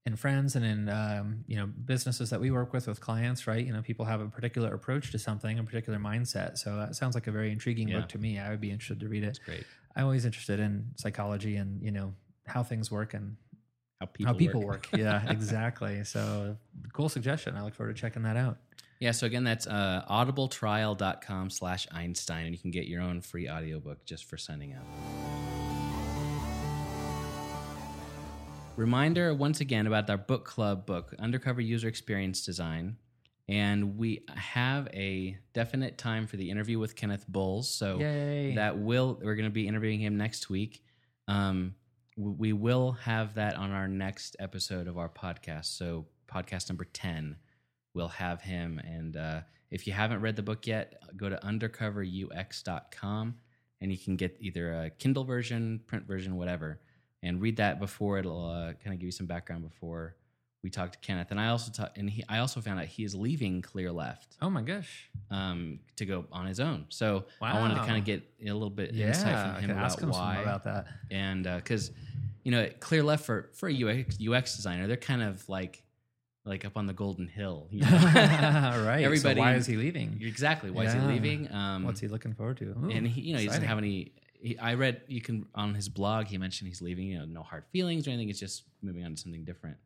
in 0.05 0.15
friends 0.15 0.55
and 0.55 0.63
in 0.63 0.87
um, 0.89 1.43
you 1.47 1.55
know 1.57 1.65
businesses 1.65 2.29
that 2.29 2.39
we 2.39 2.51
work 2.51 2.73
with 2.73 2.87
with 2.87 3.01
clients, 3.01 3.47
right? 3.47 3.65
You 3.65 3.73
know, 3.73 3.81
people 3.81 4.05
have 4.05 4.21
a 4.21 4.27
particular 4.27 4.73
approach 4.73 5.11
to 5.11 5.19
something, 5.19 5.57
a 5.59 5.63
particular 5.63 5.97
mindset. 5.99 6.57
So 6.57 6.75
that 6.77 6.95
sounds 6.95 7.15
like 7.15 7.27
a 7.27 7.31
very 7.31 7.51
intriguing 7.51 7.87
Yeah. 7.87 7.99
book 8.01 8.09
to 8.09 8.17
me. 8.17 8.39
I 8.39 8.49
would 8.51 8.61
be 8.61 8.71
interested 8.71 8.99
to 8.99 9.07
read 9.09 9.23
it. 9.23 9.39
great 9.45 9.65
I'm 9.95 10.03
always 10.05 10.25
interested 10.25 10.59
in 10.59 10.91
psychology 10.97 11.55
and 11.55 11.81
you 11.81 11.91
know 11.91 12.13
how 12.45 12.61
things 12.63 12.91
work 12.91 13.13
and 13.13 13.37
how 13.99 14.05
people 14.07 14.33
how 14.33 14.37
people 14.37 14.61
work. 14.61 14.87
yeah, 14.93 15.23
exactly. 15.31 16.03
So 16.03 16.57
cool 16.93 17.09
suggestion. 17.09 17.55
I 17.55 17.63
look 17.63 17.73
forward 17.73 17.95
to 17.95 17.99
checking 18.01 18.23
that 18.23 18.37
out. 18.37 18.57
Yeah, 18.99 19.11
so 19.11 19.25
again, 19.25 19.43
that's 19.43 19.67
uh, 19.67 20.05
audibletrial.com 20.09 21.49
slash 21.49 21.85
Einstein, 21.91 22.45
and 22.45 22.55
you 22.55 22.61
can 22.61 22.71
get 22.71 22.85
your 22.87 23.01
own 23.01 23.19
free 23.21 23.49
audiobook 23.49 24.05
just 24.05 24.23
for 24.25 24.37
signing 24.37 24.73
up. 24.73 25.74
Reminder 28.75 29.33
once 29.33 29.61
again 29.61 29.87
about 29.87 30.09
our 30.09 30.17
book 30.17 30.45
club 30.45 30.85
book, 30.85 31.13
Undercover 31.19 31.61
User 31.61 31.87
Experience 31.87 32.45
Design. 32.45 32.97
And 33.47 33.97
we 33.97 34.25
have 34.35 34.87
a 34.93 35.37
definite 35.53 35.97
time 35.97 36.27
for 36.27 36.37
the 36.37 36.49
interview 36.49 36.79
with 36.79 36.95
Cennydd 36.95 37.27
Bowles. 37.27 37.69
So 37.69 37.99
Yay. 37.99 38.55
that 38.55 38.77
will, 38.77 39.19
we're 39.23 39.35
going 39.35 39.45
to 39.45 39.53
be 39.53 39.67
interviewing 39.67 39.99
him 40.01 40.17
next 40.17 40.49
week. 40.49 40.83
Um, 41.27 41.75
we 42.17 42.53
will 42.53 42.93
have 42.93 43.35
that 43.35 43.55
on 43.55 43.71
our 43.71 43.87
next 43.87 44.35
episode 44.39 44.87
of 44.87 44.97
our 44.97 45.09
podcast. 45.09 45.65
So, 45.77 46.05
podcast 46.27 46.69
number 46.69 46.85
10 46.85 47.35
we'll 47.95 48.09
have 48.09 48.41
him. 48.41 48.79
And 48.85 49.17
uh, 49.17 49.41
if 49.71 49.87
you 49.87 49.93
haven't 49.93 50.21
read 50.21 50.35
the 50.35 50.43
book 50.43 50.67
yet, 50.67 51.01
go 51.17 51.29
to 51.29 51.37
undercoverux.com 51.37 53.35
and 53.81 53.91
you 53.91 53.97
can 53.97 54.15
get 54.15 54.37
either 54.39 54.73
a 54.73 54.91
Kindle 54.91 55.23
version, 55.23 55.81
print 55.87 56.05
version, 56.05 56.35
whatever, 56.35 56.79
and 57.25 57.41
read 57.41 57.57
that 57.57 57.79
before 57.79 58.17
it'll 58.19 58.45
uh, 58.49 58.73
kind 58.81 58.93
of 58.93 58.99
give 58.99 59.05
you 59.05 59.11
some 59.11 59.25
background 59.25 59.63
before 59.63 60.15
we 60.63 60.69
talk 60.71 60.91
to 60.93 60.99
Cennydd. 60.99 61.29
And 61.29 61.39
I 61.39 61.49
also 61.49 61.71
talk, 61.71 61.95
and 61.95 62.09
he, 62.09 62.23
I 62.27 62.39
also 62.39 62.59
found 62.59 62.79
out 62.79 62.85
he 62.87 63.03
is 63.03 63.13
leaving 63.13 63.61
Clearleft 63.61 64.37
oh 64.41 64.49
my 64.49 64.61
gosh. 64.63 65.09
um, 65.29 65.79
to 65.97 66.05
go 66.05 66.25
on 66.31 66.45
his 66.47 66.59
own. 66.59 66.85
So 66.89 67.25
I 67.41 67.59
wanted 67.59 67.75
to 67.75 67.81
kind 67.81 67.97
of 67.97 68.03
get 68.05 68.23
a 68.41 68.53
little 68.53 68.69
bit 68.71 68.93
Yeah, 68.93 69.07
insight 69.09 69.53
from 69.55 69.63
him 69.63 69.69
about 69.71 69.85
ask 69.85 69.99
him 70.01 70.09
why 70.09 70.37
about 70.41 70.63
that. 70.63 70.87
and 71.11 71.43
because 71.43 71.91
you 72.43 72.51
know 72.51 72.67
Clearleft 72.79 73.21
for 73.21 73.49
for 73.53 73.69
a 73.69 73.73
UX, 73.83 74.17
UX 74.19 74.55
designer 74.55 74.87
they're 74.87 74.97
kind 74.97 75.21
of 75.23 75.47
like 75.49 75.83
like 76.45 76.63
up 76.65 76.77
on 76.77 76.85
the 76.85 76.93
golden 76.93 77.27
hill 77.27 77.67
you 77.71 77.81
know? 77.81 77.87
right. 78.85 79.01
everybody 79.03 79.35
So 79.39 79.41
why 79.41 79.53
is 79.55 79.65
he 79.65 79.75
leaving? 79.77 80.19
exactly 80.21 80.69
why 80.71 80.85
is 80.85 80.93
he 80.93 80.99
leaving 80.99 81.51
um 81.51 81.83
What's 81.85 81.99
he 81.99 82.07
looking 82.07 82.33
forward 82.33 82.57
to? 82.57 82.65
Ooh, 82.65 82.89
and 82.91 83.07
he 83.07 83.21
you 83.21 83.33
know 83.33 83.39
he 83.39 83.47
doesn't 83.47 83.63
have 83.63 83.79
any 83.79 84.13
he, 84.39 84.57
i 84.59 84.73
read 84.73 85.01
you 85.07 85.21
can 85.21 85.45
on 85.55 85.73
his 85.73 85.89
blog 85.89 86.27
he 86.27 86.37
mentioned 86.37 86.67
he's 86.67 86.81
leaving 86.81 87.07
you 87.07 87.19
know 87.19 87.25
no 87.25 87.43
hard 87.43 87.65
feelings 87.71 88.07
or 88.07 88.11
anything 88.11 88.29
it's 88.29 88.39
just 88.39 88.63
moving 88.81 89.03
on 89.03 89.15
to 89.15 89.21
something 89.21 89.43
different 89.43 89.77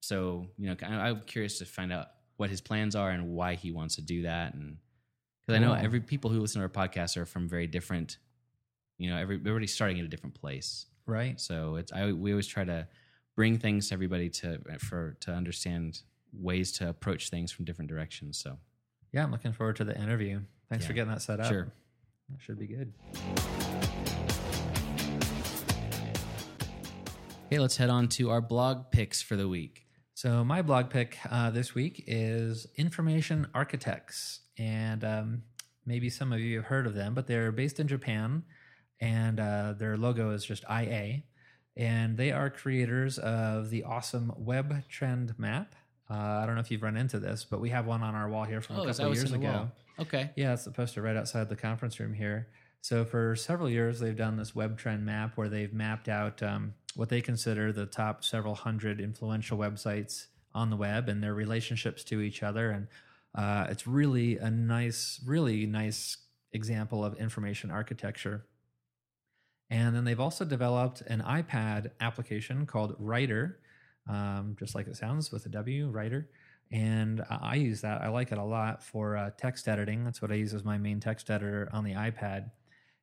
so 0.00 0.46
you 0.58 0.68
know 0.68 0.76
I, 0.82 1.08
i'm 1.08 1.20
curious 1.22 1.58
to 1.58 1.64
find 1.64 1.92
out 1.92 2.08
what 2.36 2.50
his 2.50 2.60
plans 2.60 2.96
are 2.96 3.10
and 3.10 3.28
why 3.28 3.54
he 3.54 3.70
wants 3.70 3.96
to 3.96 4.02
do 4.02 4.22
that 4.22 4.54
and 4.54 4.76
because 5.40 5.60
i 5.60 5.64
know 5.64 5.72
every 5.72 6.00
people 6.00 6.30
who 6.30 6.40
listen 6.40 6.60
to 6.60 6.64
our 6.64 6.88
podcast 6.88 7.16
are 7.16 7.26
from 7.26 7.48
very 7.48 7.66
different 7.66 8.18
you 8.98 9.10
know 9.10 9.16
every, 9.16 9.36
everybody's 9.36 9.74
starting 9.74 9.98
at 9.98 10.04
a 10.04 10.08
different 10.08 10.34
place 10.34 10.86
right. 11.06 11.40
so 11.40 11.76
it's 11.76 11.92
I 11.92 12.12
we 12.12 12.32
always 12.32 12.46
try 12.46 12.64
to 12.64 12.86
bring 13.36 13.58
things 13.58 13.88
to 13.88 13.94
everybody 13.94 14.28
to 14.30 14.60
for 14.78 15.16
to 15.20 15.32
understand 15.32 16.02
ways 16.32 16.72
to 16.72 16.88
approach 16.88 17.30
things 17.30 17.52
from 17.52 17.64
different 17.64 17.90
directions. 17.90 18.38
So 18.38 18.58
Yeah, 19.12 19.24
I'm 19.24 19.30
looking 19.30 19.52
forward 19.52 19.76
to 19.76 19.84
the 19.84 19.98
interview. 19.98 20.40
Thanks 20.68 20.86
for 20.86 20.92
getting 20.92 21.10
that 21.10 21.22
set 21.22 21.40
up. 21.40 21.46
Sure. 21.46 21.72
That 22.30 22.40
should 22.40 22.58
be 22.58 22.66
good. 22.66 22.92
okay, 27.46 27.58
let's 27.58 27.76
head 27.76 27.90
on 27.90 28.08
to 28.08 28.30
our 28.30 28.40
blog 28.40 28.90
picks 28.90 29.22
for 29.22 29.36
the 29.36 29.46
week. 29.48 29.86
So 30.14 30.44
my 30.44 30.62
blog 30.62 30.90
pick 30.90 31.18
uh, 31.30 31.50
this 31.50 31.74
week 31.74 32.02
is 32.06 32.66
Information 32.76 33.46
Architects, 33.54 34.40
and 34.58 35.04
um, 35.04 35.42
maybe 35.86 36.08
some 36.08 36.32
of 36.32 36.40
you 36.40 36.56
have 36.56 36.66
heard 36.66 36.86
of 36.86 36.94
them, 36.94 37.14
but 37.14 37.26
they're 37.26 37.52
based 37.52 37.78
in 37.78 37.88
Japan, 37.88 38.44
and 39.00 39.38
uh, 39.38 39.74
their 39.78 39.96
logo 39.96 40.30
is 40.30 40.44
just 40.44 40.64
IA, 40.70 41.24
and 41.76 42.16
they 42.16 42.32
are 42.32 42.48
creators 42.48 43.18
of 43.18 43.70
the 43.70 43.84
awesome 43.84 44.32
Web 44.36 44.88
Trend 44.88 45.34
Map. 45.38 45.74
Uh, 46.10 46.14
I 46.14 46.46
don't 46.46 46.54
know 46.54 46.60
if 46.60 46.70
you've 46.70 46.82
run 46.82 46.96
into 46.96 47.18
this, 47.18 47.44
but 47.48 47.60
we 47.60 47.70
have 47.70 47.86
one 47.86 48.02
on 48.02 48.14
our 48.14 48.28
wall 48.28 48.44
here 48.44 48.60
from 48.60 48.76
a 48.76 48.82
Oh, 48.82 48.88
is 48.88 48.96
couple 48.98 48.98
that 48.98 49.02
of 49.04 49.08
what's 49.10 49.20
years 49.20 49.32
in 49.32 49.40
the 49.40 49.48
ago. 49.48 49.56
wall? 49.58 49.72
Okay. 50.00 50.30
Yeah, 50.36 50.52
it's 50.52 50.64
the 50.64 50.70
poster 50.70 51.00
right 51.02 51.16
outside 51.16 51.48
the 51.48 51.56
conference 51.56 51.98
room 51.98 52.12
here. 52.12 52.48
So 52.82 53.04
for 53.04 53.34
several 53.36 53.70
years, 53.70 54.00
they've 54.00 54.16
done 54.16 54.36
this 54.36 54.54
web 54.54 54.76
trend 54.76 55.06
map 55.06 55.36
where 55.36 55.48
they've 55.48 55.72
mapped 55.72 56.08
out 56.08 56.42
um, 56.42 56.74
what 56.94 57.08
they 57.08 57.22
consider 57.22 57.72
the 57.72 57.86
top 57.86 58.22
several 58.24 58.54
hundred 58.54 59.00
influential 59.00 59.56
websites 59.56 60.26
on 60.54 60.68
the 60.68 60.76
web 60.76 61.08
and 61.08 61.22
their 61.22 61.32
relationships 61.34 62.04
to 62.04 62.20
each 62.20 62.42
other. 62.42 62.70
And 62.70 62.86
uh, 63.34 63.68
it's 63.70 63.86
really 63.86 64.36
a 64.36 64.50
nice, 64.50 65.20
really 65.24 65.64
nice 65.64 66.18
example 66.52 67.02
of 67.04 67.14
information 67.16 67.70
architecture. 67.70 68.44
And 69.70 69.96
then 69.96 70.04
they've 70.04 70.20
also 70.20 70.44
developed 70.44 71.00
an 71.02 71.22
iPad 71.22 71.92
application 72.00 72.66
called 72.66 72.94
Writer, 72.98 73.58
um, 74.08 74.56
just 74.58 74.74
like 74.74 74.86
it 74.86 74.96
sounds 74.96 75.32
with 75.32 75.46
a 75.46 75.48
W, 75.48 75.88
Writer. 75.88 76.28
And 76.72 77.22
I 77.28 77.56
use 77.56 77.82
that. 77.82 78.00
I 78.02 78.08
like 78.08 78.32
it 78.32 78.38
a 78.38 78.44
lot 78.44 78.82
for 78.82 79.16
uh, 79.16 79.30
text 79.36 79.68
editing. 79.68 80.02
That's 80.02 80.22
what 80.22 80.32
I 80.32 80.34
use 80.34 80.54
as 80.54 80.64
my 80.64 80.78
main 80.78 80.98
text 80.98 81.30
editor 81.30 81.68
on 81.72 81.84
the 81.84 81.92
iPad. 81.92 82.50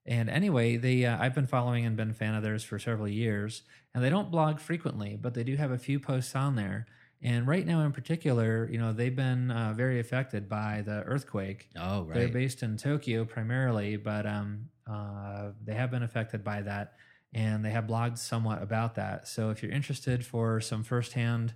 And 0.06 0.30
anyway, 0.30 0.78
they 0.78 1.06
uh, 1.06 1.18
I've 1.20 1.36
been 1.36 1.48
following 1.48 1.86
and 1.86 1.96
been 1.96 2.10
a 2.10 2.14
fan 2.14 2.34
of 2.34 2.44
theirs 2.44 2.64
for 2.64 2.80
several 2.80 3.08
years, 3.08 3.62
and 3.94 4.04
they 4.04 4.10
don't 4.10 4.32
blog 4.32 4.60
frequently, 4.60 5.16
but 5.16 5.36
they 5.36 5.44
do 5.44 5.56
have 5.56 5.72
a 5.72 5.78
few 5.78 6.00
posts 6.00 6.36
on 6.36 6.56
there. 6.56 6.88
And 7.22 7.46
right 7.46 7.66
now, 7.66 7.82
in 7.82 7.92
particular, 7.92 8.68
you 8.72 8.80
know, 8.80 8.94
they've 8.94 9.16
been 9.16 9.52
uh, 9.52 9.74
very 9.74 10.00
affected 10.00 10.50
by 10.50 10.82
the 10.84 11.04
earthquake. 11.04 11.70
Oh, 11.80 12.02
right. 12.02 12.16
They're 12.16 12.30
based 12.30 12.64
in 12.64 12.78
Tokyo 12.78 13.26
primarily, 13.26 13.96
but 13.96 14.26
um, 14.26 14.70
uh, 14.92 15.50
they 15.64 15.76
have 15.76 15.92
been 15.92 16.02
affected 16.02 16.44
by 16.44 16.64
that, 16.64 16.94
and 17.34 17.64
they 17.64 17.72
have 17.72 17.86
blogged 17.86 18.18
somewhat 18.18 18.62
about 18.62 18.96
that. 18.96 19.28
So 19.28 19.50
if 19.50 19.64
you're 19.64 19.72
interested 19.72 20.26
for 20.26 20.62
some 20.62 20.84
firsthand, 20.84 21.54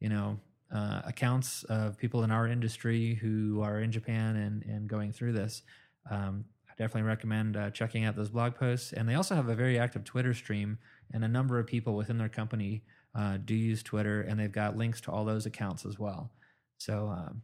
you 0.00 0.08
know, 0.08 0.38
uh, 0.72 1.02
accounts 1.04 1.64
of 1.64 1.98
people 1.98 2.22
in 2.24 2.30
our 2.30 2.46
industry 2.46 3.14
who 3.14 3.62
are 3.62 3.80
in 3.80 3.90
Japan 3.90 4.36
and 4.36 4.62
and 4.64 4.88
going 4.88 5.12
through 5.12 5.32
this, 5.32 5.62
um, 6.10 6.44
I 6.68 6.72
definitely 6.78 7.08
recommend 7.08 7.56
uh, 7.56 7.70
checking 7.70 8.04
out 8.04 8.16
those 8.16 8.30
blog 8.30 8.54
posts. 8.54 8.92
And 8.92 9.08
they 9.08 9.14
also 9.14 9.34
have 9.34 9.48
a 9.48 9.54
very 9.54 9.78
active 9.78 10.04
Twitter 10.04 10.34
stream, 10.34 10.78
and 11.12 11.24
a 11.24 11.28
number 11.28 11.58
of 11.58 11.66
people 11.66 11.94
within 11.94 12.18
their 12.18 12.28
company 12.28 12.82
uh, 13.14 13.38
do 13.42 13.54
use 13.54 13.82
Twitter, 13.82 14.20
and 14.20 14.38
they've 14.38 14.52
got 14.52 14.76
links 14.76 15.00
to 15.02 15.10
all 15.10 15.24
those 15.24 15.46
accounts 15.46 15.84
as 15.84 15.98
well. 15.98 16.30
So 16.76 17.08
um, 17.08 17.42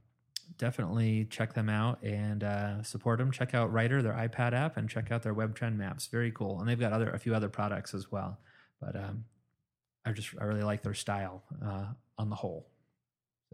definitely 0.59 1.27
check 1.27 1.55
them 1.55 1.69
out 1.69 2.03
and 2.03 2.45
uh, 2.45 2.83
support 2.83 3.19
them. 3.19 3.31
Check 3.31 3.55
out 3.55 3.73
Writer, 3.73 4.03
their 4.03 4.13
iPad 4.13 4.53
app, 4.53 4.77
and 4.77 4.89
check 4.89 5.11
out 5.11 5.23
their 5.23 5.35
web 5.35 5.55
trend 5.55 5.79
maps. 5.79 6.07
Very 6.07 6.31
cool, 6.31 6.61
and 6.61 6.69
they've 6.69 6.79
got 6.79 6.93
other 6.93 7.11
a 7.11 7.19
few 7.19 7.35
other 7.35 7.49
products 7.49 7.95
as 7.95 8.11
well. 8.11 8.39
But 8.81 8.97
um, 8.97 9.25
I 10.05 10.13
just 10.13 10.31
I 10.41 10.45
really 10.45 10.63
like 10.63 10.83
their 10.83 10.95
style 10.95 11.43
uh, 11.65 11.87
on 12.19 12.31
the 12.31 12.37
whole. 12.37 12.69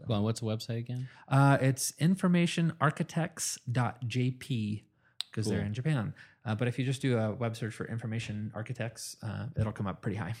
Go 0.07 0.15
on, 0.15 0.23
what's 0.23 0.39
the 0.39 0.47
website 0.47 0.79
again? 0.79 1.07
Uh, 1.27 1.59
it's 1.61 1.91
informationarchitects.jp 1.93 4.83
because 5.29 5.47
they're 5.47 5.61
in 5.61 5.75
Japan. 5.75 6.13
Uh, 6.43 6.55
but 6.55 6.67
if 6.67 6.79
you 6.79 6.85
just 6.85 7.03
do 7.03 7.19
a 7.19 7.33
web 7.33 7.55
search 7.55 7.73
for 7.73 7.87
information 7.87 8.51
architects, 8.55 9.15
uh, 9.23 9.45
it'll 9.55 9.71
come 9.71 9.85
up 9.87 10.01
pretty 10.01 10.17
high. 10.17 10.33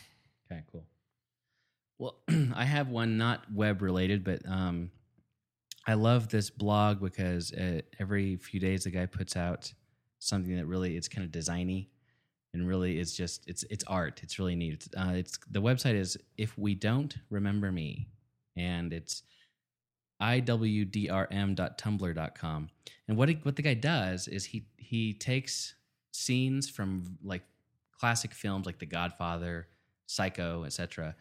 Okay, 0.51 0.63
cool. 0.71 0.85
Well, 1.99 2.17
I 2.55 2.65
have 2.65 2.89
one 2.89 3.17
not 3.17 3.43
web 3.53 3.83
related, 3.83 4.23
but 4.23 4.41
um, 4.47 4.89
I 5.87 5.95
love 5.95 6.29
this 6.29 6.49
blog 6.49 7.01
because 7.01 7.51
uh, 7.53 7.81
every 7.99 8.37
few 8.37 8.59
days 8.59 8.83
the 8.83 8.91
guy 8.91 9.05
puts 9.05 9.35
out 9.35 9.73
something 10.19 10.55
that 10.55 10.67
really 10.67 10.95
it's 10.95 11.07
kind 11.07 11.25
of 11.25 11.31
designy 11.31 11.87
and 12.53 12.67
really 12.67 12.99
it's 12.99 13.15
just 13.15 13.47
it's 13.47 13.63
it's 13.69 13.83
art. 13.85 14.19
It's 14.23 14.37
really 14.37 14.55
neat. 14.55 14.73
It's, 14.73 14.89
uh, 14.95 15.13
it's 15.15 15.39
the 15.49 15.61
website 15.61 15.95
is 15.95 16.17
if 16.37 16.57
we 16.57 16.75
don't 16.75 17.15
remember 17.29 17.71
me, 17.71 18.09
and 18.55 18.93
it's 18.93 19.23
iwdrm.tumblr.com. 20.21 22.69
And 23.07 23.17
what 23.17 23.29
he, 23.29 23.39
what 23.41 23.55
the 23.55 23.61
guy 23.61 23.73
does 23.73 24.27
is 24.27 24.45
he 24.45 24.65
he 24.77 25.13
takes 25.13 25.75
scenes 26.11 26.69
from 26.69 27.17
like 27.23 27.43
classic 27.97 28.33
films 28.33 28.65
like 28.65 28.79
The 28.79 28.85
Godfather, 28.85 29.67
Psycho, 30.05 30.65
etc., 30.65 31.15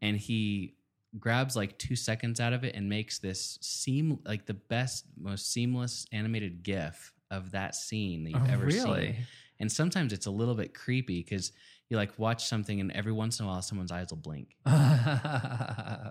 and 0.00 0.16
he 0.16 0.76
grabs 1.18 1.56
like 1.56 1.76
two 1.78 1.96
seconds 1.96 2.38
out 2.40 2.52
of 2.52 2.62
it 2.64 2.74
and 2.74 2.88
makes 2.88 3.18
this 3.18 3.58
seem 3.60 4.18
like 4.24 4.46
the 4.46 4.54
best, 4.54 5.06
most 5.20 5.52
seamless 5.52 6.06
animated 6.12 6.62
GIF 6.62 7.12
of 7.30 7.50
that 7.52 7.74
scene 7.74 8.24
that 8.24 8.30
you've 8.30 8.48
Oh, 8.48 8.52
ever 8.52 8.66
really? 8.66 9.06
seen. 9.12 9.16
And 9.58 9.70
sometimes 9.70 10.12
it's 10.12 10.26
a 10.26 10.30
little 10.30 10.54
bit 10.54 10.72
creepy 10.74 11.20
because 11.22 11.52
you 11.88 11.96
like 11.96 12.16
watch 12.18 12.46
something 12.46 12.80
and 12.80 12.92
every 12.92 13.12
once 13.12 13.40
in 13.40 13.46
a 13.46 13.48
while 13.48 13.60
someone's 13.62 13.90
eyes 13.92 14.06
will 14.10 14.16
blink 14.18 14.54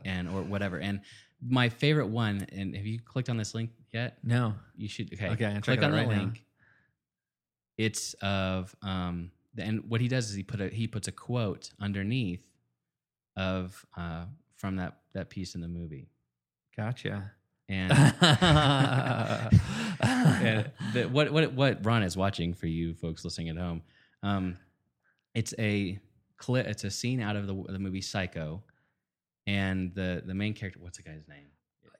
and 0.05 0.27
or 0.29 0.41
whatever. 0.43 0.77
And 0.77 1.01
my 1.41 1.69
favorite 1.69 2.07
one, 2.07 2.45
and 2.51 2.75
have 2.75 2.85
you 2.85 2.99
clicked 2.99 3.29
on 3.29 3.37
this 3.37 3.55
link 3.55 3.71
yet? 3.93 4.17
no. 4.23 4.53
You 4.75 4.87
should 4.89 5.13
okay. 5.13 5.29
Okay, 5.29 5.45
I'm 5.45 5.61
click 5.61 5.81
on 5.81 5.91
the 5.91 5.97
right 5.97 6.07
now. 6.09 6.17
link. 6.17 6.43
It's 7.77 8.13
of 8.15 8.75
um, 8.81 9.31
and 9.57 9.83
what 9.89 10.01
he 10.01 10.07
does 10.09 10.29
is 10.29 10.35
he 10.35 10.43
put 10.43 10.59
a 10.61 10.67
he 10.67 10.87
puts 10.87 11.07
a 11.07 11.11
quote 11.13 11.71
underneath 11.79 12.43
of 13.37 13.85
uh 13.95 14.25
from 14.59 14.75
that 14.75 14.99
that 15.13 15.29
piece 15.29 15.55
in 15.55 15.61
the 15.61 15.67
movie, 15.67 16.09
Gotcha. 16.77 17.31
and, 17.67 17.91
and 20.01 20.71
the, 20.93 21.09
what 21.11 21.31
what 21.31 21.53
what 21.53 21.85
Ron 21.85 22.03
is 22.03 22.15
watching 22.15 22.53
for 22.53 22.67
you 22.67 22.93
folks 22.93 23.23
listening 23.23 23.49
at 23.49 23.57
home, 23.57 23.81
um, 24.21 24.57
it's 25.33 25.53
a 25.57 25.99
clip. 26.37 26.67
It's 26.67 26.83
a 26.83 26.91
scene 26.91 27.21
out 27.21 27.35
of 27.35 27.47
the 27.47 27.63
the 27.69 27.79
movie 27.79 28.01
Psycho, 28.01 28.61
and 29.47 29.93
the 29.95 30.21
the 30.25 30.33
main 30.33 30.53
character. 30.53 30.79
What's 30.81 30.97
the 30.97 31.03
guy's 31.03 31.27
name? 31.27 31.47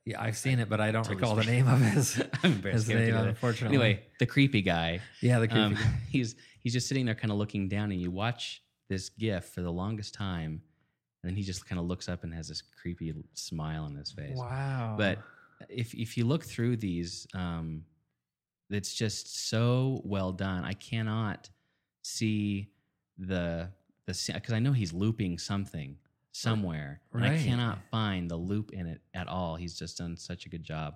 Yeah, 0.05 0.21
I've 0.21 0.37
seen 0.37 0.59
it, 0.59 0.69
but 0.69 0.81
I 0.81 0.91
don't 0.91 1.03
Totally 1.03 1.21
recall 1.21 1.35
the 1.35 1.43
name 1.43 1.67
of 1.67 1.79
his, 1.81 2.19
I'm 2.43 2.53
embarrassed. 2.53 2.87
his 2.87 2.87
to 2.87 2.93
get 2.93 3.09
it 3.09 3.11
name, 3.13 3.27
unfortunately. 3.27 3.77
Anyway, 3.77 4.03
the 4.19 4.25
creepy 4.25 4.61
guy. 4.61 5.01
yeah, 5.21 5.39
the 5.39 5.47
creepy. 5.47 5.61
Um, 5.61 5.73
guy. 5.75 5.81
he's 6.09 6.35
he's 6.61 6.73
just 6.73 6.87
sitting 6.87 7.05
there, 7.05 7.15
kind 7.15 7.31
of 7.31 7.37
looking 7.37 7.67
down, 7.69 7.91
and 7.91 8.01
you 8.01 8.09
watch 8.11 8.63
this 8.89 9.09
GIF 9.09 9.45
for 9.45 9.61
the 9.61 9.71
longest 9.71 10.13
time, 10.15 10.61
and 11.21 11.29
then 11.29 11.35
he 11.35 11.43
just 11.43 11.67
kind 11.67 11.79
of 11.79 11.85
looks 11.85 12.07
up 12.07 12.23
and 12.23 12.33
has 12.33 12.47
this 12.47 12.61
creepy 12.61 13.13
smile 13.33 13.83
on 13.83 13.95
his 13.95 14.11
face. 14.11 14.37
Wow. 14.37 14.95
But 14.97 15.19
if 15.67 15.93
if 15.93 16.17
you 16.17 16.25
look 16.25 16.45
through 16.45 16.77
these, 16.77 17.27
um, 17.33 17.83
it's 18.69 18.93
just 18.93 19.49
so 19.49 20.01
well 20.05 20.31
done. 20.31 20.63
I 20.63 20.73
cannot 20.73 21.49
see 22.01 22.69
the 23.17 23.69
the 24.05 24.31
because 24.33 24.53
I 24.53 24.59
know 24.59 24.71
he's 24.71 24.93
looping 24.93 25.37
something 25.37 25.97
somewhere, 26.31 27.01
and 27.13 27.25
I 27.25 27.37
cannot 27.37 27.79
find 27.91 28.29
the 28.29 28.37
loop 28.37 28.71
in 28.71 28.87
it 28.87 29.01
at 29.13 29.27
all. 29.27 29.55
He's 29.55 29.77
just 29.77 29.97
done 29.97 30.15
such 30.15 30.45
a 30.45 30.49
good 30.49 30.63
job. 30.63 30.95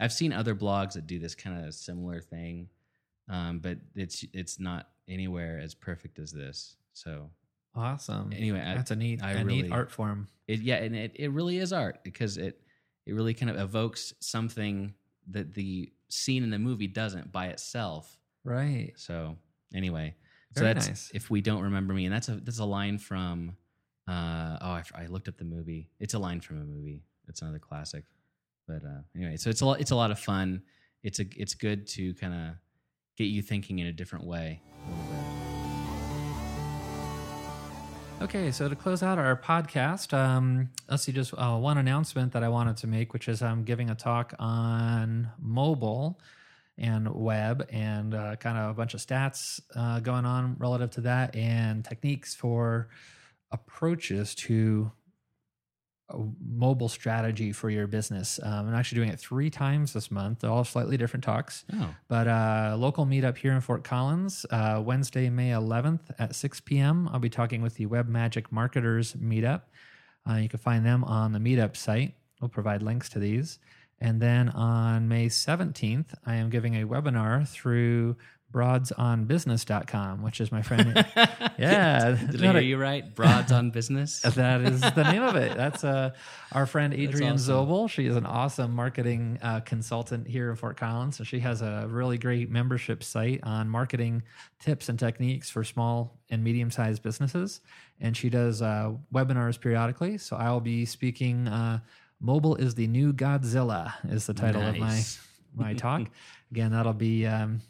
I've 0.00 0.12
seen 0.12 0.32
other 0.32 0.54
blogs 0.54 0.94
that 0.94 1.06
do 1.06 1.18
this 1.18 1.34
kind 1.34 1.64
of 1.64 1.74
similar 1.74 2.20
thing, 2.20 2.68
um, 3.28 3.60
but 3.60 3.78
it's 3.94 4.24
it's 4.32 4.58
not 4.58 4.88
anywhere 5.08 5.60
as 5.62 5.74
perfect 5.74 6.18
as 6.18 6.32
this. 6.32 6.76
So 6.92 7.30
awesome. 7.74 8.32
anyway, 8.32 8.60
I- 8.60 8.74
that's 8.74 8.90
a 8.90 8.96
neat, 8.96 9.22
I 9.22 9.32
a 9.32 9.44
really- 9.44 9.62
neat 9.62 9.72
art 9.72 9.90
form. 9.90 10.28
it 10.48 10.60
yeah, 10.60 10.76
and 10.76 10.94
it, 10.96 11.12
it 11.16 11.28
really 11.30 11.58
is 11.58 11.72
art 11.72 12.02
because 12.04 12.36
it 12.36 12.60
it 13.06 13.12
really 13.14 13.34
kind 13.34 13.50
of 13.50 13.56
evokes 13.58 14.12
something 14.20 14.94
that 15.30 15.54
the 15.54 15.92
scene 16.08 16.42
in 16.42 16.50
the 16.50 16.58
movie 16.58 16.86
doesn't 16.86 17.30
by 17.32 17.46
itself. 17.48 18.18
Right. 18.44 18.92
So 18.96 19.36
anyway, 19.74 20.14
so 20.54 20.62
Very 20.62 20.74
that's 20.74 20.88
nice. 20.88 21.10
if 21.14 21.30
we 21.30 21.40
don't 21.40 21.62
remember 21.62 21.94
me, 21.94 22.04
and 22.06 22.14
that's 22.14 22.28
a 22.28 22.36
that's 22.36 22.58
a 22.58 22.64
line 22.64 22.98
from 22.98 23.56
uh 24.08 24.58
oh 24.60 24.70
I, 24.70 24.82
I 24.94 25.06
looked 25.06 25.28
up 25.28 25.36
the 25.38 25.44
movie. 25.44 25.88
It's 26.00 26.14
a 26.14 26.18
line 26.18 26.40
from 26.40 26.60
a 26.60 26.64
movie. 26.64 27.04
It's 27.28 27.42
another 27.42 27.58
classic. 27.60 28.04
But 28.66 28.84
uh, 28.84 29.02
anyway, 29.16 29.36
so 29.36 29.50
it's 29.50 29.60
a 29.62 29.66
lot, 29.66 29.80
it's 29.80 29.90
a 29.92 29.96
lot 29.96 30.10
of 30.10 30.18
fun. 30.18 30.62
It's 31.02 31.18
a 31.20 31.24
it's 31.36 31.54
good 31.54 31.86
to 31.88 32.14
kind 32.14 32.34
of 32.34 32.54
get 33.16 33.24
you 33.24 33.42
thinking 33.42 33.78
in 33.78 33.86
a 33.86 33.92
different 33.92 34.26
way. 34.26 34.60
a 34.86 34.90
little 34.90 35.04
bit. 35.34 35.39
Okay, 38.22 38.50
so 38.50 38.68
to 38.68 38.76
close 38.76 39.02
out 39.02 39.16
our 39.16 39.34
podcast, 39.34 40.12
um, 40.12 40.68
let's 40.90 41.04
see, 41.04 41.12
just 41.12 41.32
uh, 41.38 41.56
one 41.56 41.78
announcement 41.78 42.34
that 42.34 42.44
I 42.44 42.50
wanted 42.50 42.76
to 42.78 42.86
make, 42.86 43.14
which 43.14 43.28
is 43.28 43.40
I'm 43.40 43.64
giving 43.64 43.88
a 43.88 43.94
talk 43.94 44.34
on 44.38 45.30
mobile 45.40 46.20
and 46.76 47.08
web 47.14 47.66
and 47.70 48.14
uh, 48.14 48.36
kind 48.36 48.58
of 48.58 48.72
a 48.72 48.74
bunch 48.74 48.92
of 48.92 49.00
stats 49.00 49.58
uh, 49.74 50.00
going 50.00 50.26
on 50.26 50.56
relative 50.58 50.90
to 50.92 51.00
that 51.00 51.34
and 51.34 51.82
techniques 51.82 52.34
for 52.34 52.90
approaches 53.52 54.34
to 54.34 54.92
mobile 56.44 56.88
strategy 56.88 57.52
for 57.52 57.70
your 57.70 57.86
business. 57.86 58.38
Um, 58.42 58.68
I'm 58.68 58.74
actually 58.74 58.96
doing 58.96 59.10
it 59.10 59.18
three 59.20 59.50
times 59.50 59.92
this 59.92 60.10
month, 60.10 60.44
all 60.44 60.64
slightly 60.64 60.96
different 60.96 61.24
talks. 61.24 61.64
Oh, 61.72 61.94
But 62.08 62.28
uh, 62.28 62.76
local 62.78 63.06
meetup 63.06 63.36
here 63.38 63.52
in 63.52 63.60
Fort 63.60 63.84
Collins, 63.84 64.46
uh, 64.50 64.82
Wednesday, 64.84 65.30
May 65.30 65.50
11th 65.50 66.00
at 66.18 66.34
6 66.34 66.60
p.m. 66.60 67.08
I'll 67.12 67.18
be 67.20 67.30
talking 67.30 67.62
with 67.62 67.74
the 67.76 67.86
Web 67.86 68.08
Magic 68.08 68.50
Marketers 68.52 69.14
Meetup. 69.14 69.62
Uh, 70.28 70.34
you 70.34 70.48
can 70.48 70.58
find 70.58 70.84
them 70.84 71.02
on 71.04 71.32
the 71.32 71.38
Meetup 71.38 71.76
site. 71.76 72.14
We'll 72.40 72.48
provide 72.48 72.82
links 72.82 73.08
to 73.10 73.18
these. 73.18 73.58
And 74.00 74.20
then 74.20 74.48
on 74.50 75.08
May 75.08 75.26
17th, 75.26 76.14
I 76.24 76.36
am 76.36 76.48
giving 76.48 76.80
a 76.80 76.86
webinar 76.86 77.46
through 77.46 78.16
broadsonbusiness.com, 78.52 80.22
which 80.22 80.40
is 80.40 80.50
my 80.50 80.62
friend. 80.62 80.94
yeah. 81.58 82.16
did 82.30 82.44
I 82.44 82.52
hear 82.52 82.60
you 82.60 82.76
right? 82.78 83.14
Broads 83.14 83.52
on 83.52 83.70
business. 83.70 84.24
That 84.40 84.62
is 84.62 84.80
the 84.80 85.02
name 85.04 85.22
of 85.22 85.36
it. 85.36 85.56
That's 85.56 85.84
uh, 85.84 86.10
our 86.52 86.64
friend 86.64 86.94
Adrienne 86.94 87.34
awesome. 87.34 87.66
Zobel. 87.66 87.90
She 87.90 88.06
is 88.06 88.16
an 88.16 88.24
awesome 88.24 88.74
marketing 88.74 89.38
uh, 89.42 89.60
consultant 89.60 90.26
here 90.26 90.50
in 90.50 90.56
Fort 90.56 90.76
Collins. 90.76 91.16
So 91.16 91.24
she 91.24 91.40
has 91.40 91.60
a 91.60 91.86
really 91.88 92.16
great 92.16 92.50
membership 92.50 93.02
site 93.02 93.40
on 93.42 93.68
marketing 93.68 94.22
tips 94.60 94.88
and 94.88 94.98
techniques 94.98 95.50
for 95.50 95.62
small 95.62 96.18
and 96.30 96.42
medium 96.42 96.70
sized 96.70 97.02
businesses. 97.02 97.60
And 98.00 98.16
she 98.16 98.30
does 98.30 98.62
uh, 98.62 98.92
webinars 99.12 99.60
periodically. 99.60 100.16
So 100.18 100.36
I 100.36 100.50
will 100.50 100.60
be 100.60 100.86
speaking. 100.86 101.48
Uh, 101.48 101.80
Mobile 102.20 102.56
is 102.56 102.74
the 102.74 102.86
new 102.86 103.12
Godzilla 103.12 103.94
is 104.10 104.26
the 104.26 104.34
title 104.34 104.60
Nice. 104.60 105.16
of 105.16 105.56
my 105.56 105.64
my 105.66 105.74
talk. 105.74 106.02
Again, 106.50 106.72
that'll 106.72 106.92
be 106.92 107.26
um, 107.26 107.60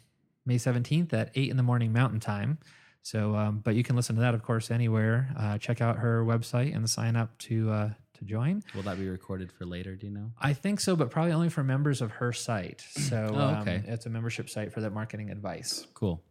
May 0.45 0.55
17th 0.57 1.13
at 1.13 1.31
8 1.35 1.49
in 1.49 1.57
the 1.57 1.63
morning 1.63 1.93
Mountain 1.93 2.19
Time. 2.19 2.57
So, 3.03 3.35
um, 3.35 3.59
but 3.63 3.75
you 3.75 3.83
can 3.83 3.95
listen 3.95 4.15
to 4.15 4.21
that, 4.21 4.33
of 4.35 4.43
course, 4.43 4.69
anywhere. 4.71 5.29
Uh, 5.37 5.57
check 5.57 5.81
out 5.81 5.97
her 5.97 6.23
website 6.23 6.75
and 6.75 6.87
sign 6.89 7.15
up 7.15 7.35
to 7.39 7.71
uh, 7.71 7.89
to 8.13 8.25
join. 8.25 8.61
Will 8.75 8.83
that 8.83 8.99
be 8.99 9.09
recorded 9.09 9.51
for 9.51 9.65
later? 9.65 9.95
Do 9.95 10.05
you 10.07 10.13
know? 10.13 10.31
I 10.39 10.53
think 10.53 10.79
so, 10.79 10.95
but 10.95 11.09
probably 11.09 11.31
only 11.31 11.49
for 11.49 11.63
members 11.63 12.01
of 12.01 12.11
her 12.11 12.31
site. 12.31 12.83
So, 12.91 13.31
Oh, 13.33 13.61
okay. 13.61 13.77
um, 13.77 13.83
it's 13.87 14.05
a 14.05 14.09
membership 14.09 14.49
site 14.49 14.71
for 14.71 14.81
that 14.81 14.91
marketing 14.93 15.31
advice. 15.31 15.87
Cool. 15.95 16.21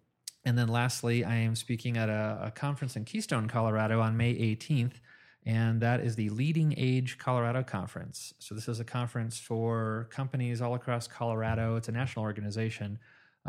And 0.45 0.57
then 0.57 0.69
lastly, 0.69 1.25
I 1.25 1.35
am 1.37 1.55
speaking 1.57 1.97
at 1.99 2.09
a, 2.09 2.39
a 2.45 2.51
conference 2.53 2.97
in 2.97 3.05
Keystone, 3.05 3.49
Colorado 3.49 4.01
on 4.01 4.17
May 4.17 4.33
18th, 4.35 4.95
and 5.45 5.81
that 5.83 6.01
is 6.01 6.15
the 6.17 6.29
Leading 6.31 6.73
Age 6.77 7.19
Colorado 7.19 7.63
Conference. 7.65 8.33
So, 8.39 8.55
this 8.55 8.69
is 8.69 8.79
a 8.79 8.85
conference 8.85 9.39
for 9.41 10.09
companies 10.13 10.63
all 10.63 10.75
across 10.75 11.09
Colorado. 11.09 11.75
It's 11.77 11.89
a 11.89 11.93
national 11.93 12.25
organization 12.25 12.99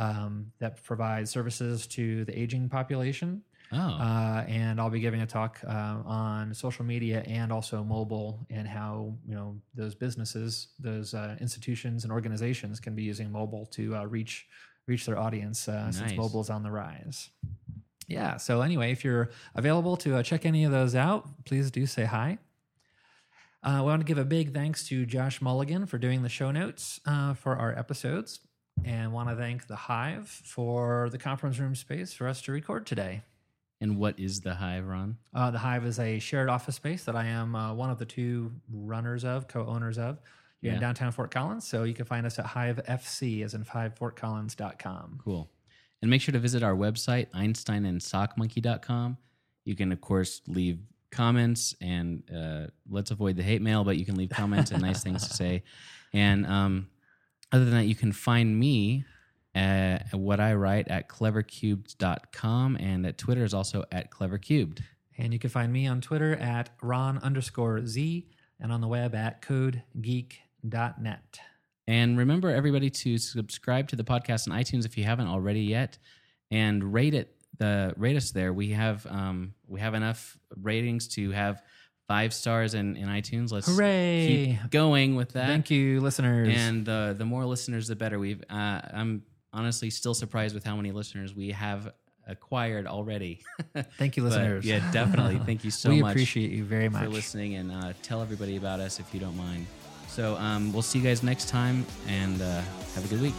um, 0.05 0.51
that 0.61 0.73
provides 0.83 1.27
services 1.37 1.87
to 1.87 2.03
the 2.25 2.33
aging 2.43 2.69
population. 2.69 3.29
Oh, 3.73 3.77
Uh, 3.77 4.43
and 4.61 4.81
I'll 4.81 4.89
be 4.89 4.99
giving 5.07 5.21
a 5.21 5.25
talk 5.25 5.53
uh, 5.65 5.97
on 6.05 6.53
social 6.53 6.83
media 6.93 7.19
and 7.39 7.51
also 7.53 7.83
mobile 7.97 8.45
and 8.57 8.67
how 8.67 9.15
you 9.29 9.35
know 9.37 9.49
those 9.79 9.95
businesses, 9.95 10.51
those 10.89 11.13
uh, 11.21 11.37
institutions 11.39 12.03
and 12.03 12.11
organizations 12.11 12.79
can 12.85 12.93
be 12.95 13.03
using 13.11 13.31
mobile 13.31 13.65
to 13.77 13.83
uh, 13.97 14.03
reach 14.17 14.47
reach 14.87 15.05
their 15.05 15.17
audience 15.25 15.59
uh, 15.69 15.89
since 15.91 16.09
Nice. 16.11 16.17
mobile 16.23 16.41
is 16.41 16.49
on 16.49 16.63
the 16.63 16.71
rise. 16.71 17.29
Yeah. 18.07 18.37
So 18.37 18.53
anyway, 18.61 18.91
if 18.91 19.05
you're 19.05 19.29
available 19.55 19.95
to 20.03 20.09
uh, 20.17 20.23
check 20.23 20.45
any 20.45 20.65
of 20.67 20.71
those 20.71 20.93
out, 21.07 21.21
please 21.45 21.71
do 21.71 21.85
say 21.85 22.03
hi. 22.05 22.39
Uh, 23.63 23.77
I 23.79 23.81
want 23.81 24.01
to 24.01 24.05
give 24.05 24.17
a 24.17 24.25
big 24.25 24.53
thanks 24.53 24.83
to 24.89 25.05
Josh 25.05 25.39
Mulligan 25.41 25.85
for 25.85 25.97
doing 25.99 26.23
the 26.23 26.29
show 26.29 26.51
notes 26.51 26.99
uh, 27.05 27.33
for 27.35 27.55
our 27.55 27.71
episodes, 27.77 28.39
and 28.85 29.11
want 29.13 29.29
to 29.29 29.35
thank 29.35 29.67
the 29.67 29.75
Hive 29.75 30.27
for 30.27 31.09
the 31.11 31.17
conference 31.17 31.59
room 31.59 31.75
space 31.75 32.13
for 32.13 32.27
us 32.27 32.41
to 32.43 32.51
record 32.51 32.85
today. 32.85 33.21
and 33.79 33.97
what 33.97 34.19
is 34.19 34.41
the 34.41 34.53
hive, 34.55 34.85
Ron? 34.87 35.17
Uh, 35.33 35.49
the 35.51 35.57
Hive 35.57 35.85
is 35.85 35.99
a 35.99 36.19
shared 36.19 36.49
office 36.49 36.75
space 36.75 37.03
that 37.05 37.15
I 37.15 37.25
am 37.25 37.55
uh, 37.55 37.73
one 37.73 37.89
of 37.89 37.97
the 37.97 38.05
two 38.05 38.51
runners 38.71 39.23
of, 39.25 39.47
co-owners 39.47 39.97
of, 39.97 40.19
in 40.61 40.73
Yeah. 40.73 40.79
downtown 40.79 41.11
Fort 41.11 41.31
Collins. 41.31 41.67
So 41.67 41.83
you 41.83 41.93
can 41.95 42.05
find 42.05 42.25
us 42.27 42.37
at 42.37 42.45
HiveFC, 42.45 43.43
as 43.43 43.53
in 43.55 43.63
hivefortcollins.com. 43.65 45.21
Cool. 45.23 45.49
And 46.01 46.09
make 46.11 46.21
sure 46.21 46.31
to 46.33 46.39
visit 46.39 46.61
our 46.63 46.75
website, 46.75 47.29
einsteinandsockmonkey.com. 47.31 49.17
You 49.65 49.75
can, 49.75 49.91
of 49.91 50.01
course, 50.01 50.41
leave 50.47 50.79
comments 51.11 51.75
and 51.81 52.23
uh, 52.35 52.67
let's 52.89 53.11
avoid 53.11 53.35
the 53.35 53.43
hate 53.43 53.61
mail, 53.61 53.83
but 53.83 53.97
you 53.97 54.05
can 54.05 54.15
leave 54.15 54.29
comments 54.29 54.71
and 54.71 54.81
nice 54.81 55.03
things 55.03 55.27
to 55.27 55.33
say. 55.33 55.63
And 56.13 56.45
um, 56.45 56.87
other 57.51 57.65
than 57.65 57.73
that, 57.75 57.85
you 57.85 57.95
can 57.95 58.11
find 58.11 58.59
me 58.59 59.05
at 59.53 60.13
what 60.13 60.39
I 60.39 60.53
write 60.53 60.87
at 60.87 61.09
clevercubed.com 61.09 62.77
and 62.77 63.05
at 63.05 63.17
Twitter 63.17 63.43
is 63.43 63.53
also 63.53 63.83
at 63.91 64.11
clevercubed. 64.11 64.81
And 65.17 65.33
you 65.33 65.39
can 65.39 65.49
find 65.49 65.71
me 65.71 65.87
on 65.87 66.01
Twitter 66.01 66.35
at 66.35 66.69
Ron 66.81 67.17
underscore 67.19 67.85
Z 67.85 68.29
and 68.59 68.71
on 68.71 68.81
the 68.81 68.87
web 68.87 69.13
at 69.13 69.41
codegeek.net. 69.41 71.39
And 71.87 72.17
remember, 72.17 72.49
everybody, 72.49 72.89
to 72.89 73.17
subscribe 73.17 73.89
to 73.89 73.95
the 73.95 74.03
podcast 74.03 74.49
on 74.49 74.57
iTunes 74.57 74.85
if 74.85 74.97
you 74.97 75.03
haven't 75.03 75.27
already 75.27 75.61
yet, 75.61 75.97
and 76.49 76.93
rate 76.93 77.13
it. 77.13 77.35
The 77.57 77.93
rate 77.97 78.15
us 78.15 78.31
there. 78.31 78.53
We 78.53 78.69
have 78.69 79.05
um, 79.07 79.53
we 79.67 79.79
have 79.81 79.93
enough 79.93 80.37
ratings 80.55 81.07
to 81.09 81.31
have 81.31 81.61
five 82.11 82.33
stars 82.33 82.73
in, 82.73 82.97
in 82.97 83.07
iTunes. 83.07 83.53
Let's 83.53 83.67
Hooray! 83.67 84.57
keep 84.61 84.69
going 84.71 85.15
with 85.15 85.31
that. 85.33 85.47
Thank 85.47 85.71
you, 85.71 86.01
listeners. 86.01 86.53
And 86.57 86.87
uh, 86.89 87.13
the 87.13 87.23
more 87.23 87.45
listeners, 87.45 87.87
the 87.87 87.95
better. 87.95 88.19
We've 88.19 88.43
uh, 88.49 88.81
I'm 88.93 89.23
honestly 89.53 89.89
still 89.89 90.13
surprised 90.13 90.53
with 90.53 90.65
how 90.65 90.75
many 90.75 90.91
listeners 90.91 91.33
we 91.33 91.51
have 91.51 91.93
acquired 92.27 92.85
already. 92.85 93.39
Thank 93.97 94.17
you, 94.17 94.23
But, 94.23 94.29
listeners. 94.33 94.65
yeah, 94.65 94.91
definitely. 94.91 95.39
Thank 95.45 95.63
you 95.63 95.71
so 95.71 95.89
we 95.89 96.01
much 96.01 96.07
We 96.07 96.11
appreciate 96.11 96.51
you 96.51 96.65
very 96.65 96.89
much. 96.89 97.03
for 97.03 97.09
listening 97.09 97.55
and 97.55 97.71
uh, 97.71 97.93
tell 98.03 98.21
everybody 98.21 98.57
about 98.57 98.79
us 98.81 98.99
if 98.99 99.13
you 99.13 99.19
don't 99.21 99.37
mind. 99.37 99.65
So 100.09 100.35
um, 100.35 100.73
we'll 100.73 100.81
see 100.81 100.99
you 100.99 101.05
guys 101.05 101.23
next 101.23 101.47
time 101.47 101.85
and 102.09 102.41
uh, 102.41 102.61
have 102.95 103.05
a 103.05 103.07
good 103.07 103.21
week. 103.21 103.35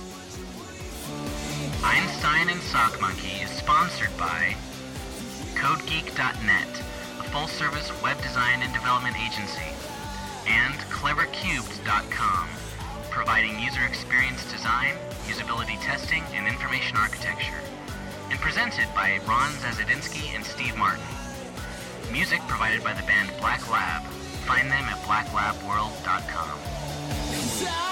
Einstein 1.84 2.48
and 2.48 2.60
Sock 2.62 2.98
Monkey 3.02 3.42
is 3.42 3.50
sponsored 3.50 4.16
by 4.16 4.56
CodeGeek.net, 5.56 6.68
a 6.80 6.91
full-service 7.32 7.90
web 8.02 8.20
design 8.20 8.60
and 8.60 8.70
development 8.74 9.16
agency, 9.16 9.72
and 10.46 10.74
CleverCubed.com, 10.92 12.48
providing 13.08 13.58
user 13.58 13.80
experience 13.88 14.44
design, 14.52 14.92
usability 15.24 15.80
testing, 15.80 16.22
and 16.34 16.46
information 16.46 16.98
architecture, 16.98 17.56
and 18.30 18.38
presented 18.38 18.86
by 18.94 19.18
Ron 19.26 19.50
Zazadinsky 19.64 20.36
and 20.36 20.44
Steve 20.44 20.76
Martin. 20.76 21.00
Music 22.12 22.40
provided 22.48 22.84
by 22.84 22.92
the 22.92 23.02
band 23.04 23.30
Black 23.40 23.66
Lab. 23.70 24.02
Find 24.44 24.70
them 24.70 24.84
at 24.84 24.98
blacklabworld.com. 25.08 27.91